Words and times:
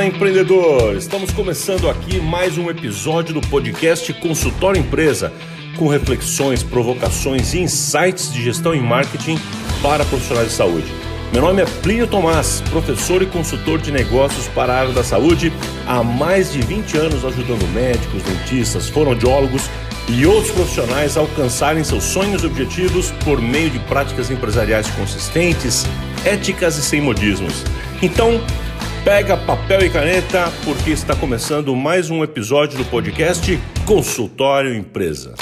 Fala 0.00 0.08
empreendedor! 0.08 0.96
Estamos 0.96 1.30
começando 1.30 1.86
aqui 1.86 2.18
mais 2.22 2.56
um 2.56 2.70
episódio 2.70 3.34
do 3.34 3.42
podcast 3.42 4.10
Consultório 4.14 4.80
Empresa, 4.80 5.30
com 5.76 5.88
reflexões, 5.88 6.62
provocações 6.62 7.52
e 7.52 7.58
insights 7.58 8.32
de 8.32 8.42
gestão 8.42 8.74
e 8.74 8.80
marketing 8.80 9.38
para 9.82 10.02
profissionais 10.06 10.48
de 10.48 10.54
saúde. 10.54 10.86
Meu 11.34 11.42
nome 11.42 11.60
é 11.60 11.66
Plínio 11.82 12.06
Tomás, 12.06 12.62
professor 12.70 13.20
e 13.20 13.26
consultor 13.26 13.78
de 13.78 13.92
negócios 13.92 14.48
para 14.48 14.72
a 14.72 14.80
área 14.80 14.92
da 14.94 15.04
saúde, 15.04 15.52
há 15.86 16.02
mais 16.02 16.50
de 16.50 16.62
20 16.62 16.96
anos 16.96 17.22
ajudando 17.22 17.70
médicos, 17.74 18.22
dentistas, 18.22 18.88
fonoaudiólogos 18.88 19.68
e 20.08 20.24
outros 20.24 20.50
profissionais 20.50 21.18
a 21.18 21.20
alcançarem 21.20 21.84
seus 21.84 22.04
sonhos 22.04 22.42
e 22.42 22.46
objetivos 22.46 23.10
por 23.22 23.38
meio 23.38 23.68
de 23.68 23.78
práticas 23.80 24.30
empresariais 24.30 24.88
consistentes, 24.92 25.84
éticas 26.24 26.78
e 26.78 26.82
sem 26.82 27.02
modismos. 27.02 27.66
Então, 28.00 28.40
pega 29.04 29.36
papel 29.36 29.86
e 29.86 29.90
caneta 29.90 30.52
porque 30.64 30.90
está 30.90 31.16
começando 31.16 31.74
mais 31.74 32.10
um 32.10 32.22
episódio 32.22 32.76
do 32.76 32.84
podcast 32.84 33.58
Consultório 33.86 34.74
Empresa. 34.74 35.34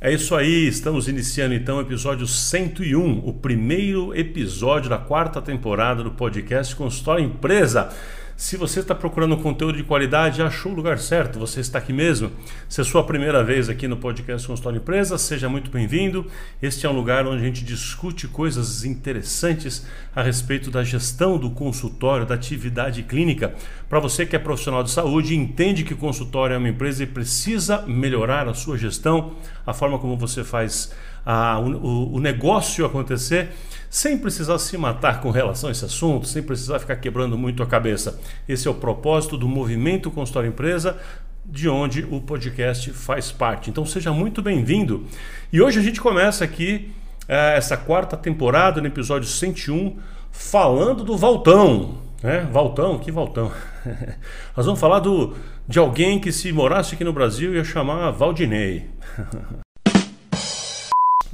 É 0.00 0.12
isso 0.12 0.34
aí, 0.34 0.66
estamos 0.66 1.06
iniciando 1.08 1.54
então 1.54 1.78
o 1.78 1.80
episódio 1.80 2.26
101, 2.26 3.26
o 3.26 3.32
primeiro 3.32 4.14
episódio 4.14 4.88
da 4.88 4.98
quarta 4.98 5.40
temporada 5.40 6.02
do 6.02 6.10
podcast 6.10 6.74
Consultório 6.76 7.24
Empresa. 7.24 7.90
Se 8.36 8.56
você 8.56 8.80
está 8.80 8.96
procurando 8.96 9.36
conteúdo 9.36 9.76
de 9.76 9.84
qualidade, 9.84 10.42
achou 10.42 10.72
o 10.72 10.74
lugar 10.74 10.98
certo, 10.98 11.38
você 11.38 11.60
está 11.60 11.78
aqui 11.78 11.92
mesmo. 11.92 12.32
Se 12.68 12.80
é 12.80 12.84
sua 12.84 13.04
primeira 13.04 13.44
vez 13.44 13.68
aqui 13.68 13.86
no 13.86 13.96
podcast 13.96 14.48
Consultório 14.48 14.78
Empresa, 14.78 15.16
seja 15.16 15.48
muito 15.48 15.70
bem-vindo. 15.70 16.26
Este 16.60 16.84
é 16.84 16.90
um 16.90 16.96
lugar 16.96 17.28
onde 17.28 17.42
a 17.42 17.46
gente 17.46 17.64
discute 17.64 18.26
coisas 18.26 18.84
interessantes 18.84 19.86
a 20.16 20.20
respeito 20.20 20.68
da 20.68 20.82
gestão 20.82 21.38
do 21.38 21.48
consultório, 21.48 22.26
da 22.26 22.34
atividade 22.34 23.04
clínica. 23.04 23.54
Para 23.88 24.00
você 24.00 24.26
que 24.26 24.34
é 24.34 24.38
profissional 24.40 24.82
de 24.82 24.90
saúde 24.90 25.36
entende 25.36 25.84
que 25.84 25.94
o 25.94 25.96
consultório 25.96 26.54
é 26.54 26.58
uma 26.58 26.68
empresa 26.68 27.04
e 27.04 27.06
precisa 27.06 27.82
melhorar 27.86 28.48
a 28.48 28.54
sua 28.54 28.76
gestão, 28.76 29.36
a 29.64 29.72
forma 29.72 29.96
como 29.96 30.16
você 30.16 30.42
faz 30.42 30.92
a, 31.24 31.58
o, 31.58 32.14
o 32.14 32.20
negócio 32.20 32.84
acontecer 32.84 33.50
sem 33.94 34.18
precisar 34.18 34.58
se 34.58 34.76
matar 34.76 35.20
com 35.20 35.30
relação 35.30 35.68
a 35.68 35.72
esse 35.72 35.84
assunto, 35.84 36.26
sem 36.26 36.42
precisar 36.42 36.80
ficar 36.80 36.96
quebrando 36.96 37.38
muito 37.38 37.62
a 37.62 37.66
cabeça. 37.66 38.18
Esse 38.48 38.66
é 38.66 38.70
o 38.70 38.74
propósito 38.74 39.38
do 39.38 39.46
movimento 39.46 40.10
Consultório 40.10 40.48
Empresa, 40.48 40.98
de 41.44 41.68
onde 41.68 42.04
o 42.10 42.20
podcast 42.20 42.90
faz 42.90 43.30
parte. 43.30 43.70
Então 43.70 43.86
seja 43.86 44.12
muito 44.12 44.42
bem-vindo. 44.42 45.06
E 45.52 45.62
hoje 45.62 45.78
a 45.78 45.82
gente 45.82 46.00
começa 46.00 46.44
aqui 46.44 46.92
é, 47.28 47.56
essa 47.56 47.76
quarta 47.76 48.16
temporada, 48.16 48.80
no 48.80 48.86
episódio 48.86 49.28
101, 49.28 49.96
falando 50.32 51.04
do 51.04 51.16
Valtão. 51.16 51.98
Né? 52.20 52.48
Valtão, 52.50 52.98
que 52.98 53.12
Valtão? 53.12 53.52
Nós 54.56 54.66
vamos 54.66 54.80
falar 54.80 54.98
do, 54.98 55.36
de 55.68 55.78
alguém 55.78 56.18
que 56.18 56.32
se 56.32 56.50
morasse 56.52 56.94
aqui 56.94 57.04
no 57.04 57.12
Brasil 57.12 57.54
ia 57.54 57.62
chamar 57.62 58.10
Valdinei. 58.10 58.90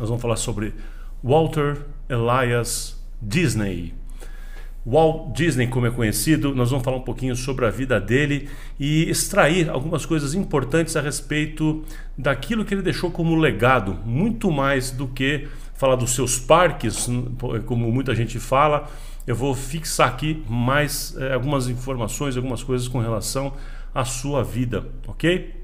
Nós 0.00 0.08
vamos 0.08 0.22
falar 0.22 0.36
sobre 0.36 0.72
Walter 1.22 1.76
Elias 2.08 2.98
Disney. 3.20 3.92
Walt 4.84 5.36
Disney, 5.36 5.66
como 5.66 5.86
é 5.86 5.90
conhecido, 5.90 6.54
nós 6.54 6.70
vamos 6.70 6.82
falar 6.82 6.96
um 6.96 7.02
pouquinho 7.02 7.36
sobre 7.36 7.66
a 7.66 7.70
vida 7.70 8.00
dele 8.00 8.48
e 8.78 9.10
extrair 9.10 9.68
algumas 9.68 10.06
coisas 10.06 10.32
importantes 10.32 10.96
a 10.96 11.02
respeito 11.02 11.84
daquilo 12.16 12.64
que 12.64 12.72
ele 12.72 12.80
deixou 12.80 13.10
como 13.10 13.36
legado, 13.36 13.92
muito 14.06 14.50
mais 14.50 14.90
do 14.90 15.06
que 15.06 15.46
falar 15.74 15.96
dos 15.96 16.14
seus 16.14 16.38
parques, 16.38 17.06
como 17.66 17.92
muita 17.92 18.14
gente 18.14 18.38
fala. 18.40 18.88
Eu 19.26 19.36
vou 19.36 19.54
fixar 19.54 20.08
aqui 20.08 20.42
mais 20.48 21.14
é, 21.18 21.34
algumas 21.34 21.68
informações, 21.68 22.38
algumas 22.38 22.62
coisas 22.62 22.88
com 22.88 23.00
relação 23.00 23.52
à 23.94 24.02
sua 24.06 24.42
vida, 24.42 24.88
ok? 25.06 25.59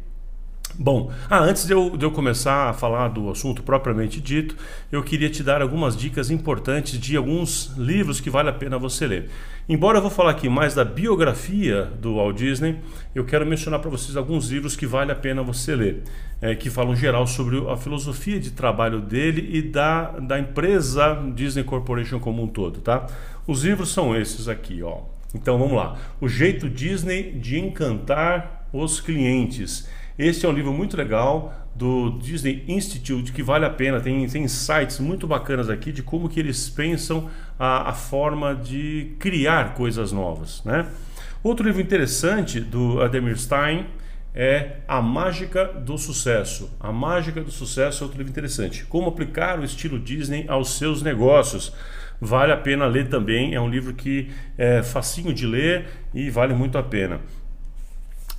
Bom, 0.78 1.10
ah, 1.31 1.38
antes 1.38 1.66
de 1.66 1.72
eu, 1.72 1.97
de 1.97 2.04
eu 2.04 2.10
começar 2.10 2.69
a 2.69 2.72
falar 2.75 3.09
do 3.09 3.31
assunto 3.31 3.62
propriamente 3.62 4.20
dito, 4.20 4.54
eu 4.92 5.03
queria 5.03 5.31
te 5.31 5.42
dar 5.42 5.62
algumas 5.62 5.97
dicas 5.97 6.31
importantes 6.31 7.00
de 7.00 7.16
alguns 7.16 7.72
livros 7.78 8.20
que 8.20 8.28
vale 8.28 8.50
a 8.50 8.53
pena 8.53 8.78
você 8.78 9.06
ler. 9.06 9.31
Embora 9.66 9.97
eu 9.97 10.03
vou 10.03 10.10
falar 10.10 10.32
aqui 10.32 10.50
mais 10.50 10.75
da 10.75 10.84
biografia 10.84 11.84
do 11.98 12.16
Walt 12.16 12.37
Disney, 12.37 12.76
eu 13.14 13.25
quero 13.25 13.47
mencionar 13.47 13.81
para 13.81 13.88
vocês 13.88 14.19
alguns 14.19 14.50
livros 14.50 14.76
que 14.76 14.87
vale 14.87 15.10
a 15.10 15.14
pena 15.14 15.42
você 15.42 15.75
ler, 15.75 16.03
é, 16.42 16.54
que 16.54 16.69
falam 16.69 16.94
geral 16.94 17.26
sobre 17.26 17.58
a 17.70 17.76
filosofia 17.78 18.38
de 18.38 18.50
trabalho 18.50 19.00
dele 19.00 19.48
e 19.56 19.62
da, 19.62 20.10
da 20.19 20.38
empresa 20.38 21.22
Disney 21.34 21.64
Corporation 21.64 22.20
como 22.20 22.43
um 22.43 22.47
todo, 22.47 22.81
tá? 22.81 23.06
Os 23.47 23.64
livros 23.64 23.88
são 23.88 24.14
esses 24.14 24.47
aqui, 24.47 24.82
ó. 24.82 25.00
Então 25.34 25.58
vamos 25.58 25.75
lá. 25.75 25.97
O 26.20 26.28
jeito 26.28 26.69
Disney 26.69 27.32
de 27.32 27.58
encantar 27.58 28.66
os 28.72 29.00
clientes 29.00 29.88
este 30.19 30.47
é 30.47 30.49
um 30.49 30.53
livro 30.53 30.72
muito 30.72 30.97
legal 30.97 31.66
do 31.75 32.19
Disney 32.19 32.65
Institute 32.66 33.32
que 33.32 33.43
vale 33.43 33.66
a 33.66 33.71
pena, 33.71 34.00
tem, 34.00 34.27
tem 34.27 34.44
insights 34.44 34.99
muito 34.99 35.27
bacanas 35.27 35.69
aqui 35.69 35.93
de 35.93 36.03
como 36.03 36.28
que 36.28 36.41
eles 36.41 36.71
pensam 36.71 37.28
a, 37.59 37.91
a 37.91 37.93
forma 37.93 38.55
de 38.55 39.15
criar 39.19 39.75
coisas 39.75 40.12
novas. 40.12 40.65
Né? 40.65 40.87
Outro 41.43 41.66
livro 41.66 41.82
interessante 41.82 42.60
do 42.60 43.03
Ademir 43.03 43.38
Stein 43.38 43.87
é 44.34 44.76
A 44.88 45.03
Mágica 45.03 45.65
do 45.65 45.99
Sucesso. 45.99 46.75
A 46.81 46.91
Mágica 46.91 47.43
do 47.43 47.50
Sucesso 47.50 48.03
é 48.03 48.05
outro 48.05 48.19
livro 48.19 48.31
interessante. 48.31 48.84
Como 48.84 49.09
aplicar 49.09 49.59
o 49.59 49.65
estilo 49.65 49.99
Disney 49.99 50.47
aos 50.49 50.78
seus 50.78 51.03
negócios. 51.03 51.72
Vale 52.19 52.53
a 52.53 52.56
pena 52.56 52.87
ler 52.87 53.09
também, 53.09 53.55
é 53.55 53.60
um 53.60 53.69
livro 53.69 53.93
que 53.93 54.31
é 54.56 54.82
facinho 54.82 55.34
de 55.34 55.47
ler 55.47 55.87
e 56.15 56.31
vale 56.31 56.55
muito 56.55 56.78
a 56.78 56.82
pena. 56.82 57.21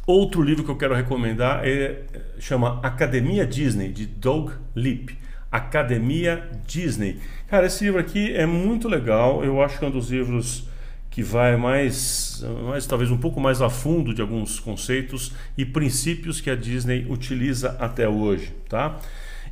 Outro 0.07 0.41
livro 0.41 0.63
que 0.63 0.71
eu 0.71 0.77
quero 0.77 0.95
recomendar 0.95 1.67
é 1.67 2.03
chama 2.39 2.79
Academia 2.81 3.45
Disney 3.45 3.89
de 3.89 4.05
Doug 4.05 4.51
Lip. 4.73 5.17
Academia 5.51 6.49
Disney. 6.65 7.19
Cara, 7.49 7.67
esse 7.67 7.83
livro 7.83 7.99
aqui 7.99 8.33
é 8.33 8.45
muito 8.45 8.87
legal. 8.87 9.43
Eu 9.43 9.61
acho 9.61 9.77
que 9.77 9.83
é 9.83 9.87
um 9.89 9.91
dos 9.91 10.09
livros 10.09 10.65
que 11.11 11.21
vai 11.21 11.57
mais, 11.57 12.41
mais 12.69 12.87
talvez 12.87 13.11
um 13.11 13.17
pouco 13.17 13.41
mais 13.41 13.61
a 13.61 13.69
fundo 13.69 14.13
de 14.13 14.21
alguns 14.21 14.61
conceitos 14.61 15.33
e 15.57 15.65
princípios 15.65 16.39
que 16.39 16.49
a 16.49 16.55
Disney 16.55 17.05
utiliza 17.09 17.75
até 17.77 18.07
hoje, 18.07 18.53
tá? 18.69 18.97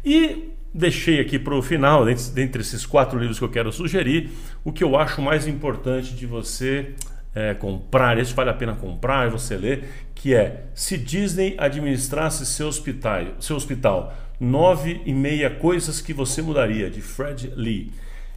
E 0.06 0.54
deixei 0.74 1.20
aqui 1.20 1.38
para 1.38 1.54
o 1.54 1.62
final, 1.62 2.06
dentre 2.06 2.62
esses 2.62 2.86
quatro 2.86 3.20
livros 3.20 3.40
que 3.40 3.44
eu 3.44 3.50
quero 3.50 3.74
sugerir, 3.74 4.30
o 4.64 4.72
que 4.72 4.86
eu 4.86 4.96
acho 4.96 5.22
mais 5.22 5.48
importante 5.48 6.14
de 6.14 6.26
você 6.26 6.94
é, 7.36 7.54
comprar, 7.54 8.18
esse 8.18 8.34
vale 8.34 8.50
a 8.50 8.54
pena 8.54 8.74
comprar 8.74 9.30
você 9.30 9.58
ler, 9.58 10.08
que 10.16 10.34
é 10.34 10.68
se 10.74 10.98
Disney 10.98 11.56
administrasse 11.58 12.46
seu 12.46 12.68
hospital, 12.68 13.26
seu 13.40 13.58
hospital, 13.58 14.14
nove 14.40 15.02
e 15.06 15.14
meia 15.14 15.50
coisas 15.50 16.00
que 16.00 16.14
você 16.14 16.42
mudaria, 16.42 16.90
de 16.90 17.02
Fred 17.02 17.52
Lee. 17.56 17.92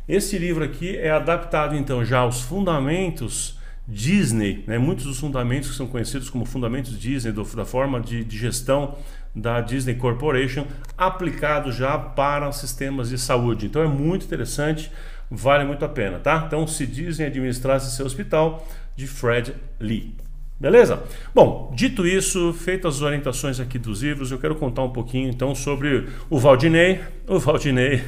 Esse 0.08 0.36
livro 0.36 0.64
aqui 0.64 0.96
é 0.96 1.10
adaptado 1.10 1.76
então 1.76 2.04
já 2.04 2.18
aos 2.18 2.40
fundamentos 2.40 3.56
Disney, 3.86 4.64
né? 4.66 4.76
muitos 4.76 5.06
dos 5.06 5.18
fundamentos 5.18 5.70
que 5.70 5.76
são 5.76 5.86
conhecidos 5.86 6.28
como 6.28 6.44
fundamentos 6.44 6.98
Disney, 6.98 7.32
do, 7.32 7.44
da 7.56 7.64
forma 7.64 8.00
de, 8.00 8.22
de 8.22 8.36
gestão 8.36 8.96
da 9.34 9.60
Disney 9.60 9.94
Corporation, 9.94 10.66
aplicado 10.96 11.70
já 11.72 11.96
para 11.96 12.50
sistemas 12.52 13.08
de 13.08 13.18
saúde. 13.18 13.66
Então 13.66 13.82
é 13.82 13.86
muito 13.86 14.26
interessante, 14.26 14.90
vale 15.30 15.64
muito 15.64 15.84
a 15.84 15.88
pena, 15.88 16.18
tá? 16.18 16.44
Então, 16.46 16.66
se 16.66 16.86
Disney 16.86 17.26
administrasse 17.26 17.94
seu 17.94 18.04
hospital, 18.04 18.66
de 18.98 19.06
Fred 19.06 19.54
Lee. 19.78 20.12
Beleza? 20.58 21.04
Bom, 21.32 21.72
dito 21.72 22.04
isso, 22.04 22.52
feitas 22.52 22.96
as 22.96 23.02
orientações 23.02 23.60
aqui 23.60 23.78
dos 23.78 24.02
livros, 24.02 24.32
eu 24.32 24.40
quero 24.40 24.56
contar 24.56 24.82
um 24.82 24.90
pouquinho 24.90 25.30
então 25.30 25.54
sobre 25.54 26.08
o 26.28 26.36
Valdinei. 26.36 27.00
O 27.28 27.38
Valdinei. 27.38 28.02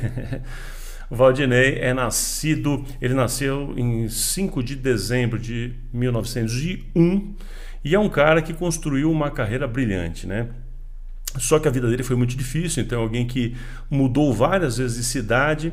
o 1.08 1.14
Valdinei 1.14 1.78
é 1.78 1.94
nascido, 1.94 2.84
ele 3.00 3.14
nasceu 3.14 3.72
em 3.76 4.08
5 4.08 4.64
de 4.64 4.74
dezembro 4.74 5.38
de 5.38 5.74
1901 5.92 7.36
e 7.84 7.94
é 7.94 7.98
um 7.98 8.08
cara 8.08 8.42
que 8.42 8.52
construiu 8.52 9.12
uma 9.12 9.30
carreira 9.30 9.68
brilhante, 9.68 10.26
né? 10.26 10.48
Só 11.38 11.60
que 11.60 11.68
a 11.68 11.70
vida 11.70 11.88
dele 11.88 12.02
foi 12.02 12.16
muito 12.16 12.36
difícil, 12.36 12.82
então 12.82 13.00
alguém 13.00 13.28
que 13.28 13.54
mudou 13.88 14.34
várias 14.34 14.78
vezes 14.78 14.96
de 14.96 15.04
cidade 15.04 15.72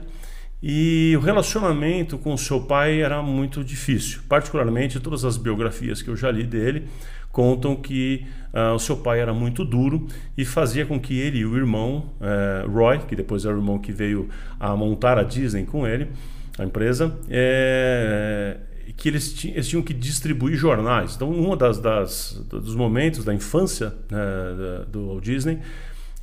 e 0.62 1.14
o 1.16 1.20
relacionamento 1.20 2.18
com 2.18 2.34
o 2.34 2.38
seu 2.38 2.62
pai 2.62 3.02
era 3.02 3.22
muito 3.22 3.64
difícil. 3.64 4.22
Particularmente, 4.28 5.00
todas 5.00 5.24
as 5.24 5.38
biografias 5.38 6.02
que 6.02 6.10
eu 6.10 6.16
já 6.16 6.32
li 6.32 6.44
dele 6.44 6.88
contam 7.32 7.76
que 7.76 8.26
uh, 8.52 8.74
o 8.74 8.80
seu 8.80 8.98
pai 8.98 9.20
era 9.20 9.32
muito 9.32 9.64
duro 9.64 10.08
e 10.36 10.44
fazia 10.44 10.86
com 10.86 11.00
que 11.00 11.20
ele 11.20 11.40
e 11.40 11.46
o 11.46 11.56
irmão, 11.56 12.12
uh, 12.20 12.68
Roy, 12.68 12.98
que 13.00 13.16
depois 13.16 13.46
é 13.46 13.50
o 13.50 13.52
irmão 13.52 13.78
que 13.78 13.92
veio 13.92 14.28
a 14.60 14.76
montar 14.76 15.20
a 15.20 15.24
Disney 15.24 15.64
com 15.64 15.86
ele, 15.86 16.08
a 16.58 16.64
empresa, 16.64 17.16
é, 17.30 18.58
que 18.96 19.08
eles, 19.10 19.46
eles, 19.46 19.68
tinham 19.68 19.84
que 19.84 19.94
distribuir 19.94 20.58
jornais. 20.58 21.16
Então, 21.16 21.30
um 21.30 21.56
das, 21.56 21.78
das, 21.78 22.44
dos 22.50 22.74
momentos 22.74 23.24
da 23.24 23.32
infância 23.32 23.94
uh, 24.12 24.90
do 24.90 25.10
Walt 25.10 25.24
Disney, 25.24 25.60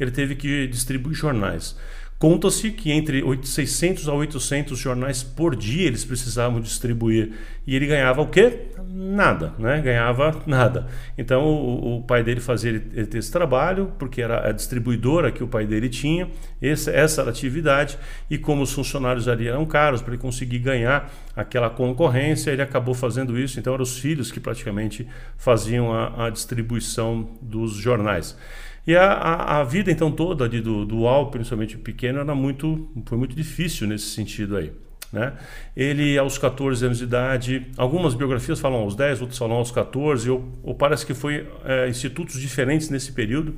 ele 0.00 0.10
teve 0.10 0.34
que 0.34 0.66
distribuir 0.66 1.14
jornais. 1.14 1.76
Conta-se 2.18 2.70
que 2.70 2.90
entre 2.92 3.22
600 3.42 4.08
a 4.08 4.14
800 4.14 4.78
jornais 4.78 5.22
por 5.22 5.54
dia 5.56 5.86
eles 5.86 6.04
precisavam 6.04 6.60
distribuir. 6.60 7.32
E 7.66 7.74
ele 7.74 7.86
ganhava 7.86 8.22
o 8.22 8.28
quê? 8.28 8.68
Nada, 8.88 9.52
né? 9.58 9.80
Ganhava 9.80 10.40
nada. 10.46 10.86
Então 11.18 11.44
o, 11.44 11.96
o 11.96 12.02
pai 12.02 12.22
dele 12.22 12.40
fazia 12.40 12.70
ele, 12.70 12.86
ele 12.94 13.06
ter 13.06 13.18
esse 13.18 13.32
trabalho, 13.32 13.92
porque 13.98 14.22
era 14.22 14.48
a 14.48 14.52
distribuidora 14.52 15.32
que 15.32 15.42
o 15.42 15.48
pai 15.48 15.66
dele 15.66 15.88
tinha, 15.88 16.30
essa, 16.62 16.90
essa 16.92 17.20
era 17.22 17.30
a 17.30 17.32
atividade, 17.32 17.98
e 18.30 18.38
como 18.38 18.62
os 18.62 18.72
funcionários 18.72 19.26
ali 19.26 19.48
eram 19.48 19.66
caros, 19.66 20.00
para 20.00 20.14
ele 20.14 20.22
conseguir 20.22 20.60
ganhar 20.60 21.12
aquela 21.34 21.68
concorrência, 21.68 22.50
ele 22.50 22.62
acabou 22.62 22.94
fazendo 22.94 23.38
isso. 23.38 23.58
Então 23.58 23.74
eram 23.74 23.82
os 23.82 23.98
filhos 23.98 24.30
que 24.30 24.38
praticamente 24.38 25.06
faziam 25.36 25.92
a, 25.92 26.26
a 26.26 26.30
distribuição 26.30 27.28
dos 27.42 27.74
jornais. 27.74 28.36
E 28.86 28.94
a, 28.94 29.12
a, 29.12 29.60
a, 29.60 29.64
vida 29.64 29.90
então 29.90 30.10
toda 30.12 30.44
ali 30.44 30.60
do, 30.60 30.84
do 30.84 31.06
Al, 31.06 31.30
principalmente 31.30 31.78
pequeno, 31.78 32.20
era 32.20 32.34
muito, 32.34 32.90
foi 33.06 33.16
muito 33.16 33.34
difícil 33.34 33.86
nesse 33.86 34.06
sentido 34.06 34.56
aí. 34.56 34.72
Né? 35.10 35.32
Ele, 35.76 36.18
aos 36.18 36.36
14 36.36 36.84
anos 36.84 36.98
de 36.98 37.04
idade, 37.04 37.66
algumas 37.76 38.14
biografias 38.14 38.60
falam 38.60 38.80
aos 38.80 38.94
10, 38.94 39.20
outras 39.20 39.38
falam 39.38 39.56
aos 39.56 39.70
14, 39.70 40.28
ou, 40.28 40.52
ou 40.62 40.74
parece 40.74 41.06
que 41.06 41.14
foi 41.14 41.48
é, 41.64 41.88
institutos 41.88 42.40
diferentes 42.40 42.90
nesse 42.90 43.12
período. 43.12 43.54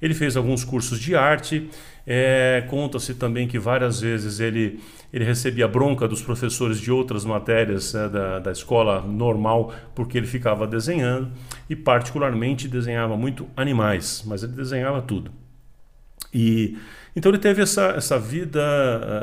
Ele 0.00 0.14
fez 0.14 0.36
alguns 0.36 0.64
cursos 0.64 0.98
de 0.98 1.14
arte. 1.14 1.68
É, 2.06 2.64
Conta-se 2.68 3.14
também 3.14 3.46
que 3.46 3.58
várias 3.58 4.00
vezes 4.00 4.40
ele, 4.40 4.80
ele 5.12 5.24
recebia 5.24 5.68
bronca 5.68 6.08
dos 6.08 6.22
professores 6.22 6.80
de 6.80 6.90
outras 6.90 7.24
matérias 7.24 7.94
né, 7.94 8.08
da, 8.08 8.38
da 8.38 8.52
escola 8.52 9.00
normal 9.00 9.72
porque 9.94 10.18
ele 10.18 10.26
ficava 10.26 10.66
desenhando 10.66 11.30
e, 11.68 11.76
particularmente, 11.76 12.66
desenhava 12.68 13.16
muito 13.16 13.46
animais, 13.56 14.24
mas 14.26 14.42
ele 14.42 14.52
desenhava 14.52 15.00
tudo. 15.02 15.41
E 16.32 16.76
então 17.14 17.30
ele 17.30 17.38
teve 17.38 17.60
essa, 17.60 17.88
essa 17.88 18.18
vida, 18.18 18.62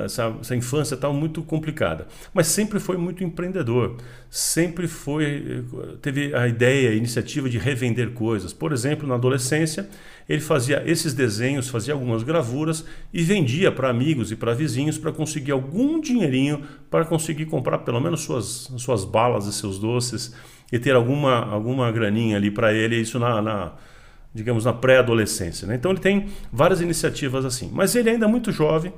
essa, 0.05 0.35
essa 0.39 0.55
infância 0.55 0.95
tal 0.95 1.11
muito 1.11 1.41
complicada, 1.41 2.07
mas 2.31 2.45
sempre 2.47 2.79
foi 2.79 2.97
muito 2.97 3.23
empreendedor, 3.23 3.97
sempre 4.29 4.87
foi 4.87 5.65
teve 5.99 6.33
a 6.35 6.47
ideia, 6.47 6.91
a 6.91 6.93
iniciativa 6.93 7.49
de 7.49 7.57
revender 7.57 8.11
coisas. 8.11 8.53
Por 8.53 8.71
exemplo, 8.71 9.07
na 9.07 9.15
adolescência 9.15 9.89
ele 10.27 10.39
fazia 10.39 10.83
esses 10.85 11.15
desenhos, 11.15 11.67
fazia 11.67 11.95
algumas 11.95 12.21
gravuras 12.21 12.85
e 13.11 13.23
vendia 13.23 13.71
para 13.71 13.89
amigos 13.89 14.31
e 14.31 14.35
para 14.35 14.53
vizinhos 14.53 14.99
para 14.99 15.11
conseguir 15.11 15.51
algum 15.51 15.99
dinheirinho 15.99 16.61
para 16.91 17.03
conseguir 17.05 17.47
comprar 17.47 17.79
pelo 17.79 17.99
menos 17.99 18.21
suas 18.21 18.71
suas 18.77 19.03
balas 19.03 19.47
e 19.47 19.53
seus 19.53 19.79
doces 19.79 20.35
e 20.71 20.77
ter 20.77 20.93
alguma 20.93 21.43
alguma 21.51 21.91
graninha 21.91 22.37
ali 22.37 22.51
para 22.51 22.71
ele. 22.71 22.97
Isso 22.97 23.17
na, 23.17 23.41
na 23.41 23.73
digamos, 24.33 24.65
na 24.65 24.73
pré-adolescência. 24.73 25.67
Né? 25.67 25.75
Então 25.75 25.91
ele 25.91 25.99
tem 25.99 26.27
várias 26.51 26.81
iniciativas 26.81 27.45
assim. 27.45 27.69
Mas 27.73 27.95
ele 27.95 28.09
ainda 28.09 28.25
é 28.25 28.29
muito 28.29 28.51
jovem, 28.51 28.93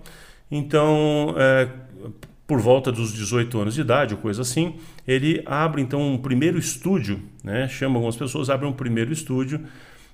então, 0.52 1.34
é, 1.38 1.70
por 2.46 2.60
volta 2.60 2.92
dos 2.92 3.14
18 3.14 3.58
anos 3.60 3.74
de 3.74 3.82
idade, 3.82 4.14
ou 4.14 4.20
coisa 4.20 4.42
assim, 4.42 4.76
ele 5.08 5.42
abre 5.46 5.82
então 5.82 6.02
um 6.02 6.18
primeiro 6.18 6.60
estúdio, 6.60 7.22
né? 7.42 7.68
chama 7.70 7.96
algumas 7.96 8.18
pessoas, 8.18 8.50
abre 8.50 8.68
um 8.68 8.74
primeiro 8.74 9.14
estúdio. 9.14 9.62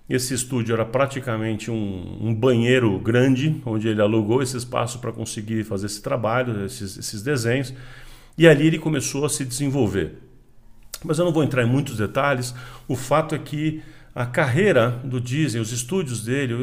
Esse 0.08 0.34
estúdio 0.34 0.74
era 0.74 0.86
praticamente 0.86 1.70
um, 1.70 2.18
um 2.22 2.34
banheiro 2.34 2.98
grande, 3.00 3.62
onde 3.66 3.90
ele 3.90 4.02
alugou 4.02 4.42
esse 4.42 4.56
espaço 4.56 5.00
para 5.00 5.12
conseguir 5.12 5.66
fazer 5.66 5.88
esse 5.88 6.02
trabalho, 6.02 6.64
esses, 6.64 6.98
esses 6.98 7.22
desenhos. 7.24 7.74
E 8.38 8.48
ali 8.48 8.68
ele 8.68 8.80
começou 8.80 9.26
a 9.26 9.30
se 9.30 9.44
desenvolver. 9.44 10.16
Mas 11.04 11.20
eu 11.20 11.26
não 11.26 11.34
vou 11.34 11.44
entrar 11.44 11.64
em 11.64 11.70
muitos 11.70 11.98
detalhes. 11.98 12.56
O 12.88 12.96
fato 12.96 13.36
é 13.36 13.38
que 13.38 13.82
a 14.18 14.26
carreira 14.26 14.90
do 15.04 15.22
Disney, 15.22 15.62
os 15.62 15.72
estúdios 15.72 16.24
dele, 16.24 16.56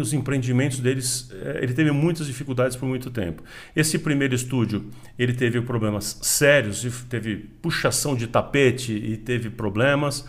os 0.00 0.14
empreendimentos 0.14 0.78
deles, 0.78 1.30
eh, 1.32 1.58
ele 1.60 1.74
teve 1.74 1.90
muitas 1.90 2.26
dificuldades 2.26 2.78
por 2.78 2.86
muito 2.88 3.10
tempo. 3.10 3.42
Esse 3.76 3.98
primeiro 3.98 4.34
estúdio, 4.34 4.88
ele 5.18 5.34
teve 5.34 5.60
problemas 5.60 6.18
sérios, 6.22 7.04
teve 7.10 7.36
puxação 7.60 8.16
de 8.16 8.26
tapete 8.26 8.94
e 8.94 9.18
teve 9.18 9.50
problemas 9.50 10.26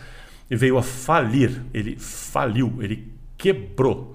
e 0.50 0.54
veio 0.54 0.76
a 0.76 0.82
falir. 0.82 1.62
Ele 1.72 1.96
faliu, 1.98 2.76
ele 2.82 3.10
quebrou. 3.38 4.14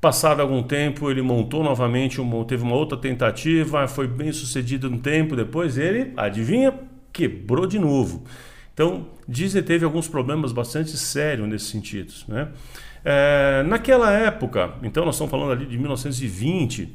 Passado 0.00 0.40
algum 0.40 0.62
tempo, 0.62 1.10
ele 1.10 1.20
montou 1.20 1.62
novamente, 1.62 2.16
teve 2.46 2.62
uma 2.62 2.74
outra 2.74 2.96
tentativa, 2.96 3.86
foi 3.86 4.08
bem 4.08 4.32
sucedido 4.32 4.88
um 4.88 4.96
tempo 4.96 5.36
depois, 5.36 5.76
ele, 5.76 6.14
adivinha, 6.16 6.72
quebrou 7.12 7.66
de 7.66 7.78
novo. 7.78 8.24
Então, 8.78 9.08
Disney 9.26 9.60
teve 9.60 9.84
alguns 9.84 10.06
problemas 10.06 10.52
bastante 10.52 10.96
sérios 10.96 11.48
nesse 11.48 11.64
sentido. 11.64 12.12
Né? 12.28 12.46
É, 13.04 13.64
naquela 13.64 14.12
época, 14.12 14.72
então 14.84 15.04
nós 15.04 15.16
estamos 15.16 15.32
falando 15.32 15.50
ali 15.50 15.66
de 15.66 15.76
1920, 15.76 16.94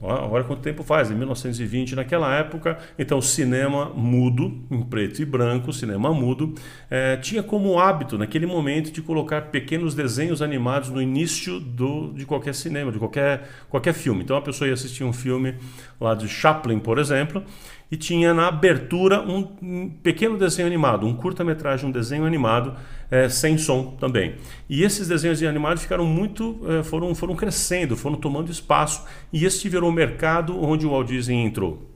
Agora 0.00 0.44
quanto 0.44 0.62
tempo 0.62 0.84
faz? 0.84 1.10
Em 1.10 1.14
1920, 1.16 1.96
naquela 1.96 2.32
época, 2.32 2.78
então 2.96 3.20
cinema 3.20 3.86
mudo, 3.86 4.62
em 4.70 4.80
preto 4.80 5.20
e 5.20 5.24
branco, 5.24 5.72
cinema 5.72 6.14
mudo, 6.14 6.54
é, 6.88 7.16
tinha 7.16 7.42
como 7.42 7.80
hábito 7.80 8.16
naquele 8.16 8.46
momento 8.46 8.92
de 8.92 9.02
colocar 9.02 9.50
pequenos 9.50 9.96
desenhos 9.96 10.40
animados 10.40 10.88
no 10.90 11.02
início 11.02 11.58
do, 11.58 12.12
de 12.12 12.24
qualquer 12.24 12.54
cinema, 12.54 12.92
de 12.92 12.98
qualquer, 13.00 13.48
qualquer 13.68 13.92
filme. 13.92 14.22
Então 14.22 14.36
a 14.36 14.42
pessoa 14.42 14.68
ia 14.68 14.74
assistir 14.74 15.02
um 15.02 15.12
filme 15.12 15.56
lá 16.00 16.14
de 16.14 16.28
Chaplin, 16.28 16.78
por 16.78 17.00
exemplo, 17.00 17.42
e 17.90 17.96
tinha 17.96 18.34
na 18.34 18.48
abertura 18.48 19.20
um, 19.20 19.88
pequeno 20.02 20.36
desenho 20.36 20.66
animado, 20.66 21.06
um 21.06 21.14
curta-metragem, 21.14 21.88
um 21.88 21.92
desenho 21.92 22.24
animado 22.24 22.74
é, 23.10 23.28
sem 23.28 23.56
som 23.56 23.96
também. 23.98 24.34
E 24.68 24.82
esses 24.82 25.08
desenhos 25.08 25.42
animados 25.42 25.82
ficaram 25.82 26.04
muito, 26.04 26.60
é, 26.68 26.82
foram, 26.82 27.14
foram 27.14 27.34
crescendo, 27.34 27.96
foram 27.96 28.16
tomando 28.16 28.50
espaço 28.50 29.04
e 29.32 29.44
esse 29.44 29.68
virou 29.68 29.90
o 29.90 29.92
mercado 29.92 30.62
onde 30.62 30.86
o 30.86 30.90
Walt 30.90 31.08
Disney 31.08 31.36
entrou. 31.36 31.88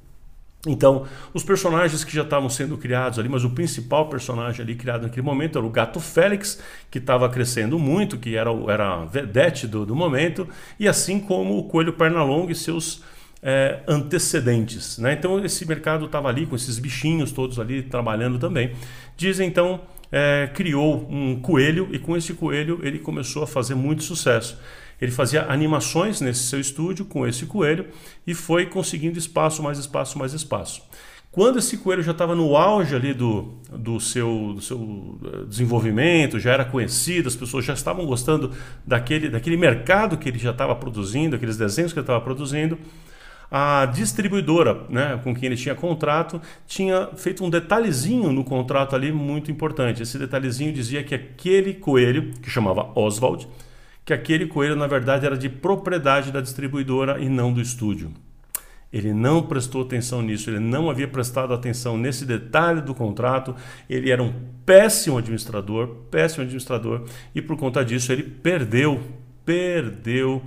Então, 0.65 1.07
os 1.35 1.43
personagens 1.43 2.05
que 2.05 2.15
já 2.15 2.23
estavam 2.23 2.49
sendo 2.49 2.79
criados 2.79 3.19
ali, 3.19 3.29
mas 3.29 3.43
o 3.43 3.51
principal 3.51 4.09
personagem 4.09 4.63
ali 4.63 4.77
criado 4.77 5.03
naquele 5.03 5.27
momento 5.27 5.59
era 5.59 5.67
o 5.67 5.71
Gato 5.71 5.99
Félix, 5.99 6.63
que 6.89 6.99
estava 6.99 7.29
crescendo 7.29 7.81
muito, 7.81 8.17
que 8.17 8.37
era, 8.37 8.51
era 8.69 9.03
a 9.03 9.05
vedete 9.05 9.67
do, 9.67 9.85
do 9.85 9.97
momento, 9.97 10.47
e 10.79 10.87
assim 10.87 11.19
como 11.19 11.59
o 11.59 11.65
Coelho 11.65 11.93
Pernalonga 11.95 12.53
e 12.53 12.55
seus 12.55 13.03
é, 13.43 13.81
antecedentes. 13.89 14.99
Né? 14.99 15.15
Então 15.15 15.45
esse 15.45 15.67
mercado 15.67 16.07
estava 16.07 16.29
ali 16.29 16.47
com 16.47 16.55
esses 16.55 16.79
bichinhos 16.79 17.33
todos 17.33 17.59
ali 17.59 17.83
trabalhando 17.83 18.39
também. 18.39 18.73
Disney 19.17 19.47
então 19.47 19.81
é, 20.11 20.49
criou 20.55 21.09
um 21.11 21.41
coelho 21.41 21.89
e 21.91 21.99
com 21.99 22.17
esse 22.17 22.35
coelho 22.35 22.81
ele 22.83 22.99
começou 22.99 23.43
a 23.43 23.47
fazer 23.47 23.75
muito 23.75 24.03
sucesso. 24.03 24.59
Ele 25.01 25.11
fazia 25.11 25.47
animações 25.51 26.21
nesse 26.21 26.45
seu 26.45 26.61
estúdio 26.61 27.05
com 27.05 27.27
esse 27.27 27.47
coelho 27.47 27.87
e 28.25 28.35
foi 28.35 28.67
conseguindo 28.67 29.19
espaço, 29.19 29.61
mais 29.61 29.79
espaço, 29.79 30.17
mais 30.17 30.33
espaço. 30.33 30.83
Quando 31.33 31.59
esse 31.59 31.79
coelho 31.79 32.03
já 32.03 32.13
estava 32.13 32.37
no 32.37 32.55
auge 32.57 32.95
ali 32.95 33.15
do, 33.15 33.55
do, 33.73 33.99
seu, 33.99 34.53
do 34.55 34.61
seu 34.61 35.19
eh, 35.25 35.45
desenvolvimento, 35.49 36.39
já 36.39 36.53
era 36.53 36.63
conhecido, 36.63 37.27
as 37.27 37.35
pessoas 37.35 37.65
já 37.65 37.73
estavam 37.73 38.05
gostando 38.05 38.53
daquele, 38.87 39.31
daquele 39.31 39.57
mercado 39.57 40.19
que 40.19 40.29
ele 40.29 40.39
já 40.39 40.51
estava 40.51 40.75
produzindo, 40.77 41.35
aqueles 41.35 41.57
desenhos 41.57 41.91
que 41.91 41.99
ele 41.99 42.05
estava 42.05 42.21
produzindo, 42.21 42.79
a 43.55 43.85
distribuidora 43.85 44.87
né, 44.89 45.21
com 45.23 45.35
quem 45.35 45.45
ele 45.45 45.57
tinha 45.57 45.75
contrato 45.75 46.41
tinha 46.67 47.11
feito 47.19 47.45
um 47.45 47.51
detalhezinho 47.51 48.33
no 48.33 48.43
contrato 48.43 48.97
ali 48.97 49.13
muito 49.13 49.51
importante. 49.51 50.03
Esse 50.03 50.19
detalhezinho 50.19 50.73
dizia 50.73 51.05
que 51.05 51.15
aquele 51.15 51.75
coelho, 51.75 52.33
que 52.41 52.49
chamava 52.49 52.91
Oswald, 52.95 53.47
que 54.07 54.15
aquele 54.15 54.47
coelho 54.47 54.75
na 54.75 54.87
verdade 54.87 55.27
era 55.27 55.37
de 55.37 55.51
propriedade 55.51 56.33
da 56.33 56.41
distribuidora 56.41 57.21
e 57.21 57.29
não 57.29 57.53
do 57.53 57.61
estúdio. 57.61 58.11
Ele 58.91 59.13
não 59.13 59.43
prestou 59.43 59.83
atenção 59.83 60.23
nisso, 60.23 60.49
ele 60.49 60.59
não 60.59 60.89
havia 60.89 61.09
prestado 61.09 61.53
atenção 61.53 61.99
nesse 61.99 62.25
detalhe 62.25 62.81
do 62.81 62.95
contrato. 62.95 63.55
Ele 63.89 64.11
era 64.11 64.23
um 64.23 64.33
péssimo 64.65 65.19
administrador, 65.19 65.89
péssimo 66.11 66.43
administrador, 66.43 67.05
e 67.35 67.43
por 67.43 67.59
conta 67.59 67.85
disso 67.85 68.13
ele 68.13 68.23
perdeu, 68.23 68.99
perdeu 69.45 70.43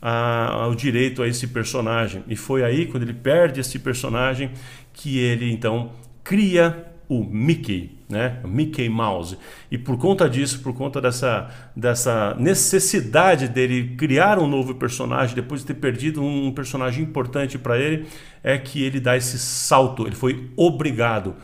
a, 0.00 0.66
o 0.70 0.74
direito 0.74 1.22
a 1.22 1.28
esse 1.28 1.46
personagem. 1.46 2.24
E 2.28 2.36
foi 2.36 2.64
aí, 2.64 2.86
quando 2.86 3.02
ele 3.02 3.14
perde 3.14 3.60
esse 3.60 3.78
personagem, 3.78 4.50
que 4.92 5.18
ele 5.18 5.50
então 5.50 5.92
cria 6.22 6.86
o 7.08 7.24
Mickey, 7.24 7.98
né? 8.08 8.38
O 8.44 8.48
Mickey 8.48 8.88
Mouse. 8.88 9.38
E 9.70 9.78
por 9.78 9.96
conta 9.96 10.28
disso, 10.28 10.60
por 10.60 10.74
conta 10.74 11.00
dessa, 11.00 11.48
dessa 11.74 12.34
necessidade 12.38 13.48
dele 13.48 13.94
criar 13.96 14.38
um 14.38 14.46
novo 14.46 14.74
personagem, 14.74 15.34
depois 15.34 15.62
de 15.62 15.68
ter 15.68 15.74
perdido 15.74 16.22
um 16.22 16.52
personagem 16.52 17.02
importante 17.02 17.58
para 17.58 17.78
ele, 17.78 18.06
é 18.42 18.58
que 18.58 18.82
ele 18.82 19.00
dá 19.00 19.16
esse 19.16 19.38
salto. 19.38 20.06
Ele 20.06 20.14
foi 20.14 20.50
obrigado 20.54 21.34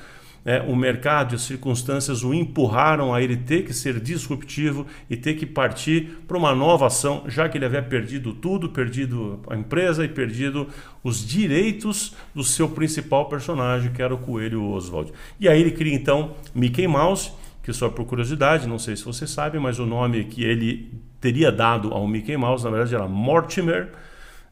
né, 0.45 0.61
o 0.69 0.77
mercado 0.77 1.33
e 1.33 1.37
as 1.37 1.43
circunstâncias 1.43 2.23
o 2.23 2.35
empurraram 2.35 3.15
a 3.15 3.23
ele 3.23 3.37
ter 3.37 3.65
que 3.65 3.73
ser 3.73 3.99
disruptivo 3.99 4.87
e 5.09 5.17
ter 5.17 5.35
que 5.35 5.47
partir 5.47 6.19
para 6.29 6.37
uma 6.37 6.55
nova 6.55 6.87
ação, 6.87 7.25
já 7.27 7.49
que 7.49 7.57
ele 7.57 7.65
havia 7.65 7.83
perdido 7.83 8.35
tudo, 8.35 8.69
perdido 8.69 9.41
a 9.49 9.57
empresa 9.57 10.05
e 10.05 10.09
perdido 10.09 10.69
os 11.03 11.27
direitos 11.27 12.15
do 12.35 12.45
seu 12.45 12.69
principal 12.69 13.29
personagem, 13.29 13.93
que 13.93 14.03
era 14.03 14.15
o 14.15 14.19
Coelho 14.19 14.63
Oswald. 14.71 15.13
E 15.41 15.49
aí 15.49 15.61
ele 15.61 15.71
cria 15.71 15.95
então 15.95 16.35
Mickey 16.55 16.87
Mouse, 16.87 17.33
que 17.63 17.73
só 17.73 17.89
por 17.89 18.05
curiosidade, 18.05 18.69
não 18.69 18.79
sei 18.79 18.95
se 18.95 19.05
você 19.05 19.27
sabe, 19.27 19.59
mas 19.59 19.79
o 19.79 19.87
nome 19.87 20.25
que 20.25 20.45
ele 20.45 20.93
teria 21.19 21.51
dado 21.51 21.95
ao 21.95 22.07
Mickey 22.07 22.37
Mouse, 22.37 22.63
na 22.63 22.71
verdade, 22.71 22.95
era 22.95 23.09
Mortimer, 23.09 23.91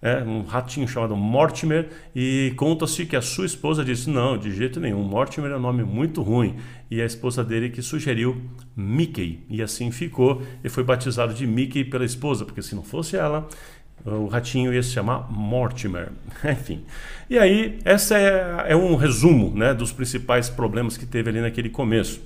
é, 0.03 0.21
um 0.25 0.43
ratinho 0.43 0.89
chamado 0.89 1.15
Mortimer, 1.15 1.89
e 2.15 2.53
conta-se 2.57 3.07
que 3.07 3.15
a 3.15 3.23
sua 3.23 3.47
esposa 3.47 3.85
disse: 3.85 4.11
Não, 4.11 4.37
de 4.37 4.53
jeito 4.53 4.81
nenhum, 4.81 5.01
Mortimer 5.05 5.53
é 5.53 5.57
um 5.57 5.61
nome 5.61 5.85
muito 5.85 6.21
ruim. 6.23 6.57
E 6.91 7.01
a 7.01 7.07
esposa 7.07 7.45
dele 7.45 7.71
que 7.71 7.81
sugeriu 7.81 8.43
Mickey. 8.77 9.45
E 9.49 9.63
assim 9.63 9.93
ficou, 9.93 10.43
e 10.63 10.69
foi 10.69 10.83
batizado 10.83 11.33
de 11.33 11.47
Mickey 11.47 11.85
pela 11.85 12.05
esposa, 12.05 12.45
porque 12.45 12.61
se 12.61 12.75
não 12.75 12.83
fosse 12.83 13.17
ela, 13.17 13.49
o 14.05 14.27
ratinho 14.27 14.75
ia 14.75 14.83
se 14.83 14.91
chamar 14.91 15.31
Mortimer. 15.31 16.11
Enfim. 16.45 16.83
E 17.31 17.39
aí, 17.39 17.79
essa 17.85 18.19
é, 18.19 18.73
é 18.73 18.77
um 18.77 18.97
resumo 18.97 19.57
né, 19.57 19.73
dos 19.73 19.93
principais 19.93 20.51
problemas 20.51 20.97
que 20.97 21.07
teve 21.07 21.31
ali 21.31 21.41
naquele 21.41 21.71
começo. 21.71 22.21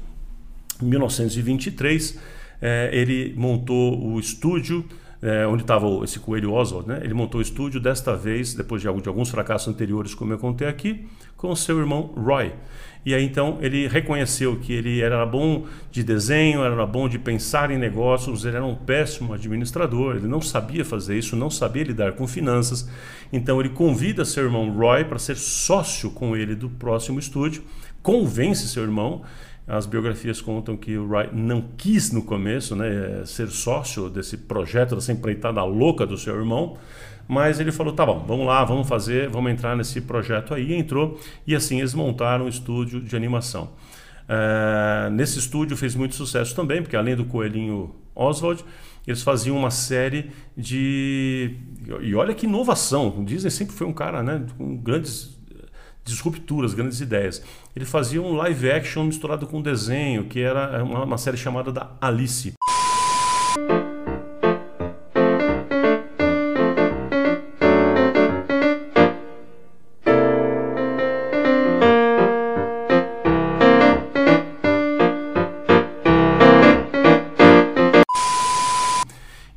Em 0.82 0.86
1923, 0.86 2.18
é, 2.62 2.90
ele 2.92 3.34
montou 3.36 4.02
o 4.02 4.18
estúdio 4.18 4.84
é, 5.22 5.46
onde 5.46 5.62
estava 5.62 5.86
esse 6.04 6.18
coelho 6.18 6.52
Oswald, 6.52 6.88
né? 6.88 7.00
Ele 7.02 7.14
montou 7.14 7.38
o 7.38 7.42
estúdio 7.42 7.80
desta 7.80 8.14
vez, 8.14 8.54
depois 8.54 8.82
de, 8.82 8.92
de 9.00 9.08
alguns 9.08 9.30
fracassos 9.30 9.68
anteriores, 9.68 10.14
como 10.14 10.32
eu 10.32 10.38
contei 10.38 10.68
aqui, 10.68 11.06
com 11.36 11.54
seu 11.54 11.78
irmão 11.78 12.12
Roy. 12.16 12.52
E 13.04 13.14
aí 13.14 13.24
então 13.24 13.58
ele 13.60 13.86
reconheceu 13.86 14.56
que 14.58 14.72
ele 14.72 15.00
era 15.00 15.24
bom 15.24 15.64
de 15.92 16.02
desenho, 16.02 16.64
era 16.64 16.84
bom 16.84 17.08
de 17.08 17.20
pensar 17.20 17.70
em 17.70 17.78
negócios, 17.78 18.44
ele 18.44 18.56
era 18.56 18.64
um 18.64 18.74
péssimo 18.74 19.32
administrador, 19.32 20.16
ele 20.16 20.26
não 20.26 20.42
sabia 20.42 20.84
fazer 20.84 21.16
isso, 21.16 21.36
não 21.36 21.48
sabia 21.48 21.84
lidar 21.84 22.12
com 22.14 22.26
finanças. 22.26 22.88
Então 23.32 23.60
ele 23.60 23.68
convida 23.68 24.24
seu 24.24 24.44
irmão 24.44 24.72
Roy 24.72 25.04
para 25.04 25.20
ser 25.20 25.36
sócio 25.36 26.10
com 26.10 26.36
ele 26.36 26.56
do 26.56 26.68
próximo 26.68 27.20
estúdio, 27.20 27.62
convence 28.02 28.66
seu 28.66 28.82
irmão 28.82 29.22
as 29.66 29.84
biografias 29.84 30.40
contam 30.40 30.76
que 30.76 30.96
o 30.96 31.08
Wright 31.08 31.34
não 31.34 31.60
quis 31.76 32.12
no 32.12 32.22
começo 32.22 32.76
né, 32.76 33.24
ser 33.24 33.48
sócio 33.48 34.08
desse 34.08 34.36
projeto, 34.36 34.94
dessa 34.94 35.10
empreitada 35.10 35.62
louca 35.64 36.06
do 36.06 36.16
seu 36.16 36.36
irmão, 36.36 36.76
mas 37.26 37.58
ele 37.58 37.72
falou: 37.72 37.92
tá 37.92 38.06
bom, 38.06 38.24
vamos 38.26 38.46
lá, 38.46 38.64
vamos 38.64 38.88
fazer, 38.88 39.28
vamos 39.28 39.50
entrar 39.50 39.76
nesse 39.76 40.00
projeto 40.00 40.54
aí. 40.54 40.72
Entrou, 40.74 41.18
e 41.46 41.54
assim 41.54 41.80
eles 41.80 41.94
montaram 41.94 42.44
um 42.44 42.48
estúdio 42.48 43.00
de 43.00 43.16
animação. 43.16 43.70
É, 44.28 45.10
nesse 45.10 45.38
estúdio 45.38 45.76
fez 45.76 45.94
muito 45.94 46.14
sucesso 46.14 46.54
também, 46.54 46.82
porque 46.82 46.96
além 46.96 47.16
do 47.16 47.24
coelhinho 47.24 47.94
Oswald, 48.14 48.64
eles 49.06 49.22
faziam 49.22 49.56
uma 49.56 49.70
série 49.70 50.30
de. 50.56 51.56
E 52.00 52.14
olha 52.14 52.34
que 52.34 52.46
inovação! 52.46 53.18
O 53.18 53.24
Disney 53.24 53.50
sempre 53.50 53.74
foi 53.74 53.86
um 53.86 53.92
cara 53.92 54.22
né, 54.22 54.44
com 54.56 54.76
grandes 54.76 55.35
disrupturas, 56.06 56.72
grandes 56.72 57.00
ideias. 57.00 57.42
Ele 57.74 57.84
fazia 57.84 58.22
um 58.22 58.34
live 58.34 58.70
action 58.70 59.04
misturado 59.04 59.46
com 59.46 59.60
desenho, 59.60 60.24
que 60.24 60.40
era 60.40 60.82
uma, 60.82 61.04
uma 61.04 61.18
série 61.18 61.36
chamada 61.36 61.70
da 61.72 61.90
Alice. 62.00 62.54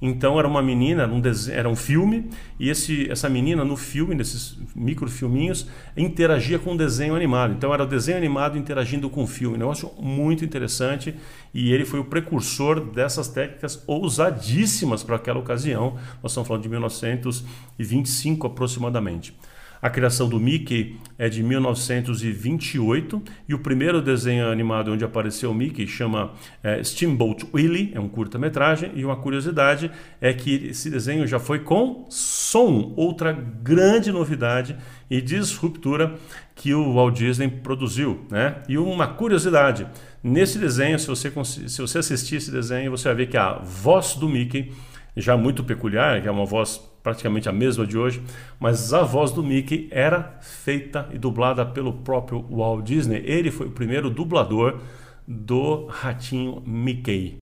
Então 0.09 0.37
era 0.39 0.47
uma 0.47 0.61
menina, 0.61 1.07
um 1.07 1.21
desenho, 1.21 1.57
era 1.57 1.69
um 1.69 1.75
filme, 1.75 2.29
e 2.59 2.69
esse, 2.69 3.09
essa 3.09 3.29
menina 3.29 3.63
no 3.63 3.77
filme, 3.77 4.15
nesses 4.15 4.57
microfilminhos, 4.75 5.67
interagia 5.95 6.57
com 6.59 6.73
o 6.73 6.77
desenho 6.77 7.15
animado. 7.15 7.53
Então 7.53 7.73
era 7.73 7.83
o 7.83 7.87
desenho 7.87 8.17
animado 8.17 8.57
interagindo 8.57 9.09
com 9.09 9.23
o 9.23 9.27
filme. 9.27 9.55
Um 9.55 9.59
negócio 9.59 9.91
muito 9.99 10.43
interessante 10.43 11.15
e 11.53 11.71
ele 11.71 11.85
foi 11.85 11.99
o 11.99 12.05
precursor 12.05 12.79
dessas 12.79 13.27
técnicas 13.27 13.83
ousadíssimas 13.87 15.03
para 15.03 15.15
aquela 15.15 15.39
ocasião. 15.39 15.97
Nós 16.21 16.31
estamos 16.31 16.47
falando 16.47 16.63
de 16.63 16.69
1925 16.69 18.47
aproximadamente. 18.47 19.33
A 19.81 19.89
criação 19.89 20.27
do 20.27 20.37
Mickey 20.39 20.97
é 21.17 21.29
de 21.29 21.41
1928 21.41 23.21
e 23.47 23.53
o 23.53 23.59
primeiro 23.59 24.01
desenho 24.01 24.51
animado 24.51 24.91
onde 24.91 25.05
apareceu 25.05 25.51
o 25.51 25.53
Mickey 25.53 25.87
chama 25.87 26.33
é, 26.61 26.83
Steamboat 26.83 27.45
Willie, 27.53 27.91
é 27.93 27.99
um 27.99 28.09
curta-metragem. 28.09 28.91
E 28.95 29.05
uma 29.05 29.15
curiosidade 29.15 29.89
é 30.19 30.33
que 30.33 30.67
esse 30.67 30.89
desenho 30.89 31.25
já 31.25 31.39
foi 31.39 31.59
com 31.59 32.05
som, 32.09 32.93
outra 32.97 33.31
grande 33.31 34.11
novidade 34.11 34.75
e 35.09 35.21
disruptura 35.21 36.15
que 36.55 36.73
o 36.73 36.93
Walt 36.93 37.15
Disney 37.15 37.47
produziu. 37.47 38.25
Né? 38.29 38.55
E 38.67 38.77
uma 38.77 39.07
curiosidade: 39.07 39.87
nesse 40.21 40.59
desenho, 40.59 40.99
se 40.99 41.07
você, 41.07 41.31
se 41.45 41.81
você 41.81 41.99
assistir 41.99 42.35
esse 42.35 42.51
desenho, 42.51 42.91
você 42.91 43.05
vai 43.05 43.15
ver 43.15 43.27
que 43.27 43.37
a 43.37 43.59
voz 43.59 44.15
do 44.15 44.27
Mickey, 44.27 44.73
já 45.15 45.37
muito 45.37 45.63
peculiar, 45.63 46.21
que 46.21 46.27
é 46.27 46.31
uma 46.31 46.45
voz 46.45 46.81
praticamente 47.09 47.49
a 47.49 47.51
mesma 47.51 47.87
de 47.87 47.97
hoje, 47.97 48.21
mas 48.59 48.93
a 48.93 49.01
voz 49.01 49.31
do 49.31 49.41
Mickey 49.41 49.87
era 49.89 50.37
feita 50.41 51.09
e 51.11 51.17
dublada 51.17 51.65
pelo 51.65 51.91
próprio 51.91 52.45
Walt 52.51 52.85
Disney. 52.85 53.23
Ele 53.25 53.49
foi 53.49 53.65
o 53.65 53.71
primeiro 53.71 54.11
dublador 54.11 54.79
do 55.27 55.87
ratinho 55.87 56.61
Mickey. 56.67 57.37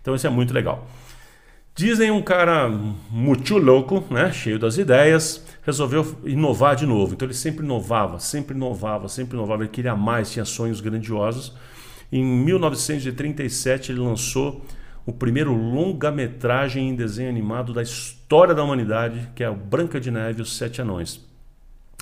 Então 0.00 0.14
isso 0.14 0.26
é 0.28 0.30
muito 0.30 0.54
legal. 0.54 0.86
É 1.80 2.12
um 2.12 2.22
cara 2.22 2.68
muito 3.08 3.56
louco, 3.56 4.04
né? 4.10 4.32
cheio 4.32 4.58
das 4.58 4.78
ideias, 4.78 5.47
resolveu 5.62 6.16
inovar 6.24 6.76
de 6.76 6.86
novo. 6.86 7.14
Então 7.14 7.26
ele 7.26 7.34
sempre 7.34 7.64
inovava, 7.64 8.18
sempre 8.18 8.56
inovava, 8.56 9.08
sempre 9.08 9.36
inovava. 9.36 9.62
Ele 9.62 9.70
queria 9.70 9.96
mais, 9.96 10.30
tinha 10.30 10.44
sonhos 10.44 10.80
grandiosos. 10.80 11.54
Em 12.10 12.24
1937 12.24 13.92
ele 13.92 14.00
lançou 14.00 14.64
o 15.04 15.12
primeiro 15.12 15.52
longa-metragem 15.54 16.90
em 16.90 16.94
desenho 16.94 17.30
animado 17.30 17.72
da 17.72 17.82
história 17.82 18.54
da 18.54 18.62
humanidade, 18.62 19.30
que 19.34 19.42
é 19.42 19.48
o 19.48 19.54
Branca 19.54 19.98
de 19.98 20.10
Neve 20.10 20.40
e 20.40 20.42
os 20.42 20.56
Sete 20.56 20.82
Anões. 20.82 21.26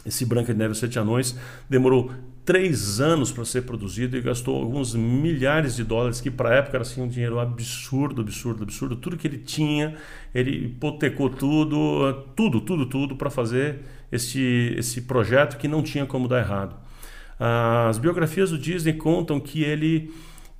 Esse 0.05 0.25
Branca 0.25 0.53
de 0.53 0.59
Neve 0.59 0.71
e 0.71 0.73
os 0.73 0.79
Sete 0.79 0.99
Anões 0.99 1.37
demorou 1.69 2.11
três 2.47 3.01
anos 3.01 3.33
para 3.33 3.45
ser 3.45 3.63
produzido 3.63 4.17
e 4.17 4.21
gastou 4.23 4.57
alguns 4.57 4.95
milhares 4.95 5.75
de 5.75 5.83
dólares, 5.83 6.21
que 6.21 6.31
para 6.31 6.51
a 6.51 6.55
época 6.55 6.77
era 6.77 6.83
assim, 6.83 7.03
um 7.03 7.09
dinheiro 7.09 7.41
absurdo, 7.41 8.23
absurdo, 8.23 8.63
absurdo. 8.63 8.95
Tudo 8.95 9.17
que 9.17 9.27
ele 9.27 9.39
tinha, 9.39 9.97
ele 10.33 10.67
hipotecou 10.67 11.29
tudo, 11.29 12.13
tudo, 12.37 12.61
tudo, 12.61 12.87
tudo 12.87 13.17
para 13.17 13.29
fazer 13.29 13.81
esse, 14.13 14.75
esse 14.79 15.03
projeto 15.03 15.59
que 15.59 15.67
não 15.67 15.83
tinha 15.83 16.07
como 16.07 16.29
dar 16.29 16.39
errado. 16.39 16.77
As 17.39 17.99
biografias 17.99 18.51
do 18.51 18.59
Disney 18.59 18.95
contam 18.95 19.41
que 19.41 19.65
ele 19.65 20.15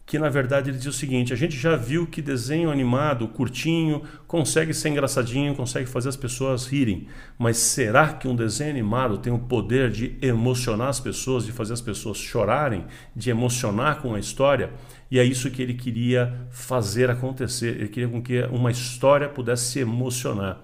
que 0.07 0.21
na 0.21 0.29
verdade 0.29 0.71
ele 0.71 0.79
diz 0.79 0.87
o 0.87 0.93
seguinte: 0.93 1.33
a 1.33 1.37
gente 1.37 1.57
já 1.57 1.75
viu 1.75 2.07
que 2.07 2.23
desenho 2.23 2.71
animado, 2.71 3.27
curtinho, 3.27 4.03
consegue 4.27 4.73
ser 4.73 4.91
engraçadinho, 4.91 5.55
consegue 5.55 5.87
fazer 5.87 6.09
as 6.09 6.17
pessoas 6.17 6.65
rirem. 6.65 7.09
Mas 7.37 7.59
será 7.59 8.13
que 8.13 8.29
um 8.29 8.37
desenho 8.37 8.71
animado 8.71 9.19
tem 9.19 9.33
o 9.33 9.39
poder 9.39 9.91
de 9.91 10.17
emocionar 10.23 10.89
as 10.89 11.01
pessoas, 11.01 11.45
de 11.45 11.51
fazer 11.51 11.73
as 11.73 11.81
pessoas 11.81 12.19
chorarem, 12.19 12.87
de 13.15 13.31
emocionar 13.31 14.01
com 14.01 14.15
a 14.15 14.21
história? 14.21 14.71
E 15.11 15.19
é 15.19 15.25
isso 15.25 15.51
que 15.51 15.61
ele 15.61 15.75
queria 15.75 16.47
fazer 16.51 17.11
acontecer. 17.11 17.77
Ele 17.77 17.89
queria 17.89 18.09
com 18.09 18.23
que 18.23 18.43
uma 18.45 18.71
história 18.71 19.29
pudesse 19.29 19.73
se 19.73 19.81
emocionar. 19.81 20.61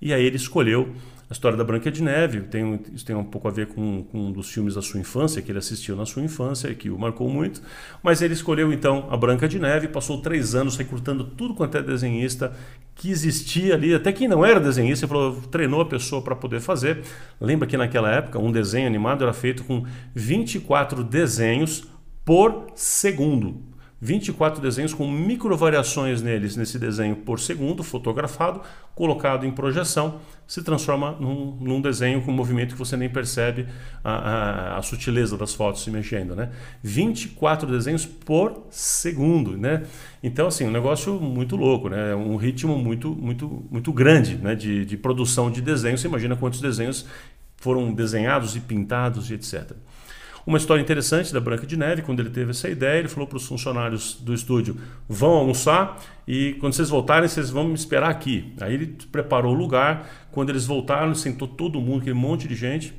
E 0.00 0.12
aí 0.12 0.24
ele 0.24 0.36
escolheu 0.36 0.94
a 1.32 1.34
história 1.34 1.56
da 1.56 1.64
Branca 1.64 1.90
de 1.90 2.02
Neve, 2.02 2.42
tem, 2.42 2.78
isso 2.92 3.06
tem 3.06 3.16
um 3.16 3.24
pouco 3.24 3.48
a 3.48 3.50
ver 3.50 3.68
com, 3.68 4.04
com, 4.04 4.26
um 4.26 4.30
dos 4.30 4.50
filmes 4.50 4.74
da 4.74 4.82
sua 4.82 5.00
infância, 5.00 5.40
que 5.40 5.50
ele 5.50 5.58
assistiu 5.58 5.96
na 5.96 6.04
sua 6.04 6.22
infância 6.22 6.68
e 6.68 6.74
que 6.74 6.90
o 6.90 6.98
marcou 6.98 7.26
muito. 7.26 7.62
Mas 8.02 8.20
ele 8.20 8.34
escolheu 8.34 8.70
então 8.70 9.08
a 9.10 9.16
Branca 9.16 9.48
de 9.48 9.58
Neve, 9.58 9.88
passou 9.88 10.20
três 10.20 10.54
anos 10.54 10.76
recrutando 10.76 11.24
tudo 11.24 11.54
quanto 11.54 11.78
é 11.78 11.82
desenhista 11.82 12.52
que 12.94 13.10
existia 13.10 13.72
ali, 13.72 13.94
até 13.94 14.12
quem 14.12 14.28
não 14.28 14.44
era 14.44 14.60
desenhista, 14.60 15.08
falou, 15.08 15.40
treinou 15.50 15.80
a 15.80 15.86
pessoa 15.86 16.20
para 16.20 16.36
poder 16.36 16.60
fazer. 16.60 17.02
Lembra 17.40 17.66
que 17.66 17.78
naquela 17.78 18.10
época 18.10 18.38
um 18.38 18.52
desenho 18.52 18.86
animado 18.86 19.24
era 19.24 19.32
feito 19.32 19.64
com 19.64 19.86
24 20.14 21.02
desenhos 21.02 21.88
por 22.26 22.66
segundo. 22.74 23.71
24 24.04 24.60
desenhos 24.60 24.92
com 24.92 25.08
micro 25.08 25.56
variações 25.56 26.20
neles, 26.20 26.56
nesse 26.56 26.76
desenho 26.76 27.14
por 27.14 27.38
segundo, 27.38 27.84
fotografado, 27.84 28.60
colocado 28.96 29.46
em 29.46 29.52
projeção, 29.52 30.20
se 30.44 30.60
transforma 30.60 31.12
num, 31.20 31.56
num 31.60 31.80
desenho 31.80 32.20
com 32.20 32.32
movimento 32.32 32.72
que 32.72 32.78
você 32.78 32.96
nem 32.96 33.08
percebe 33.08 33.68
a, 34.02 34.12
a, 34.12 34.78
a, 34.78 34.82
sutileza 34.82 35.38
das 35.38 35.54
fotos 35.54 35.84
se 35.84 35.90
mexendo. 35.90 36.34
Né? 36.34 36.50
24 36.82 37.70
desenhos 37.70 38.04
por 38.04 38.66
segundo. 38.70 39.56
Né? 39.56 39.84
Então, 40.20 40.48
assim, 40.48 40.66
um 40.66 40.72
negócio 40.72 41.20
muito 41.20 41.54
louco, 41.54 41.88
né? 41.88 42.12
um 42.12 42.34
ritmo 42.34 42.76
muito, 42.76 43.14
muito, 43.14 43.64
muito 43.70 43.92
grande 43.92 44.34
né? 44.34 44.56
de, 44.56 44.84
de 44.84 44.96
produção 44.96 45.48
de 45.48 45.62
desenho. 45.62 45.96
Você 45.96 46.08
imagina 46.08 46.34
quantos 46.34 46.60
desenhos 46.60 47.06
foram 47.56 47.94
desenhados 47.94 48.56
e 48.56 48.60
pintados 48.60 49.30
e 49.30 49.34
etc. 49.34 49.76
Uma 50.44 50.58
história 50.58 50.82
interessante 50.82 51.32
da 51.32 51.40
Branca 51.40 51.66
de 51.66 51.76
Neve, 51.76 52.02
quando 52.02 52.20
ele 52.20 52.30
teve 52.30 52.50
essa 52.50 52.68
ideia, 52.68 52.98
ele 52.98 53.08
falou 53.08 53.28
para 53.28 53.36
os 53.36 53.46
funcionários 53.46 54.14
do 54.20 54.34
estúdio: 54.34 54.76
vão 55.08 55.30
almoçar 55.30 56.02
e 56.26 56.54
quando 56.60 56.72
vocês 56.72 56.88
voltarem, 56.88 57.28
vocês 57.28 57.50
vão 57.50 57.64
me 57.64 57.74
esperar 57.74 58.10
aqui. 58.10 58.52
Aí 58.60 58.74
ele 58.74 58.96
preparou 59.10 59.54
o 59.54 59.56
lugar. 59.56 60.08
Quando 60.30 60.50
eles 60.50 60.66
voltaram, 60.66 61.14
sentou 61.14 61.46
todo 61.46 61.80
mundo, 61.80 62.00
aquele 62.00 62.14
monte 62.14 62.48
de 62.48 62.54
gente. 62.54 62.92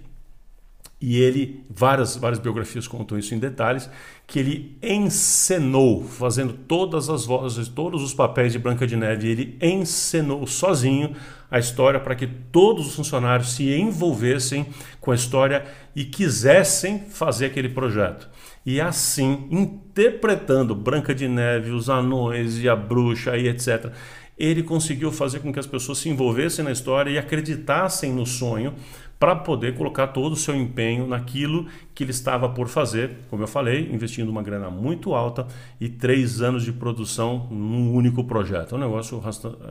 E 1.06 1.20
ele, 1.20 1.66
várias, 1.70 2.16
várias 2.16 2.40
biografias 2.40 2.88
contam 2.88 3.20
isso 3.20 3.36
em 3.36 3.38
detalhes, 3.38 3.90
que 4.26 4.40
ele 4.40 4.78
encenou, 4.82 6.02
fazendo 6.02 6.54
todas 6.54 7.10
as 7.10 7.26
vozes, 7.26 7.68
todos 7.68 8.02
os 8.02 8.14
papéis 8.14 8.54
de 8.54 8.58
Branca 8.58 8.88
de 8.88 8.96
Neve, 8.96 9.28
ele 9.28 9.58
encenou 9.62 10.48
sozinho 10.48 11.14
a 11.52 11.60
história 11.60 12.00
para 12.00 12.16
que 12.16 12.26
todos 12.26 12.88
os 12.88 12.96
funcionários 12.96 13.52
se 13.52 13.70
envolvessem 13.70 14.66
com 15.02 15.12
a 15.12 15.16
história 15.16 15.66
e 15.94 16.06
quisessem 16.06 17.00
fazer 17.10 17.48
aquele 17.48 17.68
projeto. 17.68 18.30
E 18.66 18.80
assim, 18.80 19.48
interpretando 19.52 20.74
Branca 20.74 21.14
de 21.14 21.28
Neve, 21.28 21.72
os 21.72 21.90
anões 21.90 22.60
e 22.60 22.70
a 22.70 22.76
bruxa 22.76 23.38
e 23.38 23.48
etc., 23.48 23.92
ele 24.38 24.64
conseguiu 24.64 25.12
fazer 25.12 25.40
com 25.40 25.54
que 25.54 25.60
as 25.60 25.68
pessoas 25.68 26.00
se 26.00 26.10
envolvessem 26.10 26.66
na 26.66 26.72
história 26.72 27.12
e 27.12 27.18
acreditassem 27.18 28.12
no 28.12 28.26
sonho 28.26 28.74
para 29.20 29.36
poder 29.36 29.76
colocar 29.76 30.08
todo 30.08 30.34
o 30.34 30.36
seu 30.36 30.56
empenho 30.56 31.08
naquilo 31.08 31.68
que 31.94 32.04
ele 32.04 32.12
estava 32.12 32.50
por 32.50 32.68
fazer, 32.68 33.12
como 33.30 33.44
eu 33.44 33.48
falei, 33.48 33.90
investindo 33.92 34.28
uma 34.30 34.42
grana 34.42 34.70
muito 34.70 35.14
alta 35.14 35.48
e 35.80 35.88
três 35.88 36.42
anos 36.42 36.64
de 36.64 36.74
produção 36.74 37.48
num 37.50 37.94
único 37.94 38.24
projeto. 38.26 38.76
É 38.76 38.78
um 38.78 38.82
negócio 38.82 39.24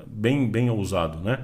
bem, 0.07 0.51
bem 0.51 0.71
ousado, 0.71 1.19
né? 1.19 1.41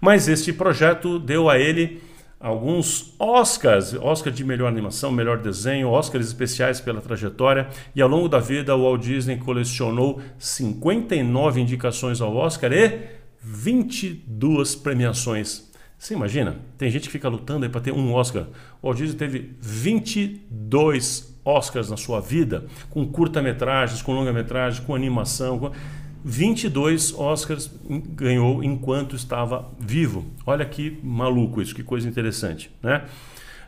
Mas 0.00 0.28
este 0.28 0.52
projeto 0.52 1.18
deu 1.18 1.50
a 1.50 1.58
ele 1.58 2.00
alguns 2.42 3.14
Oscars, 3.18 3.94
Oscar 3.94 4.32
de 4.32 4.44
melhor 4.44 4.68
animação, 4.68 5.10
melhor 5.10 5.38
desenho, 5.38 5.88
Oscars 5.88 6.26
especiais 6.26 6.80
pela 6.80 7.00
trajetória, 7.00 7.68
e 7.94 8.02
ao 8.02 8.08
longo 8.08 8.28
da 8.28 8.38
vida 8.38 8.74
o 8.76 8.82
Walt 8.82 9.02
Disney 9.02 9.36
colecionou 9.36 10.20
59 10.38 11.60
indicações 11.60 12.20
ao 12.20 12.34
Oscar 12.36 12.72
e 12.72 13.00
22 13.40 14.74
premiações 14.74 15.72
você 16.02 16.14
imagina? 16.14 16.56
Tem 16.76 16.90
gente 16.90 17.04
que 17.04 17.12
fica 17.12 17.28
lutando 17.28 17.70
para 17.70 17.80
ter 17.80 17.92
um 17.92 18.12
Oscar. 18.12 18.48
O 18.82 18.88
Walt 18.88 18.98
Disney 18.98 19.16
teve 19.16 19.56
22 19.60 21.38
Oscars 21.44 21.88
na 21.88 21.96
sua 21.96 22.18
vida, 22.20 22.66
com 22.90 23.06
curta-metragens, 23.06 24.02
com 24.02 24.12
longa-metragem, 24.12 24.84
com 24.84 24.96
animação. 24.96 25.60
Com... 25.60 25.70
22 26.24 27.14
Oscars 27.14 27.70
ganhou 28.14 28.62
enquanto 28.62 29.16
estava 29.16 29.70
vivo. 29.78 30.26
Olha 30.46 30.64
que 30.64 30.98
maluco 31.02 31.60
isso, 31.60 31.74
que 31.74 31.82
coisa 31.82 32.08
interessante. 32.08 32.70
Né? 32.82 33.04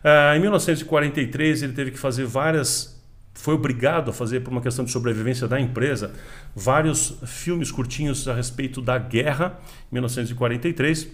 Ah, 0.02 0.36
em 0.36 0.40
1943 0.40 1.62
ele 1.62 1.72
teve 1.72 1.90
que 1.90 1.98
fazer 1.98 2.24
várias 2.24 2.94
foi 3.36 3.54
obrigado 3.54 4.10
a 4.10 4.12
fazer 4.12 4.40
por 4.40 4.52
uma 4.52 4.60
questão 4.60 4.84
de 4.84 4.92
sobrevivência 4.92 5.48
da 5.48 5.60
empresa 5.60 6.12
vários 6.54 7.18
filmes 7.26 7.70
curtinhos 7.70 8.28
a 8.28 8.34
respeito 8.34 8.80
da 8.80 8.96
guerra 8.96 9.58
em 9.90 9.94
1943 9.96 11.08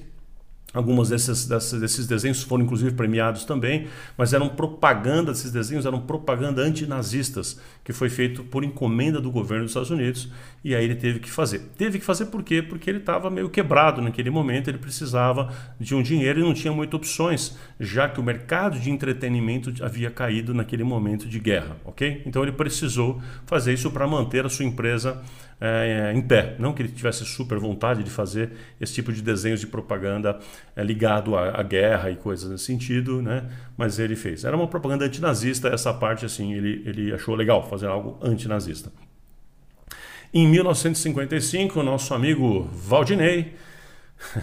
Algumas 0.72 1.08
desses, 1.08 1.46
desses 1.46 2.06
desenhos 2.06 2.44
foram 2.44 2.64
inclusive 2.64 2.92
premiados 2.92 3.44
também, 3.44 3.88
mas 4.16 4.32
eram 4.32 4.48
propaganda, 4.48 5.32
esses 5.32 5.50
desenhos 5.50 5.84
eram 5.84 6.00
propaganda 6.00 6.62
antinazistas, 6.62 7.60
que 7.82 7.92
foi 7.92 8.08
feito 8.08 8.44
por 8.44 8.62
encomenda 8.62 9.20
do 9.20 9.32
governo 9.32 9.64
dos 9.64 9.72
Estados 9.72 9.90
Unidos, 9.90 10.30
e 10.62 10.72
aí 10.72 10.84
ele 10.84 10.94
teve 10.94 11.18
que 11.18 11.28
fazer. 11.28 11.58
Teve 11.76 11.98
que 11.98 12.04
fazer 12.04 12.26
por 12.26 12.44
quê? 12.44 12.62
Porque 12.62 12.88
ele 12.88 13.00
estava 13.00 13.28
meio 13.28 13.50
quebrado 13.50 14.00
naquele 14.00 14.30
momento, 14.30 14.68
ele 14.68 14.78
precisava 14.78 15.52
de 15.78 15.92
um 15.92 16.02
dinheiro 16.02 16.38
e 16.38 16.42
não 16.44 16.54
tinha 16.54 16.72
muitas 16.72 16.94
opções, 16.94 17.56
já 17.80 18.08
que 18.08 18.20
o 18.20 18.22
mercado 18.22 18.78
de 18.78 18.90
entretenimento 18.90 19.72
havia 19.82 20.10
caído 20.10 20.54
naquele 20.54 20.84
momento 20.84 21.28
de 21.28 21.40
guerra, 21.40 21.76
ok? 21.84 22.22
Então 22.24 22.44
ele 22.44 22.52
precisou 22.52 23.20
fazer 23.44 23.72
isso 23.72 23.90
para 23.90 24.06
manter 24.06 24.46
a 24.46 24.48
sua 24.48 24.64
empresa 24.64 25.20
é, 25.60 26.12
em 26.14 26.22
pé. 26.22 26.56
Não 26.58 26.72
que 26.72 26.82
ele 26.82 26.88
tivesse 26.88 27.24
super 27.24 27.58
vontade 27.58 28.02
de 28.02 28.10
fazer 28.10 28.52
esse 28.80 28.94
tipo 28.94 29.12
de 29.12 29.20
desenhos 29.20 29.60
de 29.60 29.66
propaganda 29.66 30.38
é, 30.74 30.82
ligado 30.82 31.36
à, 31.36 31.60
à, 31.60 31.62
guerra 31.62 32.10
e 32.10 32.16
coisas 32.16 32.50
nesse 32.50 32.64
sentido, 32.64 33.20
né? 33.20 33.48
mas 33.76 33.98
ele 33.98 34.16
fez. 34.16 34.44
Era 34.44 34.56
uma 34.56 34.66
propaganda 34.66 35.04
antinazista, 35.04 35.68
essa 35.68 35.92
parte 35.92 36.24
assim 36.24 36.54
ele, 36.54 36.82
ele 36.86 37.12
achou 37.12 37.34
legal 37.34 37.68
fazer 37.68 37.86
algo 37.86 38.18
antinazista. 38.22 38.90
Em 40.32 40.46
1955, 40.48 41.80
o 41.80 41.82
nosso 41.82 42.14
amigo 42.14 42.70
Valdinei 42.72 43.54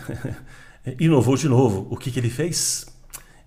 inovou 0.99 1.37
de 1.37 1.47
novo. 1.47 1.87
O 1.89 1.95
que, 1.95 2.11
que 2.11 2.19
ele 2.19 2.29
fez? 2.29 2.85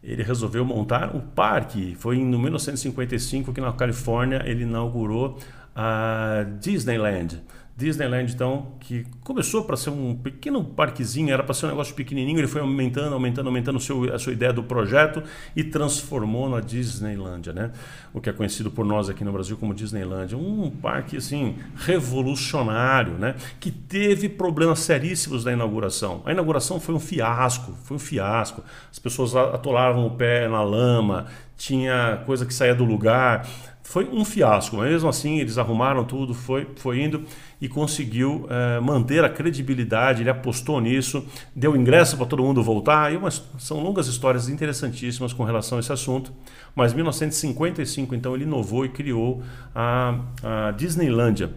Ele 0.03 0.23
resolveu 0.23 0.65
montar 0.65 1.15
o 1.15 1.21
parque. 1.21 1.95
Foi 1.99 2.17
em 2.17 2.25
1955 2.25 3.53
que 3.53 3.61
na 3.61 3.73
Califórnia 3.75 4.43
ele 4.47 4.63
inaugurou 4.63 5.39
a 5.77 6.47
Disneyland. 6.59 7.43
Disneyland, 7.81 8.33
então, 8.33 8.67
que 8.79 9.07
começou 9.25 9.65
para 9.65 9.77
ser 9.77 9.89
um 9.89 10.15
pequeno 10.15 10.63
parquezinho, 10.63 11.33
era 11.33 11.43
para 11.43 11.55
ser 11.55 11.67
um 11.67 11.71
negócio 11.71 11.95
pequenininho, 11.95 12.39
ele 12.39 12.47
foi 12.47 12.61
aumentando, 12.61 13.15
aumentando, 13.15 13.47
aumentando 13.47 13.81
seu, 13.81 14.15
a 14.15 14.19
sua 14.19 14.35
ideia 14.35 14.53
do 14.53 14.63
projeto 14.63 15.23
e 15.57 15.65
transformou 15.65 16.49
na 16.49 16.61
Disneylandia, 16.61 17.53
né? 17.53 17.71
O 18.13 18.21
que 18.21 18.29
é 18.29 18.33
conhecido 18.33 18.71
por 18.71 18.85
nós 18.85 19.09
aqui 19.09 19.25
no 19.25 19.33
Brasil 19.33 19.57
como 19.57 19.73
Disneylandia, 19.73 20.37
um 20.37 20.71
parque 20.71 21.17
assim 21.17 21.57
revolucionário, 21.75 23.15
né? 23.15 23.35
Que 23.59 23.71
teve 23.71 24.29
problemas 24.29 24.81
seríssimos 24.81 25.45
na 25.45 25.53
inauguração. 25.53 26.23
A 26.27 26.33
inauguração 26.33 26.79
foi 26.79 26.95
um 26.95 27.01
fiasco, 27.01 27.73
foi 27.85 27.97
um 27.97 28.01
fiasco. 28.01 28.63
As 28.93 28.99
pessoas 28.99 29.35
atolavam 29.35 30.07
o 30.07 30.11
pé 30.11 30.47
na 30.49 30.63
lama, 30.63 31.27
tinha 31.57 32.23
coisa 32.27 32.45
que 32.45 32.53
saía 32.53 32.75
do 32.75 32.85
lugar. 32.85 33.47
Foi 33.83 34.09
um 34.09 34.25
fiasco, 34.25 34.77
mas 34.77 34.89
mesmo 34.89 35.09
assim 35.09 35.41
eles 35.41 35.59
arrumaram 35.59 36.05
tudo, 36.05 36.33
foi, 36.33 36.65
foi 36.77 37.03
indo 37.03 37.25
e 37.61 37.69
conseguiu 37.69 38.47
é, 38.49 38.81
manter 38.81 39.23
a 39.25 39.29
credibilidade. 39.29 40.23
Ele 40.23 40.31
apostou 40.31 40.81
nisso, 40.81 41.25
deu 41.55 41.77
ingresso 41.77 42.17
para 42.17 42.27
todo 42.27 42.43
mundo 42.43 42.63
voltar. 42.63 43.13
E 43.13 43.17
umas, 43.17 43.43
são 43.59 43.81
longas 43.81 44.07
histórias 44.07 44.49
interessantíssimas 44.49 45.33
com 45.33 45.45
relação 45.45 45.79
a 45.79 45.81
esse 45.81 45.93
assunto. 45.93 46.33
Mas 46.75 46.93
em 46.93 46.97
1955, 46.97 48.15
então, 48.15 48.35
ele 48.35 48.45
inovou 48.45 48.85
e 48.85 48.89
criou 48.89 49.43
a, 49.75 50.21
a. 50.43 50.75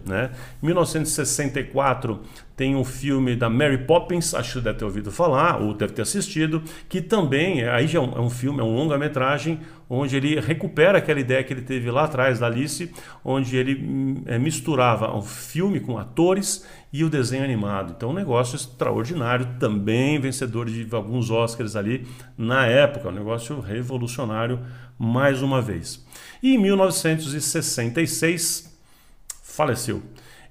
Né? 0.06 0.30
Em 0.62 0.66
1964, 0.66 2.20
tem 2.56 2.76
um 2.76 2.84
filme 2.84 3.34
da 3.34 3.50
Mary 3.50 3.78
Poppins, 3.78 4.32
acho 4.32 4.58
que 4.58 4.64
deve 4.64 4.78
ter 4.78 4.84
ouvido 4.84 5.10
falar, 5.10 5.60
ou 5.60 5.74
deve 5.74 5.92
ter 5.92 6.02
assistido, 6.02 6.62
que 6.88 7.00
também, 7.00 7.64
aí 7.64 7.86
já 7.86 7.98
é 7.98 8.02
um, 8.02 8.12
é 8.16 8.20
um 8.20 8.30
filme, 8.30 8.60
é 8.60 8.62
um 8.62 8.74
longa-metragem, 8.74 9.58
onde 9.90 10.16
ele 10.16 10.38
recupera 10.40 10.98
aquela 10.98 11.18
ideia 11.18 11.42
que 11.42 11.52
ele 11.52 11.62
teve 11.62 11.90
lá 11.90 12.04
atrás 12.04 12.38
da 12.38 12.46
Alice, 12.46 12.90
onde 13.24 13.56
ele 13.56 14.22
é, 14.26 14.38
misturava 14.38 15.14
um 15.16 15.22
filme 15.22 15.80
com 15.80 15.93
atores 15.98 16.66
e 16.92 17.04
o 17.04 17.10
desenho 17.10 17.44
animado. 17.44 17.94
Então, 17.96 18.10
um 18.10 18.14
negócio 18.14 18.56
extraordinário, 18.56 19.56
também 19.58 20.20
vencedor 20.20 20.66
de 20.66 20.86
alguns 20.92 21.30
Oscars 21.30 21.76
ali 21.76 22.06
na 22.36 22.66
época, 22.66 23.08
um 23.08 23.12
negócio 23.12 23.60
revolucionário 23.60 24.60
mais 24.98 25.40
uma 25.42 25.62
vez. 25.62 26.04
E 26.42 26.54
em 26.54 26.58
1966 26.58 28.74
faleceu 29.42 30.02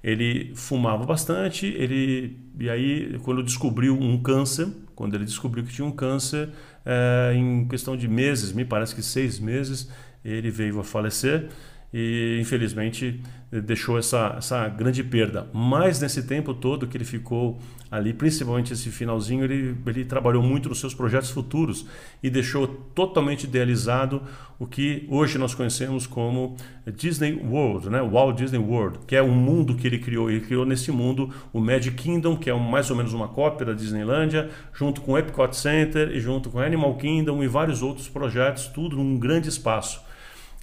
ele 0.04 0.52
fumava 0.54 1.06
bastante, 1.06 1.66
ele 1.66 2.38
e 2.60 2.68
aí 2.68 3.18
quando 3.22 3.42
descobriu 3.42 3.98
um 3.98 4.22
câncer, 4.22 4.68
quando 4.94 5.14
ele 5.14 5.24
descobriu 5.24 5.64
que 5.64 5.72
tinha 5.72 5.86
um 5.86 5.90
câncer, 5.90 6.50
é, 6.84 7.32
em 7.34 7.66
questão 7.66 7.96
de 7.96 8.06
meses, 8.06 8.52
me 8.52 8.66
parece 8.66 8.94
que 8.94 9.02
seis 9.02 9.40
meses, 9.40 9.90
ele 10.22 10.50
veio 10.50 10.78
a 10.78 10.84
falecer 10.84 11.48
e 11.90 12.38
infelizmente 12.38 13.22
deixou 13.60 13.98
essa, 13.98 14.34
essa 14.38 14.68
grande 14.68 15.02
perda. 15.04 15.48
Mas 15.52 16.00
nesse 16.00 16.22
tempo 16.22 16.52
todo 16.54 16.86
que 16.86 16.96
ele 16.96 17.04
ficou 17.04 17.58
ali, 17.90 18.12
principalmente 18.12 18.72
esse 18.72 18.90
finalzinho, 18.90 19.44
ele, 19.44 19.76
ele 19.86 20.04
trabalhou 20.04 20.42
muito 20.42 20.68
nos 20.68 20.80
seus 20.80 20.94
projetos 20.94 21.30
futuros 21.30 21.86
e 22.22 22.28
deixou 22.28 22.66
totalmente 22.66 23.44
idealizado 23.44 24.22
o 24.58 24.66
que 24.66 25.06
hoje 25.08 25.38
nós 25.38 25.54
conhecemos 25.54 26.06
como 26.06 26.56
Disney 26.96 27.34
World, 27.34 27.90
né? 27.90 28.02
Walt 28.02 28.36
Disney 28.36 28.58
World, 28.58 29.00
que 29.06 29.14
é 29.14 29.22
um 29.22 29.34
mundo 29.34 29.76
que 29.76 29.86
ele 29.86 29.98
criou. 29.98 30.30
Ele 30.30 30.40
criou 30.40 30.64
nesse 30.66 30.90
mundo 30.90 31.30
o 31.52 31.60
Magic 31.60 31.96
Kingdom, 31.96 32.36
que 32.36 32.50
é 32.50 32.54
mais 32.54 32.90
ou 32.90 32.96
menos 32.96 33.12
uma 33.12 33.28
cópia 33.28 33.66
da 33.66 33.72
Disneylândia, 33.72 34.50
junto 34.72 35.00
com 35.00 35.12
o 35.12 35.18
Epcot 35.18 35.56
Center 35.56 36.10
e 36.10 36.18
junto 36.18 36.50
com 36.50 36.58
Animal 36.58 36.96
Kingdom 36.96 37.42
e 37.42 37.48
vários 37.48 37.82
outros 37.82 38.08
projetos, 38.08 38.66
tudo 38.66 38.96
num 38.96 39.18
grande 39.18 39.48
espaço. 39.48 40.00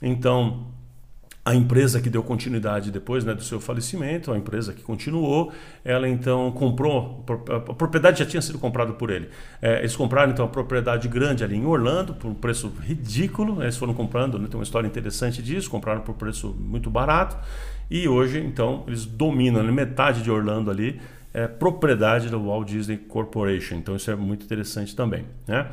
Então, 0.01 0.67
a 1.43 1.55
empresa 1.55 1.99
que 1.99 2.09
deu 2.09 2.21
continuidade 2.21 2.91
depois 2.91 3.25
né, 3.25 3.33
do 3.33 3.43
seu 3.43 3.59
falecimento, 3.59 4.31
a 4.31 4.37
empresa 4.37 4.73
que 4.73 4.83
continuou, 4.83 5.51
ela 5.83 6.07
então 6.07 6.51
comprou, 6.51 7.25
a 7.49 7.73
propriedade 7.73 8.19
já 8.19 8.25
tinha 8.25 8.41
sido 8.41 8.59
comprada 8.59 8.93
por 8.93 9.09
ele. 9.09 9.29
É, 9.59 9.79
eles 9.79 9.95
compraram 9.95 10.31
então 10.31 10.45
a 10.45 10.47
propriedade 10.47 11.07
grande 11.07 11.43
ali 11.43 11.55
em 11.55 11.65
Orlando 11.65 12.13
por 12.13 12.29
um 12.29 12.35
preço 12.35 12.71
ridículo, 12.81 13.55
né, 13.55 13.65
eles 13.65 13.77
foram 13.77 13.93
comprando, 13.93 14.37
né, 14.37 14.47
tem 14.47 14.57
uma 14.57 14.63
história 14.63 14.85
interessante 14.85 15.41
disso, 15.41 15.69
compraram 15.69 16.01
por 16.01 16.13
preço 16.13 16.55
muito 16.59 16.91
barato 16.91 17.35
e 17.89 18.07
hoje 18.07 18.39
então 18.39 18.83
eles 18.87 19.05
dominam 19.05 19.63
né, 19.63 19.71
metade 19.71 20.21
de 20.21 20.29
Orlando 20.29 20.69
ali, 20.69 21.01
é 21.33 21.47
propriedade 21.47 22.29
da 22.29 22.37
Walt 22.37 22.67
Disney 22.67 22.97
Corporation, 22.97 23.75
então 23.75 23.95
isso 23.95 24.11
é 24.11 24.15
muito 24.15 24.45
interessante 24.45 24.95
também. 24.95 25.25
Né? 25.47 25.67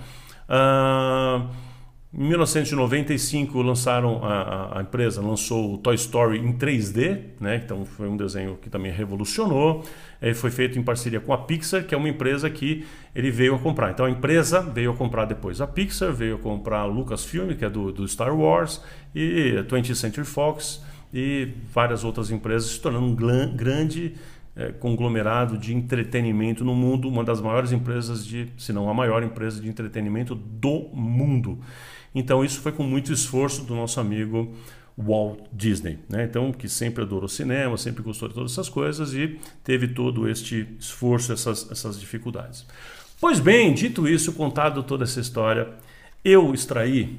Uh, 0.48 1.67
Em 2.12 2.26
1995 2.26 3.60
lançaram 3.60 4.24
a, 4.24 4.78
a, 4.78 4.80
empresa 4.80 5.20
lançou 5.20 5.74
o 5.74 5.78
Toy 5.78 5.94
Story 5.94 6.38
em 6.38 6.54
3D, 6.54 7.20
né? 7.38 7.60
Então 7.62 7.84
foi 7.84 8.08
um 8.08 8.16
desenho 8.16 8.56
que 8.56 8.70
também 8.70 8.90
revolucionou. 8.90 9.84
Ele 10.20 10.32
foi 10.32 10.50
feito 10.50 10.78
em 10.78 10.82
parceria 10.82 11.20
com 11.20 11.34
a 11.34 11.38
Pixar, 11.38 11.84
que 11.84 11.94
é 11.94 11.98
uma 11.98 12.08
empresa 12.08 12.48
que 12.48 12.86
ele 13.14 13.30
veio 13.30 13.54
a 13.54 13.58
comprar. 13.58 13.90
Então 13.90 14.06
a 14.06 14.10
empresa 14.10 14.62
veio 14.62 14.92
a 14.92 14.96
comprar 14.96 15.26
depois 15.26 15.60
a 15.60 15.66
Pixar, 15.66 16.10
veio 16.10 16.36
a 16.36 16.38
comprar 16.38 16.80
a 16.80 16.84
Lucasfilm, 16.86 17.54
que 17.54 17.64
é 17.64 17.68
do, 17.68 17.92
do 17.92 18.08
Star 18.08 18.34
Wars, 18.34 18.82
e 19.14 19.58
a 19.58 19.62
20th 19.62 19.94
Century 19.94 20.26
Fox 20.26 20.82
e 21.12 21.52
várias 21.72 22.04
outras 22.04 22.30
empresas, 22.30 22.70
se 22.70 22.80
tornando 22.80 23.04
um 23.04 23.14
grande 23.14 24.14
é, 24.58 24.72
conglomerado 24.72 25.56
de 25.56 25.72
entretenimento 25.72 26.64
no 26.64 26.74
mundo, 26.74 27.08
uma 27.08 27.22
das 27.22 27.40
maiores 27.40 27.70
empresas 27.70 28.26
de, 28.26 28.48
se 28.58 28.72
não 28.72 28.90
a 28.90 28.92
maior 28.92 29.22
empresa 29.22 29.60
de 29.60 29.68
entretenimento 29.68 30.34
do 30.34 30.90
mundo. 30.92 31.60
Então 32.12 32.44
isso 32.44 32.60
foi 32.60 32.72
com 32.72 32.82
muito 32.82 33.12
esforço 33.12 33.64
do 33.64 33.76
nosso 33.76 34.00
amigo 34.00 34.52
Walt 34.98 35.38
Disney, 35.52 36.00
né? 36.08 36.24
Então 36.24 36.50
que 36.50 36.68
sempre 36.68 37.04
adorou 37.04 37.28
cinema, 37.28 37.78
sempre 37.78 38.02
gostou 38.02 38.28
de 38.28 38.34
todas 38.34 38.50
essas 38.50 38.68
coisas 38.68 39.14
e 39.14 39.38
teve 39.62 39.86
todo 39.86 40.28
este 40.28 40.66
esforço, 40.80 41.32
essas, 41.32 41.70
essas 41.70 42.00
dificuldades. 42.00 42.66
Pois 43.20 43.38
bem, 43.38 43.72
dito 43.72 44.08
isso, 44.08 44.32
contado 44.32 44.82
toda 44.82 45.04
essa 45.04 45.20
história, 45.20 45.68
eu 46.24 46.52
extraí 46.52 47.16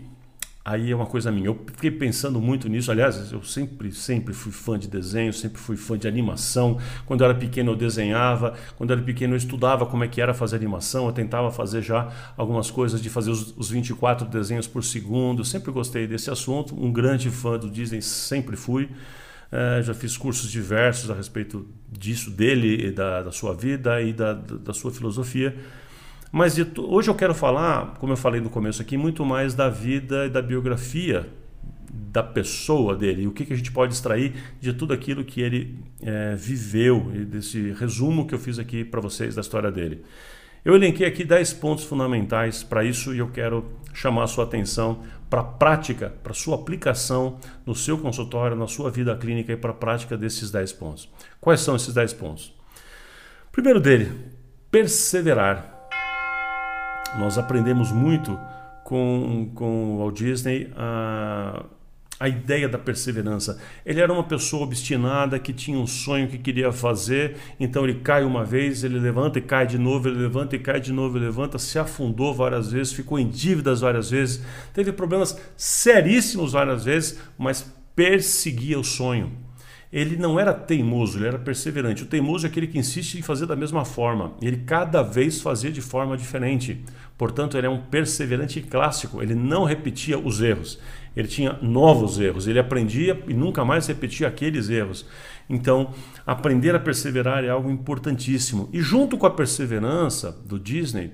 Aí 0.69 0.91
é 0.91 0.95
uma 0.95 1.07
coisa 1.07 1.31
minha. 1.31 1.47
Eu 1.47 1.59
fiquei 1.65 1.89
pensando 1.89 2.39
muito 2.39 2.69
nisso. 2.69 2.91
Aliás, 2.91 3.31
eu 3.31 3.41
sempre, 3.41 3.91
sempre 3.91 4.35
fui 4.35 4.51
fã 4.51 4.77
de 4.77 4.87
desenho, 4.87 5.33
sempre 5.33 5.59
fui 5.59 5.75
fã 5.75 5.97
de 5.97 6.07
animação. 6.07 6.77
Quando 7.07 7.21
eu 7.21 7.25
era 7.25 7.33
pequeno, 7.33 7.71
eu 7.71 7.75
desenhava. 7.75 8.53
Quando 8.77 8.91
eu 8.91 8.97
era 8.97 9.03
pequeno, 9.03 9.33
eu 9.33 9.37
estudava 9.37 9.87
como 9.87 10.03
é 10.03 10.07
que 10.07 10.21
era 10.21 10.31
fazer 10.31 10.57
animação. 10.57 11.07
Eu 11.07 11.11
tentava 11.11 11.49
fazer 11.49 11.81
já 11.81 12.09
algumas 12.37 12.69
coisas 12.69 13.01
de 13.01 13.09
fazer 13.09 13.31
os, 13.31 13.51
os 13.57 13.71
24 13.71 14.27
desenhos 14.27 14.67
por 14.67 14.83
segundo. 14.83 15.43
Sempre 15.43 15.71
gostei 15.71 16.05
desse 16.05 16.29
assunto. 16.29 16.79
Um 16.79 16.93
grande 16.93 17.31
fã 17.31 17.57
do 17.57 17.67
Disney, 17.67 18.03
sempre 18.03 18.55
fui. 18.55 18.91
É, 19.51 19.81
já 19.81 19.95
fiz 19.95 20.15
cursos 20.17 20.51
diversos 20.51 21.09
a 21.09 21.15
respeito 21.15 21.67
disso, 21.91 22.29
dele, 22.29 22.91
da, 22.91 23.23
da 23.23 23.31
sua 23.31 23.55
vida 23.55 23.99
e 24.03 24.13
da, 24.13 24.33
da 24.33 24.71
sua 24.71 24.91
filosofia. 24.91 25.57
Mas 26.31 26.55
hoje 26.77 27.09
eu 27.09 27.15
quero 27.15 27.33
falar, 27.33 27.95
como 27.99 28.13
eu 28.13 28.17
falei 28.17 28.39
no 28.39 28.49
começo 28.49 28.81
aqui, 28.81 28.97
muito 28.97 29.25
mais 29.25 29.55
da 29.55 29.67
vida 29.67 30.27
e 30.27 30.29
da 30.29 30.41
biografia 30.41 31.27
da 31.91 32.21
pessoa 32.21 32.95
dele, 32.95 33.27
o 33.27 33.31
que, 33.31 33.45
que 33.45 33.53
a 33.53 33.55
gente 33.55 33.71
pode 33.71 33.93
extrair 33.93 34.33
de 34.59 34.73
tudo 34.73 34.93
aquilo 34.93 35.23
que 35.23 35.41
ele 35.41 35.79
é, 36.01 36.35
viveu, 36.35 37.11
e 37.13 37.25
desse 37.25 37.71
resumo 37.71 38.27
que 38.27 38.33
eu 38.33 38.39
fiz 38.39 38.59
aqui 38.59 38.83
para 38.83 39.01
vocês 39.01 39.35
da 39.35 39.41
história 39.41 39.71
dele. 39.71 40.03
Eu 40.63 40.75
elenquei 40.75 41.07
aqui 41.07 41.23
10 41.23 41.53
pontos 41.53 41.85
fundamentais 41.85 42.63
para 42.63 42.83
isso 42.83 43.13
e 43.13 43.19
eu 43.19 43.29
quero 43.29 43.65
chamar 43.93 44.23
a 44.23 44.27
sua 44.27 44.43
atenção 44.43 45.03
para 45.29 45.41
a 45.41 45.43
prática, 45.43 46.13
para 46.21 46.31
a 46.31 46.35
sua 46.35 46.55
aplicação 46.55 47.37
no 47.65 47.73
seu 47.73 47.97
consultório, 47.97 48.57
na 48.57 48.67
sua 48.67 48.91
vida 48.91 49.15
clínica 49.15 49.53
e 49.53 49.57
para 49.57 49.71
a 49.71 49.73
prática 49.73 50.17
desses 50.17 50.51
10 50.51 50.73
pontos. 50.73 51.09
Quais 51.39 51.61
são 51.61 51.75
esses 51.75 51.93
10 51.93 52.13
pontos? 52.13 52.53
Primeiro 53.51 53.79
dele, 53.79 54.11
perseverar 54.69 55.78
nós 57.17 57.37
aprendemos 57.37 57.91
muito 57.91 58.37
com, 58.83 59.51
com 59.55 59.95
o 59.95 59.97
Walt 59.99 60.17
Disney 60.17 60.71
a, 60.75 61.63
a 62.19 62.27
ideia 62.27 62.67
da 62.67 62.77
perseverança. 62.77 63.59
Ele 63.85 64.01
era 64.01 64.11
uma 64.11 64.23
pessoa 64.23 64.63
obstinada 64.63 65.39
que 65.39 65.53
tinha 65.53 65.77
um 65.77 65.87
sonho 65.87 66.27
que 66.27 66.37
queria 66.37 66.71
fazer, 66.71 67.37
então 67.59 67.83
ele 67.83 67.99
cai 68.01 68.23
uma 68.23 68.43
vez, 68.43 68.83
ele 68.83 68.99
levanta 68.99 69.39
e 69.39 69.41
cai 69.41 69.65
de 69.65 69.77
novo, 69.77 70.07
ele 70.07 70.19
levanta 70.19 70.55
e 70.55 70.59
cai 70.59 70.79
de 70.79 70.91
novo, 70.91 71.17
ele 71.17 71.25
levanta, 71.25 71.57
se 71.57 71.79
afundou 71.79 72.33
várias 72.33 72.71
vezes, 72.71 72.93
ficou 72.93 73.17
em 73.17 73.27
dívidas 73.27 73.81
várias 73.81 74.09
vezes, 74.09 74.43
teve 74.73 74.91
problemas 74.91 75.39
seríssimos 75.55 76.53
várias 76.53 76.83
vezes, 76.83 77.19
mas 77.37 77.73
perseguia 77.95 78.79
o 78.79 78.83
sonho 78.83 79.48
ele 79.91 80.17
não 80.17 80.39
era 80.39 80.53
teimoso, 80.53 81.17
ele 81.17 81.27
era 81.27 81.39
perseverante. 81.39 82.03
O 82.03 82.05
teimoso 82.05 82.45
é 82.45 82.49
aquele 82.49 82.67
que 82.67 82.77
insiste 82.77 83.15
em 83.15 83.23
fazer 83.23 83.47
da 83.47 83.55
mesma 83.55 83.83
forma. 83.83 84.33
Ele 84.39 84.57
cada 84.57 85.01
vez 85.01 85.41
fazia 85.41 85.71
de 85.71 85.81
forma 85.81 86.15
diferente. 86.15 86.83
Portanto, 87.17 87.57
ele 87.57 87.65
é 87.65 87.69
um 87.69 87.81
perseverante 87.81 88.61
clássico. 88.61 89.21
Ele 89.21 89.33
não 89.33 89.63
repetia 89.63 90.19
os 90.19 90.41
erros. 90.41 90.79
Ele 91.15 91.27
tinha 91.27 91.57
novos 91.61 92.19
erros. 92.19 92.47
Ele 92.47 92.59
aprendia 92.59 93.19
e 93.27 93.33
nunca 93.33 93.65
mais 93.65 93.87
repetia 93.87 94.27
aqueles 94.27 94.69
erros. 94.69 95.07
Então, 95.49 95.91
aprender 96.25 96.75
a 96.75 96.79
perseverar 96.79 97.43
é 97.43 97.49
algo 97.49 97.71
importantíssimo. 97.71 98.69
E 98.71 98.81
junto 98.81 99.17
com 99.17 99.25
a 99.25 99.31
perseverança 99.31 100.31
do 100.45 100.59
Disney, 100.59 101.13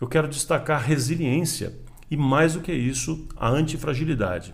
eu 0.00 0.08
quero 0.08 0.26
destacar 0.26 0.78
a 0.80 0.84
resiliência 0.84 1.74
e 2.10 2.16
mais 2.16 2.54
do 2.54 2.60
que 2.60 2.72
isso, 2.72 3.28
a 3.36 3.48
antifragilidade. 3.48 4.52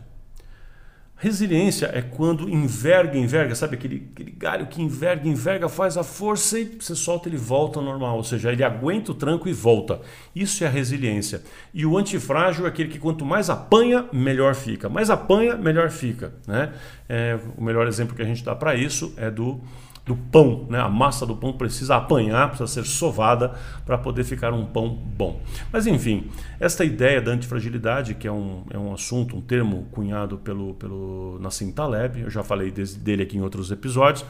Resiliência 1.22 1.88
é 1.94 2.02
quando 2.02 2.48
enverga, 2.48 3.16
enverga, 3.16 3.54
sabe 3.54 3.76
aquele, 3.76 4.08
aquele 4.12 4.32
galho 4.32 4.66
que 4.66 4.82
enverga, 4.82 5.28
enverga, 5.28 5.68
faz 5.68 5.96
a 5.96 6.02
força 6.02 6.58
e 6.58 6.64
você 6.64 6.96
solta, 6.96 7.28
ele 7.28 7.36
volta 7.36 7.78
ao 7.78 7.84
normal, 7.84 8.16
ou 8.16 8.24
seja, 8.24 8.50
ele 8.50 8.64
aguenta 8.64 9.12
o 9.12 9.14
tranco 9.14 9.48
e 9.48 9.52
volta. 9.52 10.00
Isso 10.34 10.64
é 10.64 10.66
a 10.66 10.70
resiliência. 10.70 11.40
E 11.72 11.86
o 11.86 11.96
antifrágil 11.96 12.66
é 12.66 12.68
aquele 12.68 12.88
que 12.88 12.98
quanto 12.98 13.24
mais 13.24 13.48
apanha, 13.48 14.04
melhor 14.12 14.56
fica. 14.56 14.88
Mais 14.88 15.10
apanha, 15.10 15.54
melhor 15.54 15.90
fica. 15.90 16.34
Né? 16.44 16.72
É, 17.08 17.38
o 17.56 17.62
melhor 17.62 17.86
exemplo 17.86 18.16
que 18.16 18.22
a 18.22 18.26
gente 18.26 18.42
dá 18.42 18.56
para 18.56 18.74
isso 18.74 19.14
é 19.16 19.30
do 19.30 19.60
do 20.04 20.16
pão, 20.16 20.66
né? 20.68 20.80
A 20.80 20.88
massa 20.88 21.24
do 21.24 21.36
pão 21.36 21.52
precisa 21.52 21.96
apanhar, 21.96 22.48
precisa 22.48 22.66
ser 22.66 22.84
sovada 22.84 23.54
para 23.86 23.96
poder 23.96 24.24
ficar 24.24 24.52
um 24.52 24.66
pão 24.66 24.88
bom. 24.88 25.40
Mas 25.72 25.86
enfim, 25.86 26.26
esta 26.58 26.84
ideia 26.84 27.20
da 27.20 27.30
antifragilidade, 27.30 28.14
que 28.14 28.26
é 28.26 28.32
um, 28.32 28.64
é 28.70 28.78
um 28.78 28.92
assunto, 28.92 29.36
um 29.36 29.40
termo 29.40 29.86
cunhado 29.92 30.38
pelo, 30.38 30.74
pelo 30.74 31.38
Nassim 31.40 31.70
Taleb, 31.70 32.20
eu 32.20 32.30
já 32.30 32.42
falei 32.42 32.70
dele 32.70 33.22
aqui 33.22 33.36
em 33.36 33.42
outros 33.42 33.70
episódios, 33.70 34.26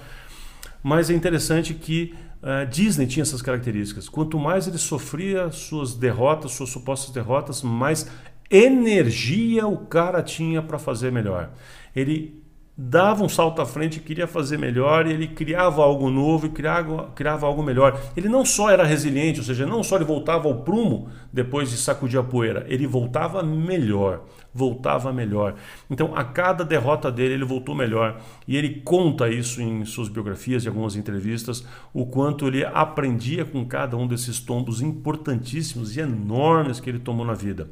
mas 0.82 1.08
é 1.08 1.14
interessante 1.14 1.72
que 1.72 2.14
uh, 2.42 2.66
Disney 2.68 3.06
tinha 3.06 3.22
essas 3.22 3.40
características. 3.40 4.08
Quanto 4.08 4.38
mais 4.38 4.66
ele 4.68 4.78
sofria 4.78 5.50
suas 5.50 5.94
derrotas, 5.94 6.52
suas 6.52 6.68
supostas 6.68 7.14
derrotas, 7.14 7.62
mais 7.62 8.10
energia 8.50 9.66
o 9.66 9.78
cara 9.86 10.22
tinha 10.22 10.60
para 10.60 10.78
fazer 10.78 11.10
melhor. 11.10 11.50
Ele 11.96 12.41
dava 12.76 13.22
um 13.22 13.28
salto 13.28 13.60
à 13.60 13.66
frente, 13.66 14.00
queria 14.00 14.26
fazer 14.26 14.56
melhor, 14.56 15.06
e 15.06 15.12
ele 15.12 15.28
criava 15.28 15.82
algo 15.82 16.10
novo 16.10 16.46
e 16.46 16.48
criava, 16.48 17.10
criava 17.14 17.46
algo 17.46 17.62
melhor. 17.62 18.00
Ele 18.16 18.28
não 18.28 18.44
só 18.44 18.70
era 18.70 18.82
resiliente, 18.82 19.40
ou 19.40 19.44
seja, 19.44 19.66
não 19.66 19.82
só 19.82 19.96
ele 19.96 20.06
voltava 20.06 20.48
ao 20.48 20.62
prumo 20.62 21.08
depois 21.30 21.70
de 21.70 21.76
sacudir 21.76 22.18
a 22.18 22.22
poeira, 22.22 22.64
ele 22.68 22.86
voltava 22.86 23.42
melhor, 23.42 24.22
voltava 24.54 25.12
melhor. 25.12 25.54
Então, 25.90 26.16
a 26.16 26.24
cada 26.24 26.64
derrota 26.64 27.12
dele, 27.12 27.34
ele 27.34 27.44
voltou 27.44 27.74
melhor. 27.74 28.20
E 28.48 28.56
ele 28.56 28.80
conta 28.80 29.28
isso 29.28 29.60
em 29.60 29.84
suas 29.84 30.08
biografias 30.08 30.64
e 30.64 30.68
algumas 30.68 30.96
entrevistas, 30.96 31.66
o 31.92 32.06
quanto 32.06 32.46
ele 32.46 32.64
aprendia 32.64 33.44
com 33.44 33.66
cada 33.66 33.98
um 33.98 34.06
desses 34.06 34.40
tombos 34.40 34.80
importantíssimos 34.80 35.96
e 35.96 36.00
enormes 36.00 36.80
que 36.80 36.88
ele 36.88 36.98
tomou 36.98 37.26
na 37.26 37.34
vida. 37.34 37.70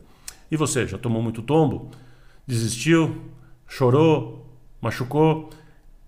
E 0.50 0.56
você, 0.56 0.86
já 0.86 0.98
tomou 0.98 1.22
muito 1.22 1.40
tombo? 1.40 1.90
Desistiu? 2.46 3.16
Chorou? 3.66 4.39
Machucou? 4.80 5.50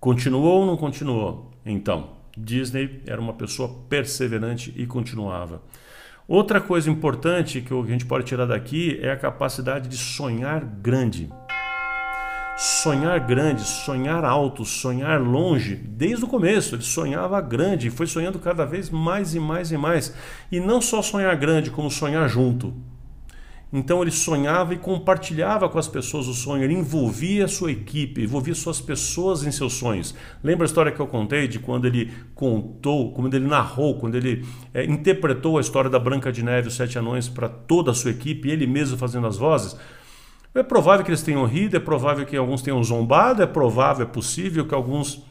Continuou 0.01 0.61
ou 0.61 0.67
não 0.67 0.77
continuou? 0.77 1.51
Então, 1.65 2.11
Disney 2.37 3.03
era 3.07 3.21
uma 3.21 3.35
pessoa 3.35 3.69
perseverante 3.89 4.73
e 4.77 4.87
continuava. 4.87 5.63
Outra 6.27 6.61
coisa 6.61 6.91
importante 6.91 7.61
que 7.61 7.75
a 7.75 7.87
gente 7.87 8.07
pode 8.07 8.25
tirar 8.25 8.47
daqui 8.47 8.99
é 9.03 9.11
a 9.11 9.17
capacidade 9.17 9.89
de 9.89 9.99
sonhar 9.99 10.65
grande. 10.65 11.31
Sonhar 12.57 13.21
grande, 13.21 13.63
sonhar 13.63 14.25
alto, 14.25 14.65
sonhar 14.65 15.21
longe, 15.21 15.75
desde 15.75 16.25
o 16.25 16.29
começo 16.29 16.75
ele 16.75 16.83
sonhava 16.83 17.41
grande 17.41 17.89
e 17.89 17.91
foi 17.91 18.07
sonhando 18.07 18.39
cada 18.39 18.65
vez 18.65 18.89
mais 18.89 19.35
e 19.35 19.41
mais 19.41 19.71
e 19.71 19.77
mais. 19.77 20.15
E 20.51 20.61
não 20.61 20.81
só 20.81 21.03
sonhar 21.03 21.37
grande, 21.37 21.71
como 21.71 21.91
sonhar 21.91 22.29
junto. 22.29 22.73
Então 23.73 24.03
ele 24.03 24.11
sonhava 24.11 24.75
e 24.75 24.79
compartilhava 24.79 25.67
com 25.67 25.79
as 25.79 25.89
pessoas 25.89 26.29
o 26.29 26.35
sonho, 26.35 26.63
ele 26.63 26.75
envolvia 26.75 27.47
a 27.47 27.49
sua 27.49 27.73
equipe, 27.73 28.23
envolvia 28.23 28.55
suas 28.55 28.83
pessoas 28.83 29.45
em 29.45 29.51
seus 29.51 29.73
sonhos. 29.73 30.15
Lembra 30.45 30.67
a 30.67 30.69
história 30.69 30.93
que 30.93 31.01
eu 31.01 31.07
contei 31.07 31.49
de 31.49 31.59
quando 31.59 31.87
ele 31.87 32.13
contou, 32.35 33.13
quando 33.13 33.35
ele 33.35 33.47
narrou, 33.47 33.99
quando 33.99 34.15
ele 34.15 34.45
é, 34.75 34.85
interpretou 34.85 35.57
a 35.57 35.61
história 35.63 35.89
da 35.89 35.99
Branca 35.99 36.31
de 36.31 36.45
Neve 36.45 36.67
e 36.67 36.69
os 36.69 36.75
Sete 36.75 36.99
Anões 36.99 37.31
para 37.31 37.49
toda 37.49 37.93
a 37.93 37.95
sua 37.95 38.11
equipe, 38.11 38.51
ele 38.51 38.67
mesmo 38.67 38.99
fazendo 38.99 39.27
as 39.27 39.39
vozes? 39.39 39.75
É 40.55 40.63
provável 40.63 41.03
que 41.03 41.11
eles 41.11 41.23
tenham 41.23 41.47
rido, 41.47 41.79
é 41.79 41.81
provável 41.81 42.27
que 42.27 42.37
alguns 42.37 42.61
tenham 42.61 42.85
zombado, 42.85 43.43
é 43.43 43.47
provável, 43.47 44.05
é 44.05 44.09
possível 44.09 44.67
que 44.67 44.75
alguns 44.75 45.25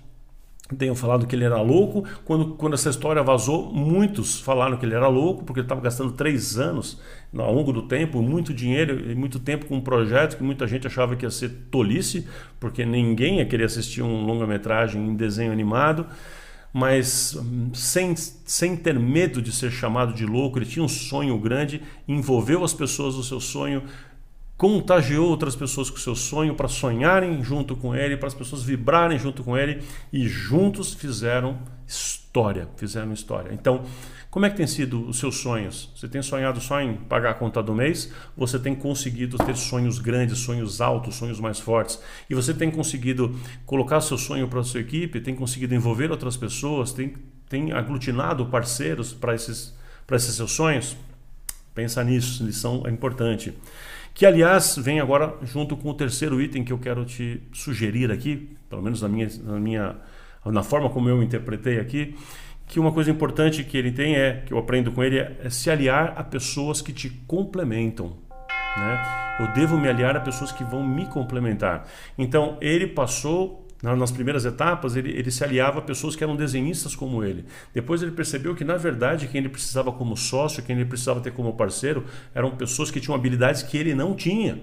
tenham 0.76 0.96
falado 0.96 1.26
que 1.28 1.36
ele 1.36 1.44
era 1.44 1.62
louco. 1.62 2.04
Quando, 2.26 2.56
quando 2.56 2.74
essa 2.74 2.90
história 2.90 3.22
vazou, 3.24 3.72
muitos 3.72 4.40
falaram 4.40 4.78
que 4.78 4.86
ele 4.86 4.96
era 4.96 5.08
louco, 5.08 5.44
porque 5.44 5.60
ele 5.60 5.66
estava 5.66 5.82
gastando 5.82 6.12
três 6.14 6.58
anos 6.58 7.00
ao 7.38 7.54
longo 7.54 7.72
do 7.72 7.84
tempo, 7.84 8.22
muito 8.22 8.54
dinheiro 8.54 9.12
e 9.12 9.16
muito 9.16 9.40
tempo 9.40 9.66
com 9.66 9.78
um 9.78 9.82
projeto 9.82 10.38
que 10.38 10.44
muita 10.44 10.68
gente 10.68 10.88
achava 10.88 11.16
que 11.16 11.26
ia 11.26 11.32
ser 11.32 11.50
tolice, 11.72 12.28
porque 12.60 12.86
ninguém 12.86 13.38
ia 13.38 13.46
querer 13.46 13.66
assistir 13.66 14.02
um 14.02 14.26
longa-metragem 14.26 15.02
em 15.02 15.16
desenho 15.16 15.52
animado. 15.52 16.06
Mas 16.74 17.38
sem, 17.74 18.16
sem 18.16 18.78
ter 18.78 18.98
medo 18.98 19.42
de 19.42 19.52
ser 19.52 19.70
chamado 19.72 20.14
de 20.14 20.26
louco, 20.26 20.58
ele 20.58 20.66
tinha 20.66 20.84
um 20.84 20.88
sonho 20.88 21.38
grande, 21.38 21.82
envolveu 22.08 22.64
as 22.64 22.74
pessoas 22.74 23.16
no 23.16 23.24
seu 23.24 23.42
sonho, 23.42 23.84
contagiou 24.62 25.28
outras 25.28 25.56
pessoas 25.56 25.90
com 25.90 25.98
seu 25.98 26.14
sonho 26.14 26.54
para 26.54 26.68
sonharem 26.68 27.44
junto 27.44 27.76
com 27.76 27.96
ele, 27.96 28.16
para 28.16 28.28
as 28.28 28.34
pessoas 28.36 28.62
vibrarem 28.62 29.18
junto 29.18 29.44
com 29.44 29.58
ele 29.58 29.82
e 30.14 30.28
juntos 30.28 30.94
fizeram 30.94 31.58
história, 31.88 32.70
fizeram 32.78 33.12
história. 33.12 33.52
Então, 33.52 33.84
como 34.30 34.46
é 34.46 34.52
que 34.52 34.58
tem 34.58 34.68
sido 34.68 35.08
os 35.08 35.18
seus 35.18 35.38
sonhos? 35.38 35.90
Você 35.96 36.08
tem 36.08 36.22
sonhado 36.22 36.62
só 36.62 36.80
em 36.80 36.94
pagar 36.94 37.32
a 37.32 37.34
conta 37.34 37.64
do 37.64 37.74
mês? 37.74 38.14
Você 38.38 38.60
tem 38.60 38.76
conseguido 38.76 39.36
ter 39.40 39.56
sonhos 39.56 39.98
grandes, 39.98 40.38
sonhos 40.38 40.80
altos, 40.80 41.16
sonhos 41.16 41.40
mais 41.40 41.60
fortes? 41.60 42.00
E 42.30 42.36
você 42.36 42.54
tem 42.54 42.70
conseguido 42.70 43.36
colocar 43.66 44.00
seu 44.00 44.16
sonho 44.16 44.48
para 44.48 44.60
a 44.60 44.64
sua 44.64 44.82
equipe? 44.82 45.20
Tem 45.22 45.34
conseguido 45.34 45.74
envolver 45.74 46.12
outras 46.12 46.38
pessoas? 46.38 46.94
Tem, 46.94 47.16
tem 47.50 47.72
aglutinado 47.72 48.46
parceiros 48.46 49.12
para 49.12 49.34
esses, 49.34 49.76
esses 50.12 50.36
seus 50.36 50.52
sonhos? 50.52 50.96
Pensa 51.74 52.04
nisso, 52.04 52.44
lição 52.44 52.84
é 52.86 52.92
importante. 52.92 53.56
Que, 54.14 54.26
aliás, 54.26 54.78
vem 54.78 55.00
agora 55.00 55.36
junto 55.44 55.76
com 55.78 55.90
o 55.90 55.94
terceiro 55.94 56.42
item 56.42 56.64
que 56.64 56.74
eu 56.74 56.78
quero 56.78 57.06
te 57.06 57.42
sugerir 57.54 58.12
aqui, 58.12 58.56
pelo 58.70 58.82
menos 58.82 59.02
na 59.02 59.08
minha, 59.08 59.30
na 59.44 59.60
minha 59.60 59.96
na 60.46 60.64
forma 60.64 60.90
como 60.90 61.08
eu 61.08 61.22
interpretei 61.22 61.80
aqui, 61.80 62.16
que 62.68 62.80
uma 62.80 62.92
coisa 62.92 63.12
importante 63.12 63.64
que 63.64 63.78
ele 63.78 63.92
tem 63.92 64.16
é, 64.16 64.44
que 64.46 64.54
eu 64.54 64.58
aprendo 64.58 64.92
com 64.92 65.04
ele, 65.04 65.20
é, 65.20 65.50
se 65.50 65.70
aliar 65.70 66.14
a 66.18 66.24
pessoas 66.24 66.82
que 66.82 66.94
te 66.94 67.10
complementam. 67.28 68.18
Né? 68.78 69.38
Eu 69.42 69.54
devo 69.54 69.78
me 69.78 69.90
aliar 69.90 70.16
a 70.16 70.22
pessoas 70.22 70.52
que 70.52 70.64
vão 70.64 70.82
me 70.82 71.06
complementar. 71.06 71.86
Então, 72.18 72.58
ele 72.62 72.88
passou 72.88 73.61
nas 73.82 74.12
primeiras 74.12 74.46
etapas, 74.46 74.96
ele, 74.96 75.10
ele, 75.12 75.32
se 75.32 75.44
aliava 75.44 75.80
a 75.80 75.82
pessoas 75.82 76.16
que 76.16 76.24
eram 76.24 76.36
desenhistas 76.36 76.96
como 76.96 77.24
ele. 77.24 77.46
Depois 77.74 78.04
ele 78.04 78.12
percebeu 78.12 78.56
que, 78.56 78.64
na 78.64 78.78
verdade, 78.78 79.28
quem 79.28 79.40
ele 79.40 79.50
precisava 79.50 79.92
como 79.92 80.16
sócio, 80.16 80.62
quem 80.62 80.76
ele 80.76 80.86
precisava 80.86 81.20
ter 81.20 81.32
como 81.32 81.54
parceiro, 81.54 82.06
eram 82.34 82.52
pessoas 82.52 82.92
que 82.92 83.00
tinham 83.00 83.16
habilidades 83.16 83.64
que 83.64 83.76
ele 83.78 83.96
não 83.96 84.14
tinha. 84.14 84.62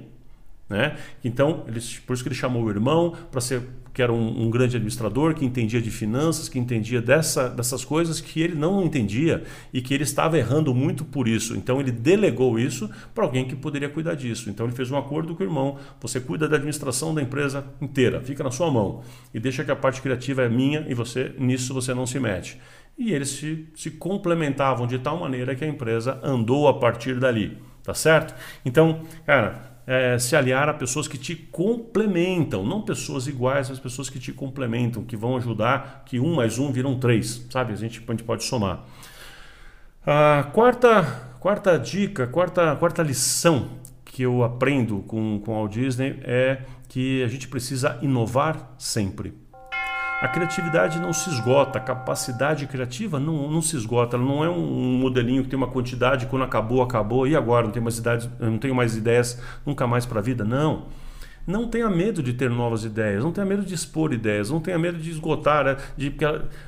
Né? 0.69 0.97
Então, 1.25 1.65
ele, 1.67 1.81
por 2.07 2.15
isso 2.15 2.23
que 2.23 2.29
ele 2.29 2.37
chamou 2.37 2.63
o 2.63 2.71
irmão 2.71 3.17
para 3.31 3.41
ser 3.41 3.63
que 3.99 4.03
era 4.03 4.13
um, 4.13 4.45
um, 4.45 4.49
grande 4.49 4.77
administrador, 4.77 5.35
que 5.35 5.45
entendia 5.45 5.83
de 5.83 5.91
finanças, 5.91 6.49
que 6.49 6.57
entendia 6.57 7.03
dessa, 7.03 7.49
dessas 7.49 7.85
coisas 7.85 8.21
que 8.21 8.41
ele 8.41 8.55
não 8.55 8.85
entendia 8.85 9.43
e 9.73 9.83
que 9.83 9.93
ele 9.93 10.05
estava 10.05 10.39
errando 10.39 10.73
muito 10.73 11.05
por 11.05 11.27
isso. 11.27 11.57
Então 11.57 11.81
ele 11.81 11.91
delegou 11.91 12.61
isso 12.61 12.89
para 13.13 13.25
alguém 13.25 13.45
que 13.45 13.57
poderia 13.57 13.89
cuidar 13.89 14.15
disso. 14.15 14.51
Então 14.51 14.67
ele 14.67 14.73
fez 14.73 14.89
um 14.93 14.97
acordo 14.97 15.35
com 15.35 15.43
o 15.43 15.47
irmão: 15.47 15.79
você 16.01 16.21
cuida 16.21 16.47
da 16.47 16.55
administração 16.55 17.13
da 17.13 17.21
empresa 17.21 17.67
inteira, 17.81 18.21
fica 18.21 18.45
na 18.45 18.53
sua 18.53 18.71
mão 18.71 19.03
e 19.35 19.41
deixa 19.41 19.65
que 19.65 19.71
a 19.73 19.75
parte 19.75 20.01
criativa 20.01 20.43
é 20.43 20.49
minha 20.49 20.87
e 20.89 20.95
você 20.95 21.35
nisso 21.37 21.75
você 21.75 21.93
não 21.93 22.07
se 22.07 22.21
mete. 22.21 22.57
E 22.97 23.13
eles 23.13 23.31
se, 23.31 23.67
se 23.75 23.91
complementavam 23.91 24.87
de 24.87 25.01
tal 25.01 25.19
maneira 25.19 25.57
que 25.57 25.65
a 25.65 25.69
empresa 25.69 26.21
andou 26.23 26.69
a 26.69 26.79
partir 26.79 27.19
dali, 27.19 27.59
tá 27.83 27.95
certo? 27.95 28.33
Então, 28.65 29.01
cara, 29.27 29.78
é, 29.89 30.19
se 30.19 30.37
aliar 30.37 30.69
a 30.69 30.75
pessoas 30.75 31.09
que 31.09 31.17
te 31.17 31.35
complementam, 31.35 32.63
não 32.63 32.83
pessoas 32.83 33.27
iguais, 33.27 33.71
mas 33.71 33.81
pessoas 33.81 34.11
que 34.11 34.21
te 34.21 34.35
complementam, 34.35 35.03
que 35.03 35.17
vão 35.17 35.35
ajudar, 35.39 36.03
que 36.05 36.21
um 36.21 36.35
mais 36.35 36.59
um 36.59 36.71
viram 36.71 36.99
três, 36.99 37.47
sabe? 37.49 37.73
A 37.73 37.77
gente, 37.77 38.05
a 38.07 38.11
gente 38.11 38.23
pode 38.23 38.45
somar. 38.45 38.85
A 40.07 40.43
quarta, 40.53 41.05
quarta 41.41 41.79
dica, 41.79 42.27
quarta, 42.27 42.77
quarta 42.77 43.03
lição 43.03 43.71
que 44.05 44.23
eu 44.23 44.45
aprendo 44.45 44.99
com, 45.07 45.41
com 45.41 45.53
o 45.53 45.55
Walt 45.55 45.73
Disney 45.73 46.21
é 46.23 46.65
que 46.87 47.23
a 47.23 47.29
gente 47.29 47.49
precisa 47.49 47.99
inovar 48.03 48.75
sempre. 48.77 49.33
A 50.21 50.27
criatividade 50.27 50.99
não 50.99 51.13
se 51.13 51.31
esgota, 51.31 51.79
a 51.79 51.81
capacidade 51.81 52.67
criativa 52.67 53.21
não, 53.21 53.49
não 53.49 53.63
se 53.63 53.77
esgota, 53.77 54.17
ela 54.17 54.25
não 54.25 54.45
é 54.45 54.51
um 54.51 54.99
modelinho 54.99 55.45
que 55.45 55.49
tem 55.49 55.57
uma 55.57 55.69
quantidade, 55.69 56.27
quando 56.27 56.43
acabou, 56.43 56.83
acabou, 56.83 57.25
e 57.25 57.37
agora? 57.37 57.67
Não 57.67 57.71
tenho 57.71 57.85
mais, 57.85 57.99
idades, 57.99 58.29
não 58.41 58.59
tenho 58.59 58.75
mais 58.75 58.97
ideias 58.97 59.41
nunca 59.65 59.87
mais 59.87 60.05
para 60.05 60.19
a 60.19 60.23
vida? 60.23 60.45
Não. 60.45 60.87
Não 61.47 61.69
tenha 61.69 61.89
medo 61.89 62.21
de 62.21 62.33
ter 62.33 62.51
novas 62.51 62.85
ideias, 62.85 63.23
não 63.23 63.31
tenha 63.31 63.47
medo 63.47 63.63
de 63.63 63.73
expor 63.73 64.13
ideias, 64.13 64.51
não 64.51 64.61
tenha 64.61 64.79
medo 64.79 64.99
de 64.99 65.09
esgotar, 65.09 65.65
né? 65.65 65.77
de 65.97 66.13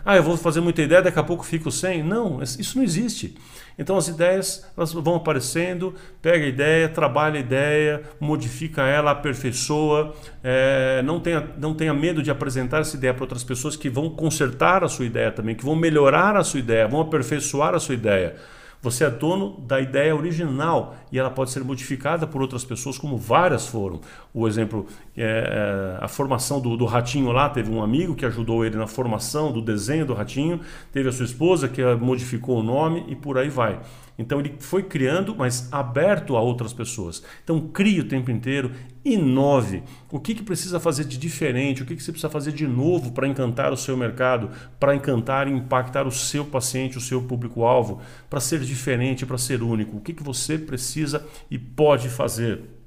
ah, 0.04 0.16
eu 0.16 0.22
vou 0.22 0.36
fazer 0.36 0.60
muita 0.60 0.80
ideia, 0.80 1.02
daqui 1.02 1.18
a 1.18 1.22
pouco 1.22 1.44
fico 1.44 1.72
sem. 1.72 2.04
Não, 2.04 2.40
isso 2.42 2.78
não 2.78 2.84
existe. 2.84 3.36
Então 3.80 3.96
as 3.96 4.08
ideias 4.08 4.70
elas 4.76 4.92
vão 4.92 5.14
aparecendo, 5.14 5.94
pega 6.20 6.44
a 6.44 6.48
ideia, 6.48 6.86
trabalha 6.86 7.38
a 7.38 7.40
ideia, 7.40 8.02
modifica 8.20 8.82
ela, 8.82 9.12
aperfeiçoa, 9.12 10.14
é, 10.44 11.00
não, 11.02 11.18
tenha, 11.18 11.48
não 11.56 11.72
tenha 11.72 11.94
medo 11.94 12.22
de 12.22 12.30
apresentar 12.30 12.82
essa 12.82 12.94
ideia 12.94 13.14
para 13.14 13.24
outras 13.24 13.42
pessoas 13.42 13.76
que 13.76 13.88
vão 13.88 14.10
consertar 14.10 14.84
a 14.84 14.88
sua 14.88 15.06
ideia 15.06 15.32
também, 15.32 15.54
que 15.54 15.64
vão 15.64 15.74
melhorar 15.74 16.36
a 16.36 16.44
sua 16.44 16.60
ideia, 16.60 16.86
vão 16.86 17.00
aperfeiçoar 17.00 17.74
a 17.74 17.80
sua 17.80 17.94
ideia. 17.94 18.36
Você 18.82 19.04
é 19.04 19.10
dono 19.10 19.60
da 19.60 19.78
ideia 19.78 20.16
original 20.16 20.96
e 21.12 21.18
ela 21.18 21.30
pode 21.30 21.50
ser 21.50 21.62
modificada 21.62 22.26
por 22.26 22.40
outras 22.40 22.64
pessoas, 22.64 22.96
como 22.96 23.16
várias 23.16 23.66
foram. 23.66 24.00
O 24.32 24.46
exemplo, 24.46 24.86
é, 25.16 25.98
é, 26.00 26.04
a 26.04 26.06
formação 26.06 26.60
do, 26.60 26.76
do, 26.76 26.84
ratinho 26.84 27.32
lá, 27.32 27.48
teve 27.48 27.70
um 27.70 27.82
amigo 27.82 28.14
que 28.14 28.24
ajudou 28.24 28.64
ele 28.64 28.76
na 28.76 28.86
formação 28.86 29.52
do 29.52 29.60
desenho 29.60 30.06
do 30.06 30.14
ratinho, 30.14 30.60
teve 30.92 31.08
a 31.08 31.12
sua 31.12 31.24
esposa 31.24 31.68
que 31.68 31.82
modificou 31.96 32.60
o 32.60 32.62
nome 32.62 33.04
e 33.08 33.16
por 33.16 33.36
aí 33.36 33.48
vai. 33.48 33.80
Então 34.16 34.38
ele 34.38 34.54
foi 34.60 34.82
criando, 34.82 35.34
mas 35.34 35.72
aberto 35.72 36.36
a 36.36 36.40
outras 36.40 36.72
pessoas. 36.72 37.24
Então 37.42 37.58
crie 37.68 38.00
o 38.00 38.04
tempo 38.04 38.30
inteiro, 38.30 38.70
inove. 39.04 39.82
O 40.12 40.20
que, 40.20 40.34
que 40.34 40.42
precisa 40.42 40.78
fazer 40.78 41.04
de 41.04 41.18
diferente? 41.18 41.82
O 41.82 41.86
que, 41.86 41.96
que 41.96 42.02
você 42.02 42.12
precisa 42.12 42.30
fazer 42.30 42.52
de 42.52 42.68
novo 42.68 43.12
para 43.12 43.26
encantar 43.26 43.72
o 43.72 43.76
seu 43.76 43.96
mercado, 43.96 44.50
para 44.78 44.94
encantar 44.94 45.48
e 45.48 45.50
impactar 45.50 46.06
o 46.06 46.12
seu 46.12 46.44
paciente, 46.44 46.98
o 46.98 47.00
seu 47.00 47.22
público-alvo, 47.22 48.00
para 48.28 48.40
ser 48.40 48.60
diferente, 48.60 49.26
para 49.26 49.38
ser 49.38 49.62
único? 49.62 49.96
O 49.96 50.00
que, 50.00 50.12
que 50.12 50.22
você 50.22 50.56
precisa 50.58 51.26
e 51.50 51.58
pode 51.58 52.08
fazer? 52.08 52.79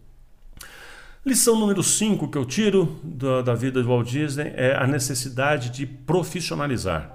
Lição 1.26 1.58
número 1.58 1.82
5 1.82 2.28
que 2.28 2.38
eu 2.38 2.44
tiro 2.44 3.00
da, 3.02 3.42
da 3.42 3.56
vida 3.56 3.82
do 3.82 3.88
Walt 3.88 4.10
Disney 4.10 4.52
é 4.58 4.76
a 4.76 4.86
necessidade 4.86 5.70
de 5.70 5.86
profissionalizar. 5.86 7.10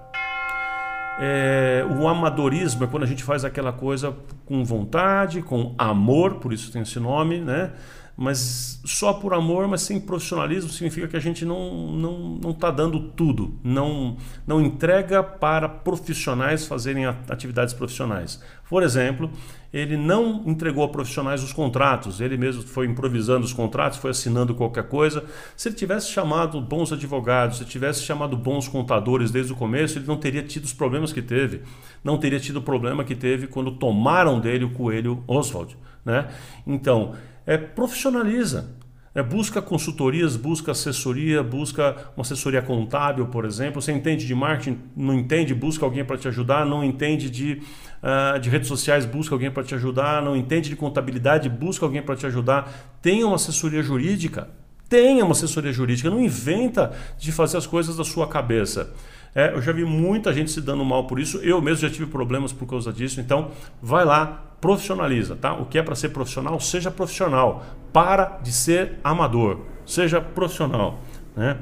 É, 1.21 1.85
o 2.01 2.09
amadorismo 2.09 2.85
é 2.85 2.87
quando 2.87 3.03
a 3.03 3.07
gente 3.07 3.23
faz 3.23 3.45
aquela 3.45 3.71
coisa 3.71 4.17
com 4.47 4.65
vontade, 4.65 5.43
com 5.43 5.75
amor, 5.77 6.37
por 6.37 6.55
isso 6.55 6.73
tem 6.73 6.81
esse 6.81 6.99
nome, 6.99 7.39
né? 7.39 7.73
Mas 8.21 8.81
só 8.85 9.13
por 9.13 9.33
amor, 9.33 9.69
mas 9.69 9.83
sem 9.83 10.01
profissionalismo, 10.01 10.69
significa 10.69 11.07
que 11.07 11.17
a 11.17 11.21
gente 11.21 11.45
não 11.45 11.93
não 11.93 12.19
não 12.43 12.51
está 12.51 12.69
dando 12.69 12.99
tudo, 13.11 13.55
não 13.63 14.17
não 14.45 14.61
entrega 14.61 15.23
para 15.23 15.69
profissionais 15.69 16.67
fazerem 16.67 17.07
atividades 17.07 17.73
profissionais. 17.73 18.43
Por 18.69 18.83
exemplo, 18.83 19.31
ele 19.73 19.97
não 19.97 20.43
entregou 20.47 20.83
a 20.83 20.89
profissionais 20.89 21.45
os 21.45 21.53
contratos, 21.53 22.21
ele 22.21 22.37
mesmo 22.37 22.63
foi 22.63 22.87
improvisando 22.87 23.47
os 23.47 23.53
contratos, 23.53 24.01
foi 24.01 24.11
assinando 24.11 24.53
qualquer 24.53 24.89
coisa. 24.89 25.25
Se 25.57 25.69
ele 25.69 25.77
tivesse 25.77 26.11
chamado 26.11 26.61
bons 26.61 26.93
advogados, 26.93 27.59
se 27.59 27.65
tivesse 27.67 28.03
chamado 28.03 28.37
bons 28.37 28.67
contadores 28.67 29.31
desde 29.31 29.53
o 29.53 29.57
começo, 29.57 29.97
ele 29.97 30.09
não 30.09 30.17
teria 30.17 30.43
tido 30.43 30.65
os 30.65 30.73
problemas 30.73 31.13
que 31.13 31.23
teve, 31.23 31.63
não 32.03 32.19
teria 32.19 32.41
tido 32.41 32.57
o 32.57 32.63
problema 32.63 33.05
que 33.05 33.15
teve 33.15 33.47
quando 33.47 33.71
tomaram 33.71 34.41
dele 34.41 34.65
o 34.65 34.71
coelho 34.71 35.23
Oswald, 35.29 35.77
né? 36.05 36.27
Então 36.67 37.15
é, 37.49 37.57
profissionaliza. 37.57 38.77
É, 39.15 39.23
busca 39.23 39.63
consultorias, 39.63 40.37
busca 40.37 40.73
assessoria, 40.73 41.43
busca 41.43 41.97
uma 42.15 42.21
assessoria 42.21 42.61
contábil, 42.61 43.27
por 43.29 43.47
exemplo. 43.47 43.81
Você 43.81 43.91
entende 43.91 44.27
de 44.27 44.35
marketing, 44.35 44.79
não 44.95 45.15
entende, 45.15 45.55
busca 45.55 45.85
alguém 45.85 46.05
para 46.05 46.19
te 46.19 46.29
ajudar. 46.29 46.67
Não 46.67 46.85
entende 46.85 47.31
de, 47.31 47.63
uh, 48.03 48.39
de 48.39 48.51
redes 48.51 48.69
sociais, 48.69 49.07
busca 49.07 49.35
alguém 49.35 49.51
para 49.51 49.65
te 49.65 49.75
ajudar. 49.75 50.23
Não 50.23 50.37
entende 50.37 50.69
de 50.69 50.77
contabilidade, 50.77 51.49
busca 51.49 51.87
alguém 51.87 52.03
para 52.03 52.15
te 52.15 52.27
ajudar. 52.27 52.99
Tenha 53.01 53.27
uma 53.27 53.37
assessoria 53.37 53.83
jurídica. 53.83 54.51
Tenha 54.87 55.25
uma 55.25 55.33
assessoria 55.33 55.73
jurídica. 55.73 56.11
Não 56.11 56.21
inventa 56.21 56.93
de 57.19 57.33
fazer 57.33 57.57
as 57.57 57.67
coisas 57.67 57.97
da 57.97 58.05
sua 58.05 58.29
cabeça. 58.29 58.93
É, 59.35 59.55
eu 59.55 59.63
já 59.63 59.73
vi 59.73 59.85
muita 59.85 60.33
gente 60.35 60.51
se 60.51 60.61
dando 60.61 60.85
mal 60.85 61.07
por 61.07 61.19
isso. 61.19 61.39
Eu 61.39 61.63
mesmo 61.63 61.89
já 61.89 61.91
tive 61.91 62.07
problemas 62.07 62.53
por 62.53 62.67
causa 62.67 62.93
disso. 62.93 63.21
Então, 63.21 63.53
vai 63.83 64.05
lá, 64.05 64.48
profissionaliza, 64.61 65.37
tá? 65.37 65.53
O 65.55 65.67
que 65.67 65.79
é 65.79 65.83
para 65.83 65.95
ser 65.95 66.11
profissional, 66.11 66.59
seja 66.61 66.91
profissional. 66.91 67.65
Para 67.93 68.39
de 68.43 68.53
ser 68.53 68.99
amador, 69.03 69.61
seja 69.87 70.21
profissional, 70.21 70.99
né? 71.37 71.57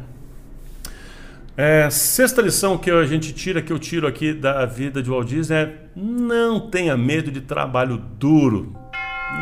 É, 1.57 1.89
sexta 1.89 2.43
lição 2.43 2.77
que 2.77 2.91
a 2.91 3.07
gente 3.07 3.33
tira, 3.33 3.63
que 3.63 3.73
eu 3.73 3.79
tiro 3.79 4.07
aqui 4.07 4.35
da 4.35 4.67
vida 4.67 5.03
de 5.03 5.09
Walt 5.09 5.27
Disney 5.27 5.57
é 5.57 5.87
não 5.97 6.69
tenha 6.69 6.95
medo 6.99 7.31
de 7.31 7.41
trabalho 7.41 7.97
duro. 7.97 8.77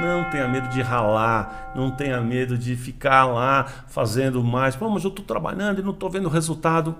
Não 0.00 0.30
tenha 0.30 0.46
medo 0.48 0.68
de 0.68 0.80
ralar, 0.80 1.72
não 1.74 1.90
tenha 1.90 2.20
medo 2.20 2.56
de 2.56 2.76
ficar 2.76 3.24
lá 3.26 3.64
fazendo 3.88 4.42
mais. 4.42 4.76
Pô, 4.76 4.88
mas 4.88 5.02
eu 5.04 5.10
estou 5.10 5.24
trabalhando 5.24 5.80
e 5.80 5.82
não 5.82 5.90
estou 5.90 6.08
vendo 6.08 6.28
resultado 6.28 6.94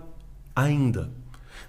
ainda. 0.55 1.11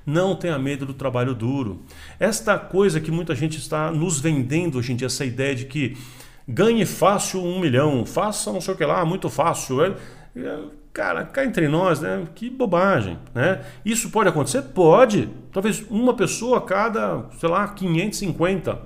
Não 0.05 0.35
tenha 0.35 0.57
medo 0.59 0.85
do 0.85 0.93
trabalho 0.93 1.33
duro. 1.33 1.81
Esta 2.19 2.59
coisa 2.59 2.99
que 2.99 3.09
muita 3.09 3.33
gente 3.33 3.57
está 3.57 3.91
nos 3.91 4.19
vendendo 4.19 4.77
hoje 4.77 4.93
em 4.93 4.95
dia, 4.95 5.07
essa 5.07 5.25
ideia 5.25 5.55
de 5.55 5.65
que 5.65 5.97
ganhe 6.47 6.85
fácil 6.85 7.43
um 7.43 7.59
milhão, 7.59 8.05
faça 8.05 8.51
não 8.51 8.61
sei 8.61 8.73
o 8.73 8.77
que 8.77 8.85
lá, 8.85 9.03
muito 9.03 9.29
fácil. 9.29 9.83
É, 9.83 9.95
é, 10.35 10.59
cara, 10.93 11.25
cá 11.25 11.43
entre 11.43 11.67
nós, 11.67 12.01
né? 12.01 12.27
Que 12.35 12.49
bobagem, 12.49 13.17
né? 13.33 13.61
Isso 13.83 14.09
pode 14.11 14.29
acontecer? 14.29 14.61
Pode. 14.61 15.29
Talvez 15.51 15.83
uma 15.89 16.13
pessoa 16.13 16.59
a 16.59 16.61
cada, 16.61 17.25
sei 17.39 17.49
lá, 17.49 17.67
550. 17.67 18.79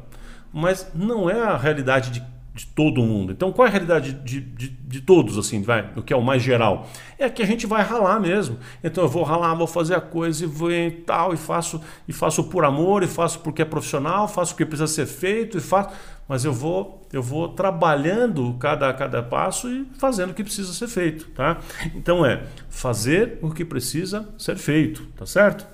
Mas 0.54 0.90
não 0.96 1.30
é 1.30 1.42
a 1.42 1.58
realidade 1.58 2.12
de 2.12 2.24
de 2.60 2.66
todo 2.66 3.02
mundo. 3.02 3.32
Então, 3.32 3.54
qual 3.54 3.66
é 3.66 3.70
a 3.70 3.72
realidade 3.72 4.12
de, 4.12 4.42
de, 4.42 4.68
de, 4.68 5.00
todos, 5.00 5.38
assim, 5.38 5.62
vai, 5.62 5.94
o 5.96 6.02
que 6.02 6.12
é 6.12 6.16
o 6.16 6.22
mais 6.22 6.44
geral? 6.44 6.90
É 7.18 7.30
que 7.30 7.42
a 7.42 7.46
gente 7.46 7.66
vai 7.66 7.82
ralar 7.82 8.20
mesmo. 8.20 8.58
Então, 8.84 9.02
eu 9.02 9.10
vou 9.10 9.24
ralar, 9.24 9.56
vou 9.56 9.66
fazer 9.66 9.96
a 9.96 10.02
coisa 10.02 10.44
e 10.44 10.48
vou 10.48 10.70
e 10.70 10.92
tal, 10.92 11.34
e 11.34 11.38
faço, 11.38 11.82
e 12.06 12.12
faço 12.12 12.44
por 12.44 12.66
amor, 12.66 13.02
e 13.02 13.08
faço 13.08 13.40
porque 13.40 13.62
é 13.62 13.66
profissional, 13.66 14.28
faço 14.28 14.52
porque 14.52 14.66
precisa 14.66 14.88
ser 14.88 15.06
feito, 15.06 15.58
e 15.58 15.62
faço. 15.62 15.92
Mas 16.28 16.44
eu 16.44 16.52
vou, 16.52 17.08
eu 17.14 17.24
vou 17.24 17.48
trabalhando 17.48 18.54
cada, 18.60 18.94
cada 18.94 19.24
passo 19.24 19.70
e 19.70 19.88
fazendo 19.98 20.32
o 20.32 20.34
que 20.34 20.44
precisa 20.44 20.74
ser 20.74 20.90
feito, 20.90 21.30
tá? 21.30 21.60
Então, 21.96 22.26
é 22.26 22.44
fazer 22.70 23.40
o 23.42 23.52
que 23.52 23.64
precisa 23.64 24.28
ser 24.38 24.58
feito, 24.58 25.08
tá 25.16 25.26
certo? 25.26 25.66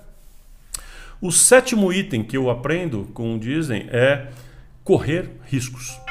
O 1.20 1.32
sétimo 1.32 1.92
item 1.92 2.24
que 2.24 2.38
eu 2.38 2.48
aprendo 2.48 3.10
com 3.12 3.34
o 3.34 3.40
Disney 3.40 3.90
é 3.92 4.28
correr 4.84 5.32
riscos 5.48 6.05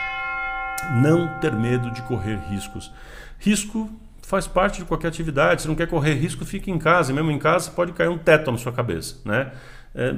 não 0.92 1.28
ter 1.40 1.52
medo 1.52 1.90
de 1.90 2.02
correr 2.02 2.38
riscos. 2.48 2.92
Risco 3.38 3.90
faz 4.22 4.46
parte 4.46 4.78
de 4.78 4.84
qualquer 4.84 5.08
atividade. 5.08 5.62
Se 5.62 5.68
não 5.68 5.74
quer 5.74 5.86
correr 5.86 6.14
risco, 6.14 6.44
fique 6.44 6.70
em 6.70 6.78
casa. 6.78 7.12
E 7.12 7.14
mesmo 7.14 7.30
em 7.30 7.38
casa, 7.38 7.70
pode 7.70 7.92
cair 7.92 8.08
um 8.08 8.18
teto 8.18 8.50
na 8.50 8.58
sua 8.58 8.72
cabeça. 8.72 9.16
Né? 9.24 9.52
É, 9.94 10.14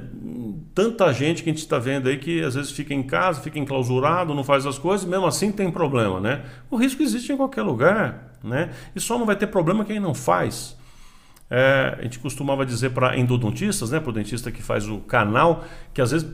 tanta 0.74 1.12
gente 1.12 1.42
que 1.42 1.50
a 1.50 1.52
gente 1.52 1.62
está 1.62 1.78
vendo 1.78 2.08
aí 2.08 2.16
que 2.16 2.42
às 2.42 2.54
vezes 2.54 2.70
fica 2.70 2.94
em 2.94 3.02
casa, 3.02 3.40
fica 3.40 3.58
enclausurado, 3.58 4.34
não 4.34 4.42
faz 4.42 4.64
as 4.64 4.78
coisas, 4.78 5.06
mesmo 5.06 5.26
assim 5.26 5.52
tem 5.52 5.70
problema. 5.70 6.20
Né? 6.20 6.42
O 6.70 6.76
risco 6.76 7.02
existe 7.02 7.32
em 7.32 7.36
qualquer 7.36 7.62
lugar. 7.62 8.38
Né? 8.42 8.70
E 8.94 9.00
só 9.00 9.18
não 9.18 9.26
vai 9.26 9.36
ter 9.36 9.48
problema 9.48 9.84
quem 9.84 10.00
não 10.00 10.14
faz. 10.14 10.76
É, 11.48 11.96
a 11.98 12.02
gente 12.02 12.18
costumava 12.18 12.66
dizer 12.66 12.90
para 12.90 13.16
endodontistas, 13.16 13.90
né, 13.90 14.00
para 14.00 14.10
o 14.10 14.12
dentista 14.12 14.50
que 14.50 14.60
faz 14.60 14.88
o 14.88 14.98
canal, 14.98 15.64
que 15.94 16.02
às 16.02 16.10
vezes 16.10 16.28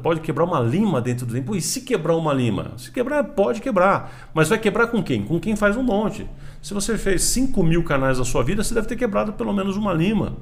pode 0.00 0.20
quebrar 0.20 0.44
uma 0.44 0.60
lima 0.60 1.00
dentro 1.00 1.26
do 1.26 1.32
dente. 1.32 1.56
E 1.56 1.60
se 1.60 1.80
quebrar 1.80 2.16
uma 2.16 2.32
lima? 2.32 2.72
Se 2.76 2.90
quebrar, 2.92 3.24
pode 3.24 3.60
quebrar. 3.60 4.30
Mas 4.32 4.48
vai 4.48 4.58
quebrar 4.58 4.86
com 4.86 5.02
quem? 5.02 5.24
Com 5.24 5.40
quem 5.40 5.56
faz 5.56 5.76
um 5.76 5.82
monte. 5.82 6.28
Se 6.62 6.72
você 6.72 6.96
fez 6.96 7.22
5 7.24 7.62
mil 7.64 7.82
canais 7.82 8.18
na 8.18 8.24
sua 8.24 8.44
vida, 8.44 8.62
você 8.62 8.74
deve 8.74 8.86
ter 8.86 8.96
quebrado 8.96 9.32
pelo 9.32 9.52
menos 9.52 9.76
uma 9.76 9.92
lima. 9.92 10.36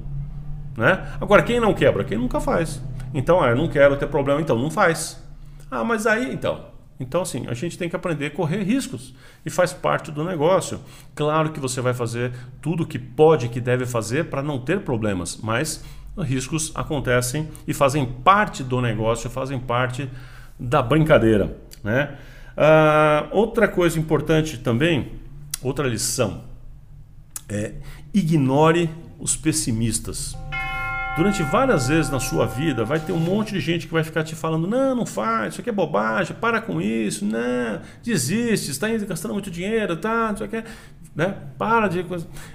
Né? 0.77 1.07
Agora, 1.19 1.41
quem 1.41 1.59
não 1.59 1.73
quebra? 1.73 2.03
Quem 2.03 2.17
nunca 2.17 2.39
faz. 2.39 2.81
Então, 3.13 3.41
ah, 3.41 3.49
eu 3.49 3.55
não 3.55 3.67
quero 3.67 3.97
ter 3.97 4.07
problema, 4.07 4.39
então 4.39 4.57
não 4.57 4.69
faz. 4.69 5.21
Ah, 5.69 5.83
mas 5.83 6.05
aí, 6.05 6.33
então, 6.33 6.72
então, 6.99 7.21
assim, 7.21 7.45
a 7.47 7.53
gente 7.53 7.77
tem 7.77 7.89
que 7.89 7.95
aprender 7.95 8.27
a 8.27 8.31
correr 8.31 8.63
riscos 8.63 9.13
e 9.45 9.49
faz 9.49 9.73
parte 9.73 10.11
do 10.11 10.23
negócio. 10.23 10.79
Claro 11.15 11.51
que 11.51 11.59
você 11.59 11.81
vai 11.81 11.93
fazer 11.93 12.31
tudo 12.61 12.83
o 12.83 12.85
que 12.85 12.99
pode, 12.99 13.49
que 13.49 13.59
deve 13.59 13.85
fazer 13.85 14.25
para 14.25 14.43
não 14.43 14.59
ter 14.59 14.81
problemas, 14.81 15.39
mas 15.41 15.83
riscos 16.17 16.71
acontecem 16.75 17.49
e 17.67 17.73
fazem 17.73 18.05
parte 18.05 18.63
do 18.63 18.79
negócio, 18.79 19.29
fazem 19.29 19.59
parte 19.59 20.09
da 20.59 20.81
brincadeira. 20.81 21.57
Né? 21.83 22.15
Ah, 22.55 23.27
outra 23.31 23.67
coisa 23.67 23.99
importante 23.99 24.59
também, 24.59 25.13
outra 25.61 25.87
lição, 25.87 26.43
é 27.49 27.73
ignore 28.13 28.89
os 29.19 29.35
pessimistas. 29.35 30.37
Durante 31.15 31.43
várias 31.43 31.89
vezes 31.89 32.09
na 32.09 32.19
sua 32.19 32.47
vida 32.47 32.83
vai 32.83 32.99
ter 32.99 33.11
um 33.11 33.19
monte 33.19 33.53
de 33.53 33.59
gente 33.59 33.85
que 33.85 33.93
vai 33.93 34.03
ficar 34.03 34.23
te 34.23 34.33
falando: 34.33 34.65
não, 34.65 34.95
não 34.95 35.05
faz, 35.05 35.53
isso 35.53 35.61
aqui 35.61 35.69
é 35.69 35.73
bobagem, 35.73 36.35
para 36.35 36.59
com 36.59 36.81
isso, 36.81 37.23
não, 37.23 37.81
desiste, 38.03 38.71
está 38.71 38.87
gastando 38.89 39.33
muito 39.33 39.51
dinheiro, 39.51 39.95
tá, 39.95 40.31
isso 40.33 40.43
aqui, 40.43 40.63
né? 41.15 41.35
Para 41.57 41.87
de. 41.87 42.03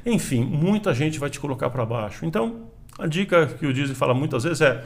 Enfim, 0.05 0.44
muita 0.44 0.92
gente 0.92 1.21
vai 1.21 1.31
te 1.31 1.38
colocar 1.38 1.71
para 1.71 1.87
baixo. 1.87 2.27
Então, 2.27 2.68
a 2.99 3.07
dica 3.07 3.47
que 3.47 3.64
o 3.64 3.73
Disney 3.73 3.94
fala 3.94 4.12
muitas 4.12 4.42
vezes 4.42 4.61
é: 4.61 4.85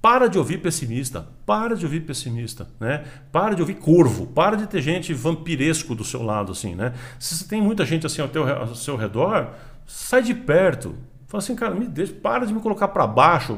para 0.00 0.26
de 0.26 0.38
ouvir 0.38 0.58
pessimista, 0.58 1.28
para 1.44 1.76
de 1.76 1.84
ouvir 1.84 2.00
pessimista, 2.00 2.68
né? 2.80 3.04
Para 3.30 3.54
de 3.54 3.60
ouvir 3.60 3.74
corvo, 3.74 4.28
para 4.28 4.56
de 4.56 4.66
ter 4.66 4.80
gente 4.80 5.12
vampiresco 5.12 5.94
do 5.94 6.04
seu 6.04 6.22
lado, 6.22 6.52
assim, 6.52 6.74
né? 6.74 6.94
Se 7.18 7.46
tem 7.46 7.60
muita 7.60 7.84
gente 7.84 8.06
assim 8.06 8.22
ao, 8.22 8.28
teu, 8.28 8.48
ao 8.48 8.74
seu 8.74 8.96
redor, 8.96 9.50
sai 9.86 10.22
de 10.22 10.32
perto, 10.32 10.94
Fala 11.30 11.40
assim, 11.40 11.54
cara, 11.54 11.76
me 11.76 11.86
deixa, 11.86 12.12
para 12.12 12.44
de 12.44 12.52
me 12.52 12.58
colocar 12.60 12.88
para 12.88 13.06
baixo. 13.06 13.56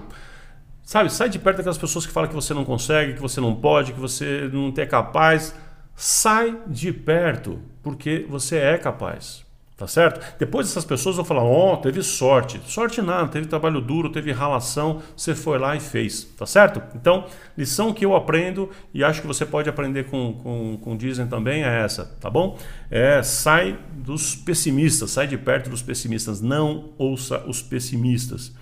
Sabe, 0.82 1.10
sai 1.10 1.30
de 1.30 1.38
perto 1.38 1.56
daquelas 1.56 1.78
pessoas 1.78 2.04
que 2.04 2.12
falam 2.12 2.28
que 2.28 2.34
você 2.34 2.52
não 2.52 2.66
consegue, 2.66 3.14
que 3.14 3.20
você 3.20 3.40
não 3.40 3.54
pode, 3.54 3.94
que 3.94 3.98
você 3.98 4.50
não 4.52 4.70
é 4.76 4.84
capaz. 4.84 5.54
Sai 5.96 6.60
de 6.66 6.92
perto, 6.92 7.58
porque 7.82 8.26
você 8.28 8.58
é 8.58 8.76
capaz. 8.76 9.41
Tá 9.82 9.88
certo? 9.88 10.38
Depois 10.38 10.68
essas 10.68 10.84
pessoas 10.84 11.16
vão 11.16 11.24
falar: 11.24 11.42
Ó, 11.42 11.74
oh, 11.74 11.76
teve 11.76 12.04
sorte. 12.04 12.60
Sorte 12.68 13.02
nada, 13.02 13.26
teve 13.26 13.48
trabalho 13.48 13.80
duro, 13.80 14.10
teve 14.10 14.30
ralação, 14.30 15.02
você 15.16 15.34
foi 15.34 15.58
lá 15.58 15.74
e 15.74 15.80
fez. 15.80 16.22
Tá 16.22 16.46
certo? 16.46 16.80
Então, 16.94 17.26
lição 17.58 17.92
que 17.92 18.04
eu 18.04 18.14
aprendo 18.14 18.70
e 18.94 19.02
acho 19.02 19.20
que 19.20 19.26
você 19.26 19.44
pode 19.44 19.68
aprender 19.68 20.04
com, 20.04 20.34
com, 20.34 20.78
com 20.80 20.96
Disney 20.96 21.26
também 21.26 21.64
é 21.64 21.80
essa, 21.80 22.04
tá 22.20 22.30
bom? 22.30 22.56
É 22.88 23.24
sai 23.24 23.76
dos 23.92 24.36
pessimistas, 24.36 25.10
sai 25.10 25.26
de 25.26 25.36
perto 25.36 25.68
dos 25.68 25.82
pessimistas, 25.82 26.40
não 26.40 26.90
ouça 26.96 27.42
os 27.48 27.60
pessimistas. 27.60 28.52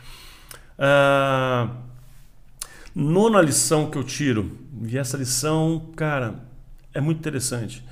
Ah, 0.79 1.69
nona 2.95 3.43
lição 3.43 3.91
que 3.91 3.99
eu 3.99 4.05
tiro, 4.05 4.57
e 4.87 4.97
essa 4.97 5.19
lição, 5.19 5.91
cara, 5.95 6.37
é 6.95 7.01
muito 7.03 7.19
interessante. 7.19 7.85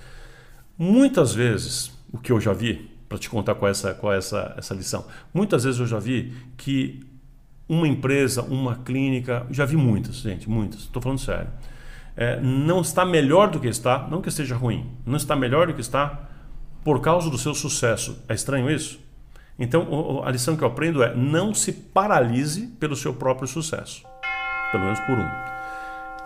Muitas 0.79 1.35
vezes, 1.35 1.93
o 2.11 2.17
que 2.17 2.33
eu 2.33 2.41
já 2.41 2.55
vi, 2.55 2.97
para 3.09 3.19
te 3.19 3.31
contar 3.31 3.55
qual 3.55 3.69
é, 3.69 3.71
essa, 3.71 3.95
qual 3.95 4.13
é 4.13 4.19
essa, 4.19 4.55
essa 4.57 4.75
lição. 4.75 5.07
Muitas 5.33 5.65
vezes 5.65 5.81
eu 5.81 5.87
já 5.87 5.99
vi 5.99 6.33
que 6.57 7.01
uma 7.69 7.87
empresa, 7.87 8.43
uma 8.43 8.77
clínica, 8.77 9.47
já 9.51 9.65
vi 9.65 9.77
muitas, 9.77 10.17
gente, 10.17 10.49
muitas, 10.49 10.81
estou 10.81 11.03
falando 11.03 11.19
sério, 11.19 11.49
é, 12.17 12.41
não 12.41 12.81
está 12.81 13.05
melhor 13.05 13.51
do 13.51 13.61
que 13.61 13.69
está, 13.69 14.07
não 14.09 14.21
que 14.21 14.29
esteja 14.29 14.57
ruim, 14.57 14.91
não 15.07 15.17
está 15.17 15.37
melhor 15.37 15.67
do 15.69 15.75
que 15.75 15.81
está 15.81 16.29
por 16.83 17.01
causa 17.01 17.31
do 17.31 17.39
seu 17.39 17.55
sucesso. 17.55 18.23
É 18.29 18.35
estranho 18.35 18.71
isso? 18.71 18.99
Então, 19.59 20.23
a 20.25 20.31
lição 20.31 20.57
que 20.57 20.63
eu 20.63 20.69
aprendo 20.69 21.03
é 21.03 21.15
não 21.15 21.53
se 21.53 21.73
paralise 21.73 22.69
pelo 22.79 22.95
seu 22.95 23.13
próprio 23.13 23.49
sucesso, 23.49 24.05
pelo 24.71 24.85
menos 24.85 25.01
por 25.01 25.19
um. 25.19 25.58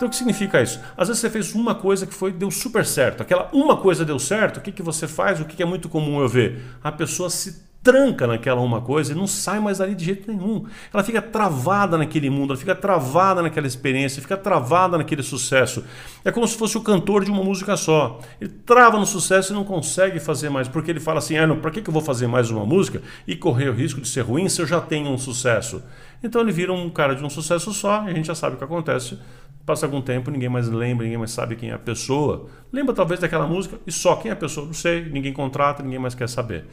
Então 0.03 0.09
o 0.09 0.11
que 0.11 0.17
significa 0.17 0.61
isso? 0.61 0.81
Às 0.97 1.07
vezes 1.07 1.21
você 1.21 1.29
fez 1.29 1.55
uma 1.55 1.73
coisa 1.73 2.05
que 2.05 2.13
foi 2.13 2.33
deu 2.33 2.51
super 2.51 2.85
certo. 2.85 3.21
Aquela 3.21 3.47
uma 3.53 3.77
coisa 3.77 4.03
deu 4.03 4.19
certo, 4.19 4.57
o 4.57 4.61
que, 4.61 4.69
que 4.69 4.83
você 4.83 5.07
faz? 5.07 5.39
O 5.39 5.45
que, 5.45 5.55
que 5.55 5.63
é 5.63 5.65
muito 5.65 5.87
comum 5.87 6.19
eu 6.19 6.27
ver? 6.27 6.61
A 6.83 6.91
pessoa 6.91 7.29
se 7.29 7.63
tranca 7.81 8.27
naquela 8.27 8.59
uma 8.59 8.81
coisa 8.81 9.13
e 9.13 9.15
não 9.15 9.25
sai 9.25 9.61
mais 9.61 9.79
ali 9.79 9.95
de 9.95 10.03
jeito 10.03 10.29
nenhum. 10.29 10.65
Ela 10.93 11.05
fica 11.05 11.21
travada 11.21 11.97
naquele 11.97 12.29
mundo, 12.29 12.51
ela 12.51 12.59
fica 12.59 12.75
travada 12.75 13.41
naquela 13.41 13.65
experiência, 13.65 14.21
fica 14.21 14.35
travada 14.35 14.97
naquele 14.97 15.23
sucesso. 15.23 15.85
É 16.25 16.33
como 16.33 16.45
se 16.45 16.57
fosse 16.57 16.77
o 16.77 16.81
cantor 16.81 17.23
de 17.23 17.31
uma 17.31 17.41
música 17.43 17.77
só. 17.77 18.19
Ele 18.41 18.51
trava 18.65 18.99
no 18.99 19.05
sucesso 19.05 19.53
e 19.53 19.55
não 19.55 19.63
consegue 19.63 20.19
fazer 20.19 20.49
mais, 20.49 20.67
porque 20.67 20.91
ele 20.91 20.99
fala 20.99 21.19
assim: 21.19 21.37
ah, 21.37 21.47
não, 21.47 21.61
para 21.61 21.71
que 21.71 21.79
eu 21.79 21.93
vou 21.93 22.01
fazer 22.01 22.27
mais 22.27 22.51
uma 22.51 22.65
música 22.65 23.01
e 23.25 23.37
correr 23.37 23.69
o 23.69 23.73
risco 23.73 24.01
de 24.01 24.07
ser 24.09 24.21
ruim 24.21 24.49
se 24.49 24.61
eu 24.61 24.67
já 24.67 24.81
tenho 24.81 25.09
um 25.09 25.17
sucesso? 25.17 25.81
Então 26.21 26.41
ele 26.41 26.51
vira 26.51 26.73
um 26.73 26.89
cara 26.89 27.15
de 27.15 27.23
um 27.23 27.29
sucesso 27.29 27.71
só 27.73 28.03
e 28.05 28.11
a 28.11 28.13
gente 28.13 28.27
já 28.27 28.35
sabe 28.35 28.55
o 28.55 28.57
que 28.57 28.65
acontece 28.65 29.17
Passa 29.65 29.85
algum 29.85 30.01
tempo, 30.01 30.29
ninguém 30.29 30.49
mais 30.49 30.67
lembra, 30.67 31.03
ninguém 31.05 31.17
mais 31.17 31.31
sabe 31.31 31.55
quem 31.55 31.69
é 31.69 31.73
a 31.73 31.79
pessoa. 31.79 32.49
Lembra 32.71 32.93
talvez 32.93 33.19
daquela 33.19 33.47
música 33.47 33.79
e 33.87 33.91
só 33.91 34.15
quem 34.17 34.29
é 34.29 34.33
a 34.33 34.37
pessoa, 34.37 34.65
não 34.65 34.73
sei, 34.73 35.05
ninguém 35.09 35.31
contrata, 35.31 35.81
ninguém 35.81 35.99
mais 35.99 36.13
quer 36.13 36.27
saber. 36.27 36.65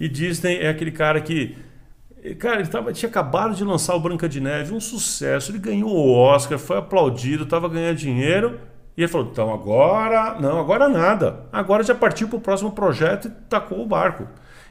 E 0.00 0.08
Disney 0.08 0.58
é 0.58 0.68
aquele 0.68 0.90
cara 0.90 1.20
que 1.20 1.56
Cara, 2.38 2.60
ele 2.60 2.68
tava, 2.68 2.92
tinha 2.92 3.08
acabado 3.08 3.54
de 3.54 3.62
lançar 3.62 3.94
o 3.94 4.00
Branca 4.00 4.28
de 4.28 4.40
Neve, 4.40 4.74
um 4.74 4.80
sucesso. 4.80 5.52
Ele 5.52 5.58
ganhou 5.58 5.90
o 5.90 6.12
Oscar, 6.12 6.58
foi 6.58 6.76
aplaudido, 6.76 7.44
estava 7.44 7.68
ganhando 7.68 7.96
dinheiro. 7.96 8.58
E 8.96 9.02
ele 9.02 9.08
falou: 9.08 9.28
então 9.30 9.54
agora, 9.54 10.36
não, 10.40 10.58
agora 10.58 10.88
nada. 10.88 11.46
Agora 11.52 11.84
já 11.84 11.94
partiu 11.94 12.28
para 12.28 12.38
o 12.38 12.40
próximo 12.40 12.72
projeto 12.72 13.28
e 13.28 13.30
tacou 13.48 13.80
o 13.80 13.86
barco. 13.86 14.26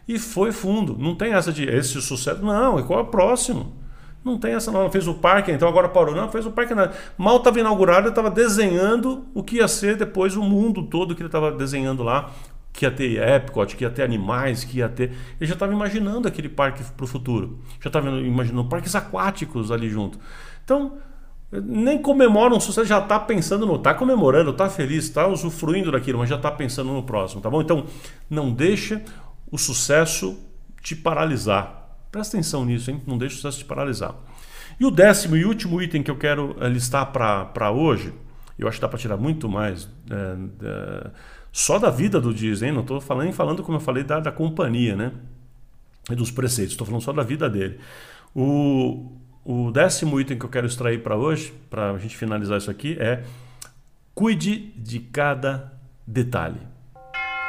E 0.08 0.20
foi 0.20 0.52
fundo. 0.52 0.98
Não 0.98 1.16
tem 1.16 1.34
essa 1.34 1.52
de 1.52 1.64
esse 1.64 2.02
sucesso. 2.02 2.44
Não, 2.44 2.84
qual 2.84 3.00
é 3.00 3.04
o 3.04 3.08
próximo? 3.08 3.74
Não 4.28 4.38
tem 4.38 4.54
essa 4.54 4.72
não. 4.72 4.92
Fez 4.92 5.08
o 5.08 5.14
parque, 5.14 5.52
então 5.52 5.68
agora 5.68 5.90
parou. 5.90 6.14
Não, 6.14 6.30
fez 6.30 6.46
o 6.46 6.52
parque. 6.52 6.74
Mal 7.18 7.38
estava 7.38 7.60
inaugurado, 7.60 8.10
estava 8.10 8.30
desenhando 8.30 9.26
o 9.34 9.42
que 9.42 9.58
ia 9.58 9.68
ser 9.68 9.96
depois 9.96 10.36
o 10.36 10.44
mundo 10.44 10.84
todo 10.84 11.16
que 11.16 11.22
ele 11.22 11.28
estava 11.28 11.52
desenhando 11.52 12.04
lá. 12.04 12.32
Que 12.74 12.86
ia 12.86 12.92
ter 12.92 13.20
Epcot, 13.20 13.76
que 13.76 13.84
ia 13.84 13.90
ter 13.90 14.04
animais, 14.04 14.64
que 14.64 14.78
ia 14.78 14.90
ter. 14.90 15.12
Ele 15.40 15.48
já 15.48 15.54
estava 15.54 15.74
imaginando 15.74 16.28
aquele 16.28 16.50
parque 16.50 16.84
para 16.84 17.04
o 17.04 17.08
futuro. 17.08 17.60
Já 17.82 17.88
estava 17.88 18.10
imaginando 18.10 18.70
parques 18.70 18.94
aquáticos 18.94 19.72
ali 19.72 19.90
junto. 19.90 20.20
Então, 20.64 20.98
nem 21.52 22.00
comemora 22.00 22.54
um 22.54 22.60
sucesso, 22.60 22.88
já 22.88 23.00
está 23.00 23.20
pensando 23.20 23.66
no. 23.66 23.78
Está 23.78 23.94
comemorando, 23.94 24.52
está 24.52 24.70
feliz, 24.70 25.06
está 25.06 25.26
usufruindo 25.26 25.92
daquilo, 25.92 26.20
mas 26.20 26.30
já 26.30 26.36
está 26.36 26.52
pensando 26.52 26.92
no 26.92 27.02
próximo, 27.02 27.42
tá 27.42 27.50
bom? 27.50 27.62
Então, 27.62 27.86
não 28.30 28.52
deixa 28.52 29.02
o 29.50 29.58
sucesso 29.58 30.38
te 30.82 30.96
paralisar. 30.96 31.87
Presta 32.12 32.38
atenção 32.38 32.66
nisso, 32.66 32.90
hein? 32.90 33.02
não 33.06 33.18
deixe 33.18 33.36
o 33.36 33.38
sucesso 33.38 33.60
te 33.60 33.66
paralisar. 33.66 34.16
E 34.80 34.86
o 34.86 34.92
décimo 34.92 35.36
e 35.36 35.46
último 35.46 35.82
item 35.82 36.04
que 36.04 36.12
eu 36.12 36.18
quero 36.18 36.56
eh, 36.60 36.70
listar 36.70 37.12
para 37.12 37.72
hoje, 37.72 38.14
eu 38.58 38.68
acho 38.68 38.78
que 38.78 38.82
dá 38.82 38.88
para 38.88 39.00
tirar 39.00 39.18
muito 39.18 39.50
mais 39.50 39.90
é, 40.10 41.12
só 41.52 41.80
da 41.80 41.90
vida 41.90 42.20
do 42.20 42.34
Disney, 42.34 42.72
não 42.72 42.82
estou 42.82 43.02
falando, 43.02 43.32
falando, 43.34 43.64
como 43.64 43.78
eu 43.78 43.82
falei, 43.82 44.04
da, 44.04 44.20
da 44.20 44.32
companhia, 44.32 44.96
né? 44.96 45.12
E 46.10 46.16
dos 46.16 46.32
preceitos, 46.32 46.74
estou 46.74 46.86
falando 46.86 47.02
só 47.02 47.12
da 47.12 47.24
vida 47.24 47.50
dele. 47.50 47.80
O, 48.36 49.12
o 49.44 49.72
décimo 49.72 50.20
item 50.20 50.38
que 50.38 50.46
eu 50.46 50.50
quero 50.50 50.68
extrair 50.68 51.02
para 51.02 51.16
hoje, 51.16 51.54
para 51.70 51.92
a 51.92 51.98
gente 51.98 52.16
finalizar 52.16 52.58
isso 52.58 52.70
aqui, 52.70 52.96
é 53.00 53.24
cuide 54.14 54.72
de 54.76 55.00
cada 55.00 55.74
detalhe. 56.06 56.60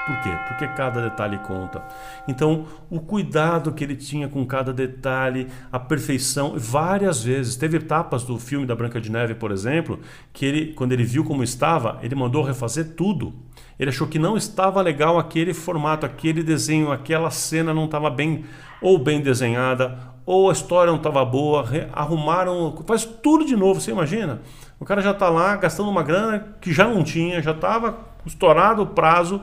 Por 0.09 0.23
quê? 0.23 0.31
Porque 0.49 0.67
cada 0.69 1.03
detalhe 1.03 1.37
conta. 1.37 1.83
Então, 2.27 2.65
o 2.89 2.99
cuidado 2.99 3.73
que 3.73 3.85
ele 3.85 3.95
tinha 3.95 4.27
com 4.27 4.47
cada 4.47 4.73
detalhe, 4.73 5.49
a 5.71 5.79
perfeição, 5.79 6.55
várias 6.57 7.23
vezes. 7.23 7.57
Teve 7.57 7.77
etapas 7.77 8.25
do 8.25 8.39
filme 8.39 8.65
da 8.65 8.75
Branca 8.75 8.99
de 8.99 9.13
Neve, 9.13 9.35
por 9.35 9.51
exemplo, 9.51 10.01
que 10.33 10.47
ele, 10.47 10.73
quando 10.73 10.93
ele 10.93 11.05
viu 11.05 11.25
como 11.25 11.43
estava, 11.43 11.99
ele 12.03 12.15
mandou 12.15 12.43
refazer 12.43 12.95
tudo. 12.95 13.35
Ele 13.79 13.91
achou 13.91 14.09
que 14.09 14.19
não 14.19 14.35
estava 14.35 14.81
legal 14.81 15.19
aquele 15.19 15.53
formato, 15.53 16.07
aquele 16.07 16.43
desenho, 16.43 16.91
aquela 16.91 17.31
cena 17.31 17.75
não 17.75 17.85
estava 17.85 18.09
bem 18.09 18.47
ou 18.81 18.99
bem 18.99 19.21
desenhada, 19.21 19.99
ou 20.25 20.49
a 20.49 20.53
história 20.55 20.91
não 20.91 20.99
estava 20.99 21.23
boa, 21.23 21.67
arrumaram, 21.93 22.83
faz 22.87 23.05
tudo 23.05 23.45
de 23.45 23.55
novo, 23.55 23.79
você 23.79 23.91
imagina? 23.91 24.41
O 24.81 24.87
cara 24.87 25.03
já 25.03 25.11
está 25.11 25.29
lá 25.29 25.55
gastando 25.57 25.91
uma 25.91 26.03
grana 26.03 26.57
que 26.63 26.73
já 26.73 26.89
não 26.89 27.05
tinha, 27.05 27.43
já 27.43 27.51
estava 27.51 27.99
estourado 28.25 28.83
o 28.83 28.87
prazo 28.87 29.43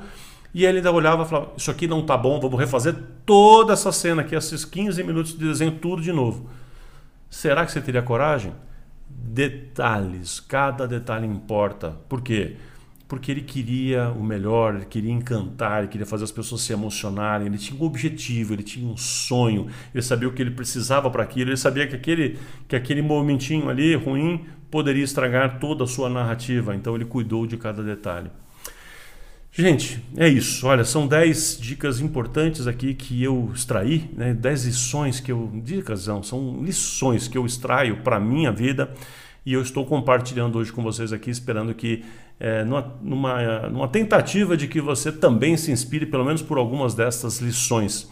e 0.55 0.65
ele 0.65 0.77
ainda 0.77 0.89
olhava 0.89 1.23
e 1.23 1.27
falava: 1.27 1.51
Isso 1.57 1.69
aqui 1.69 1.85
não 1.85 2.01
tá 2.01 2.15
bom, 2.15 2.39
vamos 2.39 2.57
refazer 2.57 2.95
toda 3.25 3.73
essa 3.73 3.91
cena 3.91 4.21
aqui, 4.21 4.33
esses 4.33 4.63
15 4.63 5.03
minutos 5.03 5.37
de 5.37 5.45
desenho, 5.45 5.73
tudo 5.73 6.01
de 6.01 6.13
novo. 6.13 6.49
Será 7.29 7.65
que 7.65 7.73
você 7.73 7.81
teria 7.81 8.01
coragem? 8.01 8.53
Detalhes, 9.09 10.39
cada 10.39 10.87
detalhe 10.87 11.27
importa. 11.27 11.97
Por 12.07 12.21
quê? 12.21 12.55
Porque 13.05 13.33
ele 13.33 13.41
queria 13.41 14.09
o 14.11 14.23
melhor, 14.23 14.75
ele 14.75 14.85
queria 14.85 15.11
encantar, 15.11 15.79
ele 15.79 15.89
queria 15.89 16.07
fazer 16.07 16.23
as 16.23 16.31
pessoas 16.31 16.61
se 16.61 16.71
emocionarem, 16.71 17.47
ele 17.47 17.57
tinha 17.57 17.77
um 17.77 17.83
objetivo, 17.83 18.53
ele 18.53 18.63
tinha 18.63 18.89
um 18.89 18.95
sonho, 18.95 19.67
ele 19.93 20.01
sabia 20.01 20.29
o 20.29 20.31
que 20.31 20.41
ele 20.41 20.51
precisava 20.51 21.09
para 21.09 21.21
aquilo, 21.21 21.49
ele 21.49 21.57
sabia 21.57 21.85
que 21.85 21.97
aquele, 21.97 22.39
que 22.65 22.77
aquele 22.77 23.01
momentinho 23.01 23.69
ali 23.69 23.93
ruim 23.93 24.45
poderia 24.71 25.03
estragar 25.03 25.59
toda 25.59 25.83
a 25.83 25.87
sua 25.87 26.09
narrativa, 26.09 26.73
então 26.73 26.95
ele 26.95 27.03
cuidou 27.03 27.45
de 27.45 27.57
cada 27.57 27.83
detalhe. 27.83 28.31
Gente, 29.57 30.03
é 30.17 30.27
isso. 30.27 30.67
Olha, 30.67 30.83
são 30.83 31.07
10 31.07 31.57
dicas 31.61 32.01
importantes 32.01 32.67
aqui 32.67 32.93
que 32.93 33.23
eu 33.23 33.49
extraí, 33.55 34.09
né? 34.11 34.33
10 34.33 34.65
lições 34.65 35.21
que 35.21 35.31
eu. 35.31 35.49
Dicas 35.63 36.07
não, 36.07 36.21
são 36.21 36.61
lições 36.61 37.29
que 37.29 37.37
eu 37.37 37.45
extraio 37.45 38.01
para 38.03 38.17
a 38.17 38.19
minha 38.19 38.51
vida 38.51 38.93
e 39.45 39.53
eu 39.53 39.61
estou 39.61 39.85
compartilhando 39.85 40.57
hoje 40.57 40.73
com 40.73 40.83
vocês 40.83 41.13
aqui, 41.13 41.29
esperando 41.29 41.73
que, 41.73 42.03
é, 42.37 42.65
numa, 42.65 42.97
numa, 43.01 43.69
numa 43.69 43.87
tentativa 43.87 44.57
de 44.57 44.67
que 44.67 44.81
você 44.81 45.09
também 45.09 45.55
se 45.55 45.71
inspire, 45.71 46.05
pelo 46.05 46.25
menos 46.25 46.41
por 46.41 46.57
algumas 46.57 46.93
dessas 46.93 47.39
lições. 47.39 48.11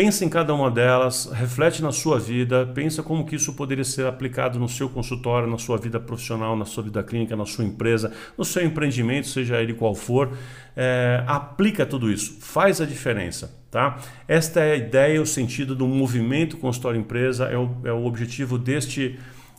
Pensa 0.00 0.24
em 0.24 0.30
cada 0.30 0.54
uma 0.54 0.70
delas, 0.70 1.30
reflete 1.30 1.82
na 1.82 1.92
sua 1.92 2.18
vida, 2.18 2.64
pensa 2.74 3.02
como 3.02 3.26
que 3.26 3.36
isso 3.36 3.52
poderia 3.52 3.84
ser 3.84 4.06
aplicado 4.06 4.58
no 4.58 4.66
seu 4.66 4.88
consultório, 4.88 5.46
na 5.46 5.58
sua 5.58 5.76
vida 5.76 6.00
profissional, 6.00 6.56
na 6.56 6.64
sua 6.64 6.82
vida 6.82 7.02
clínica, 7.02 7.36
na 7.36 7.44
sua 7.44 7.66
empresa, 7.66 8.10
no 8.38 8.42
seu 8.42 8.64
empreendimento, 8.64 9.28
seja 9.28 9.60
ele 9.60 9.74
qual 9.74 9.94
for. 9.94 10.32
É, 10.74 11.22
aplica 11.26 11.84
tudo 11.84 12.10
isso, 12.10 12.38
faz 12.40 12.80
a 12.80 12.86
diferença. 12.86 13.54
Tá? 13.70 13.98
Esta 14.26 14.60
é 14.60 14.72
a 14.72 14.76
ideia, 14.76 15.20
o 15.20 15.26
sentido 15.26 15.74
do 15.74 15.86
movimento 15.86 16.56
consultório 16.56 16.98
empresa, 16.98 17.44
é 17.44 17.58
o, 17.58 17.70
é 17.84 17.92
o 17.92 18.06
objetivo 18.06 18.56
deste 18.56 19.18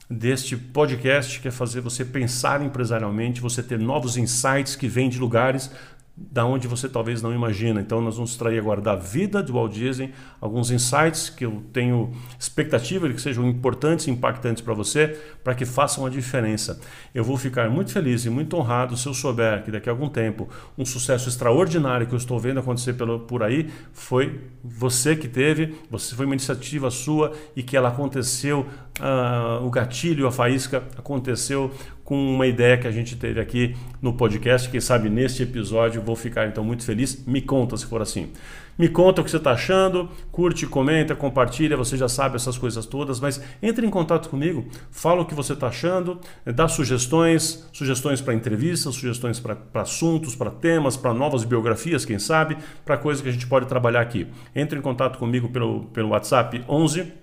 deste 0.09 0.57
podcast, 0.57 1.39
que 1.39 1.47
é 1.47 1.51
fazer 1.51 1.79
você 1.79 2.03
pensar 2.03 2.61
empresarialmente, 2.61 3.39
você 3.39 3.63
ter 3.63 3.79
novos 3.79 4.17
insights 4.17 4.75
que 4.75 4.85
vêm 4.85 5.07
de 5.07 5.17
lugares 5.17 5.71
da 6.15 6.45
onde 6.45 6.67
você 6.67 6.87
talvez 6.87 7.21
não 7.21 7.33
imagina. 7.33 7.81
Então 7.81 8.01
nós 8.01 8.15
vamos 8.15 8.31
extrair 8.31 8.59
agora 8.59 8.81
da 8.81 8.95
vida 8.95 9.41
do 9.41 9.53
Walt 9.53 9.73
Disney 9.73 10.13
alguns 10.39 10.69
insights 10.69 11.29
que 11.29 11.45
eu 11.45 11.63
tenho 11.71 12.11
expectativa 12.39 13.07
de 13.07 13.15
que 13.15 13.21
sejam 13.21 13.47
importantes 13.47 14.07
e 14.07 14.11
impactantes 14.11 14.61
para 14.61 14.73
você, 14.73 15.19
para 15.43 15.55
que 15.55 15.65
façam 15.65 16.05
a 16.05 16.09
diferença. 16.09 16.79
Eu 17.13 17.23
vou 17.23 17.37
ficar 17.37 17.69
muito 17.69 17.91
feliz 17.91 18.25
e 18.25 18.29
muito 18.29 18.55
honrado 18.57 18.95
se 18.97 19.07
eu 19.07 19.13
souber 19.13 19.63
que 19.63 19.71
daqui 19.71 19.89
a 19.89 19.91
algum 19.91 20.09
tempo 20.09 20.49
um 20.77 20.85
sucesso 20.85 21.29
extraordinário 21.29 22.05
que 22.05 22.13
eu 22.13 22.17
estou 22.17 22.39
vendo 22.39 22.59
acontecer 22.59 22.93
pelo, 22.93 23.21
por 23.21 23.41
aí 23.41 23.69
foi 23.93 24.41
você 24.63 25.15
que 25.15 25.27
teve, 25.27 25.75
você 25.89 26.15
foi 26.15 26.25
uma 26.25 26.35
iniciativa 26.35 26.91
sua 26.91 27.33
e 27.55 27.63
que 27.63 27.75
ela 27.75 27.89
aconteceu, 27.89 28.65
uh, 28.99 29.65
o 29.65 29.69
gatilho, 29.69 30.27
a 30.27 30.31
faísca 30.31 30.83
aconteceu 30.97 31.71
com 32.11 32.35
uma 32.35 32.45
ideia 32.45 32.77
que 32.77 32.85
a 32.85 32.91
gente 32.91 33.15
teve 33.15 33.39
aqui 33.39 33.73
no 34.01 34.11
podcast. 34.11 34.69
Quem 34.69 34.81
sabe 34.81 35.09
neste 35.09 35.43
episódio 35.43 36.01
vou 36.01 36.13
ficar 36.13 36.45
então 36.45 36.61
muito 36.61 36.83
feliz. 36.83 37.25
Me 37.25 37.41
conta 37.41 37.77
se 37.77 37.85
for 37.85 38.01
assim. 38.01 38.33
Me 38.77 38.89
conta 38.89 39.21
o 39.21 39.23
que 39.23 39.31
você 39.31 39.37
está 39.37 39.51
achando, 39.51 40.09
curte, 40.29 40.67
comenta, 40.67 41.15
compartilha, 41.15 41.77
você 41.77 41.95
já 41.95 42.09
sabe 42.09 42.35
essas 42.35 42.57
coisas 42.57 42.85
todas, 42.85 43.21
mas 43.21 43.41
entre 43.63 43.87
em 43.87 43.89
contato 43.89 44.27
comigo, 44.27 44.65
fala 44.91 45.21
o 45.21 45.25
que 45.25 45.33
você 45.33 45.53
está 45.53 45.67
achando, 45.67 46.19
dá 46.45 46.67
sugestões, 46.67 47.65
sugestões 47.71 48.19
para 48.19 48.33
entrevistas, 48.33 48.93
sugestões 48.93 49.39
para 49.39 49.57
assuntos, 49.75 50.35
para 50.35 50.51
temas, 50.51 50.97
para 50.97 51.13
novas 51.13 51.45
biografias, 51.45 52.03
quem 52.03 52.19
sabe, 52.19 52.57
para 52.83 52.97
coisas 52.97 53.23
que 53.23 53.29
a 53.29 53.31
gente 53.31 53.47
pode 53.47 53.67
trabalhar 53.67 54.01
aqui. 54.01 54.27
Entre 54.53 54.77
em 54.77 54.81
contato 54.81 55.17
comigo 55.17 55.47
pelo, 55.47 55.85
pelo 55.93 56.09
WhatsApp 56.09 56.61
11 56.67 57.20